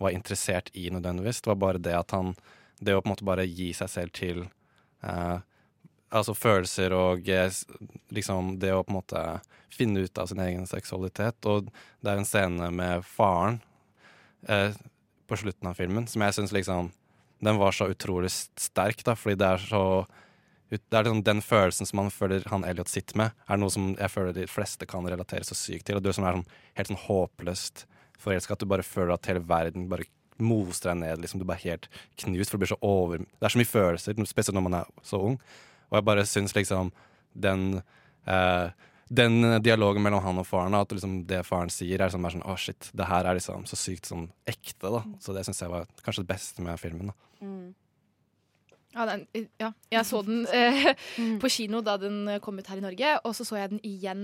[0.00, 1.42] var interessert i nødvendigvis.
[1.44, 2.34] Det var bare det at han
[2.78, 4.44] Det å på en måte bare gi seg selv til
[5.02, 5.38] eh,
[6.14, 7.50] altså følelser og eh,
[8.14, 9.22] liksom det å på en måte
[9.74, 11.42] finne ut av sin egen seksualitet.
[11.50, 13.58] Og det er en scene med faren
[14.46, 14.78] eh,
[15.28, 16.90] på slutten av filmen som jeg syns liksom
[17.38, 19.82] Den var så utrolig sterk, da, fordi det er så
[20.68, 23.94] det er liksom Den følelsen som man føler han Elliot sitter med, er noe som
[23.94, 25.96] jeg føler de fleste kan relatere så sykt til.
[25.96, 27.86] Og du som er sånn, helt sånn håpløst
[28.20, 30.04] forelska, at du bare føler at hele verden bare
[30.38, 31.22] moser deg ned.
[31.22, 31.40] Liksom.
[31.40, 31.88] Du bare helt
[32.20, 34.92] knust, for det blir så over Det er så mye følelser, spesielt når man er
[35.02, 35.38] så ung.
[35.88, 36.92] Og jeg bare syns liksom
[37.32, 37.80] den
[38.28, 38.68] eh,
[39.08, 42.44] Den dialogen mellom han og faren, at liksom det faren sier, er sånn, bare sånn
[42.44, 45.02] Å, shit, det her er liksom så sykt sånn ekte, da.
[45.24, 47.12] Så det syns jeg var kanskje det beste med filmen.
[47.12, 47.16] da
[48.96, 49.26] Ja, den,
[49.60, 50.94] ja, jeg så den eh,
[51.38, 54.22] på kino da den kom ut her i Norge, og så så jeg den igjen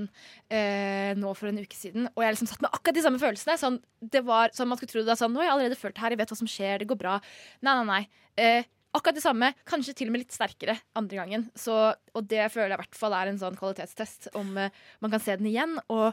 [0.50, 2.08] eh, nå for en uke siden.
[2.16, 3.58] Og jeg liksom satt med akkurat de samme følelsene.
[3.60, 5.94] Sånn, det var sånn Man skulle tro det var sånn Nå har jeg allerede følt
[5.94, 7.18] det her, jeg vet hva som skjer, det går bra.
[7.62, 8.24] Nei, nei, nei.
[8.40, 11.48] Eh, akkurat det samme, kanskje til og med litt sterkere andre gangen.
[11.58, 11.74] Så,
[12.14, 14.70] og det føler jeg i hvert fall er en sånn kvalitetstest, om eh,
[15.02, 16.12] man kan se den igjen og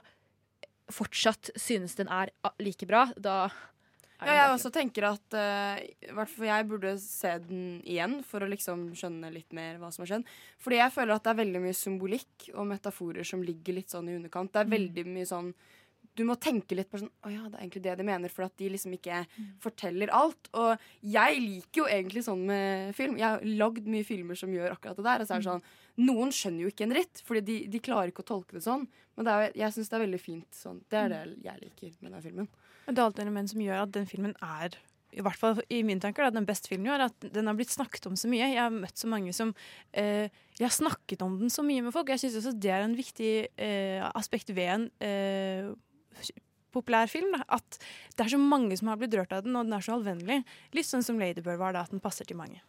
[0.92, 3.06] fortsatt synes den er ah, like bra.
[3.16, 3.46] Da
[4.22, 5.80] Ja, jeg også tenker at uh,
[6.14, 10.04] hvert fall jeg burde se den igjen for å liksom skjønne litt mer hva som
[10.04, 10.28] har skjedd.
[10.62, 14.12] Fordi jeg føler at det er veldig mye symbolikk og metaforer som ligger litt sånn
[14.12, 14.52] i underkant.
[14.54, 14.76] Det er Mm.
[14.78, 15.54] veldig mye sånn
[16.16, 18.44] du må tenke litt på sånn Å ja, det er egentlig det de mener, for
[18.44, 19.46] at de liksom ikke Mm.
[19.64, 20.50] forteller alt.
[20.54, 23.16] Og jeg liker jo egentlig sånn med film.
[23.18, 25.22] Jeg har lagd mye filmer som gjør akkurat det der.
[25.22, 25.62] Og så er det Mm.
[25.62, 25.64] sånn
[26.08, 28.88] Noen skjønner jo ikke en dritt, Fordi de, de klarer ikke å tolke det sånn.
[29.16, 30.82] Men det er, jeg syns det er veldig fint sånn.
[30.90, 32.48] Det er det jeg liker med den filmen.
[32.88, 34.70] Det er alt det element som gjør at den filmen er
[35.14, 37.54] i hvert fall i mine tanker, da, den beste filmen i år, at den har
[37.54, 38.48] blitt snakket om så mye.
[38.48, 39.54] Jeg har møtt så mange som
[39.94, 42.08] eh, Jeg har snakket om den så mye med folk.
[42.08, 45.74] Jeg syns også det er en viktig eh, aspekt ved en eh,
[46.76, 47.34] populær film.
[47.36, 47.46] Da.
[47.60, 47.80] At
[48.16, 50.42] det er så mange som har blitt rørt av den, og den er så allvennlig.
[50.78, 52.64] Litt sånn som Ladybird var, da, at den passer til mange.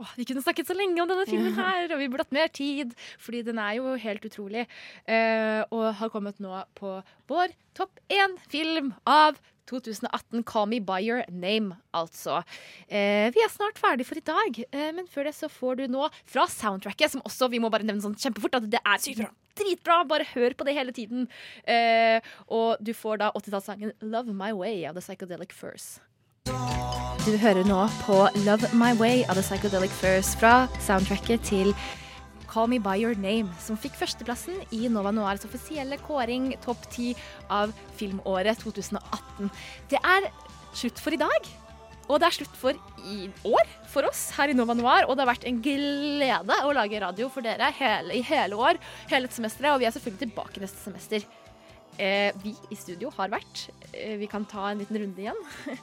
[0.00, 2.50] Åh, vi kunne snakket så lenge om denne filmen her, og vi burde hatt mer
[2.54, 4.66] tid, fordi den er jo helt utrolig.
[5.04, 6.94] Eh, og har kommet nå på
[7.30, 9.40] vår topp én film av
[9.72, 12.42] 2018, Call Me By Your Name, altså.
[12.88, 15.86] Eh, vi er snart ferdig for i dag, eh, men før det så får du
[15.92, 19.28] nå fra soundtracket, som også, vi må bare nevne sånn kjempefort, at det er
[19.58, 21.28] dritbra, bare hør på det hele tiden.
[21.64, 26.00] Eh, og du får da 80-tallssangen Love My Way av The Psychedelic First.
[27.22, 31.70] Du hører nå på Love My Way av The Psychedelic First fra soundtracket til
[32.52, 37.14] 'Call Me By Your Name', som fikk førsteplassen i Nova Noirs offisielle kåring topp 10
[37.48, 39.48] av filmåret 2018.
[39.88, 40.28] Det er
[40.76, 41.48] slutt for i dag.
[42.10, 42.76] Og det er slutt for
[43.08, 45.06] i år for oss her i Nova Noir.
[45.06, 48.80] Og det har vært en glede å lage radio for dere hele, i hele år,
[49.08, 49.72] hele semesteret.
[49.72, 51.24] Og vi er selvfølgelig tilbake neste semester.
[51.96, 55.42] Eh, vi i studio har vært eh, Vi kan ta en liten runde igjen.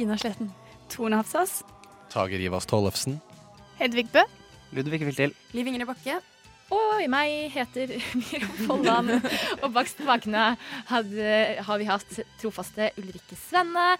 [0.00, 0.52] Ina Sletten.
[0.88, 1.60] Tone Hafsas.
[2.12, 3.20] Tager Ivas Tollefsen.
[3.76, 4.24] Hedvig Bø.
[4.76, 5.32] Ludvig Filtil.
[5.56, 6.18] Liv Ingrid Bakke.
[6.74, 9.14] Og meg heter Miriam Folland.
[9.62, 10.50] og bak spakene
[10.90, 13.94] hadde- har vi hatt trofaste Ulrikke Svenne.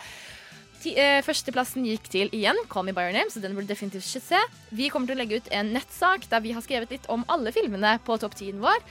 [0.89, 4.23] Eh, førsteplassen gikk til igjen Call Me By Your Name, så den burde definitivt ikke
[4.23, 4.43] se.
[4.71, 7.51] Vi kommer til å legge ut en nettsak der vi har skrevet litt om alle
[7.57, 8.85] filmene på topp 10-en vår.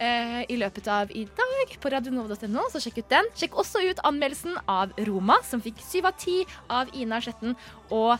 [0.00, 3.28] eh, I løpet av i dag på radionova.no, så sjekk ut den.
[3.36, 7.56] Sjekk også ut anmeldelsen av Roma, som fikk syv av ti av Ina Sletten,
[7.90, 8.16] og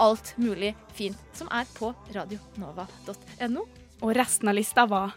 [0.00, 3.66] alt mulig fint som er på radionova.no.
[4.00, 5.12] Og resten av lista var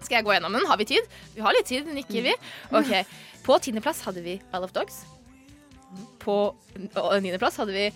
[0.00, 0.66] Skal jeg gå gjennom den?
[0.66, 1.06] Har vi tid?
[1.36, 2.34] Vi har litt tid, nikker vi.
[2.74, 2.92] Ok,
[3.44, 5.02] På tiendeplass hadde vi Isle of Dogs.
[6.22, 7.86] På niendeplass hadde vi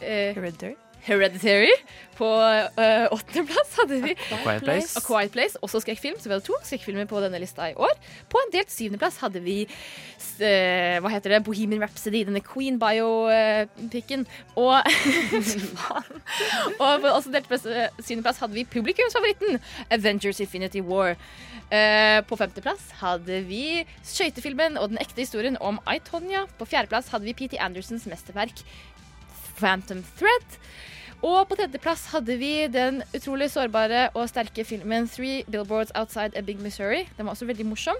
[0.00, 0.76] Red Hereditary.
[2.14, 4.96] På uh, åttendeplass hadde vi A Quiet Place.
[4.96, 7.92] A Quiet Place, Også skrekkfilm, så vi hadde to skrekkfilmer på denne lista i år.
[8.30, 14.24] På en delt syvendeplass hadde vi eh, hva heter det, Bohemian Rhapsody, denne Queen Bio-pikken.
[14.54, 14.78] Og
[16.84, 19.60] Og på også delt eh, syvendeplass hadde vi publikumsfavoritten
[19.90, 21.18] Avengers Infinity War.
[21.64, 26.44] Uh, på femteplass hadde vi skøytefilmen og den ekte historien om I, Tonya.
[26.60, 27.58] På fjerdeplass hadde vi P.T.
[27.58, 28.62] Andersons mesterverk
[29.58, 30.58] Phantom Thread.
[31.24, 36.60] Og på tredjeplass hadde vi den utrolig sårbare og sterke filmen Three Billboards Outside Ebbing,
[36.60, 37.06] Missouri.
[37.16, 37.96] Den var også veldig morsom.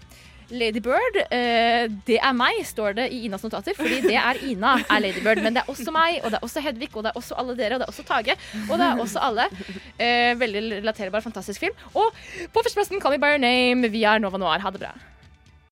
[0.52, 3.72] Lady Bird, eh, det er meg, står det i Inas notater.
[3.78, 5.40] Fordi det er Ina, er Lady Bird.
[5.40, 7.56] Men det er også meg, og det er også Hedvig, og det er også alle
[7.56, 8.36] dere, og det er også Tage.
[8.68, 9.48] Og det er også alle.
[9.96, 11.82] Eh, veldig relaterbar, fantastisk film.
[11.94, 12.12] Og
[12.52, 13.88] på førsteplassen Call Me By Your Name.
[13.88, 14.60] Vi er Nova Noir.
[14.60, 14.92] Ha det bra.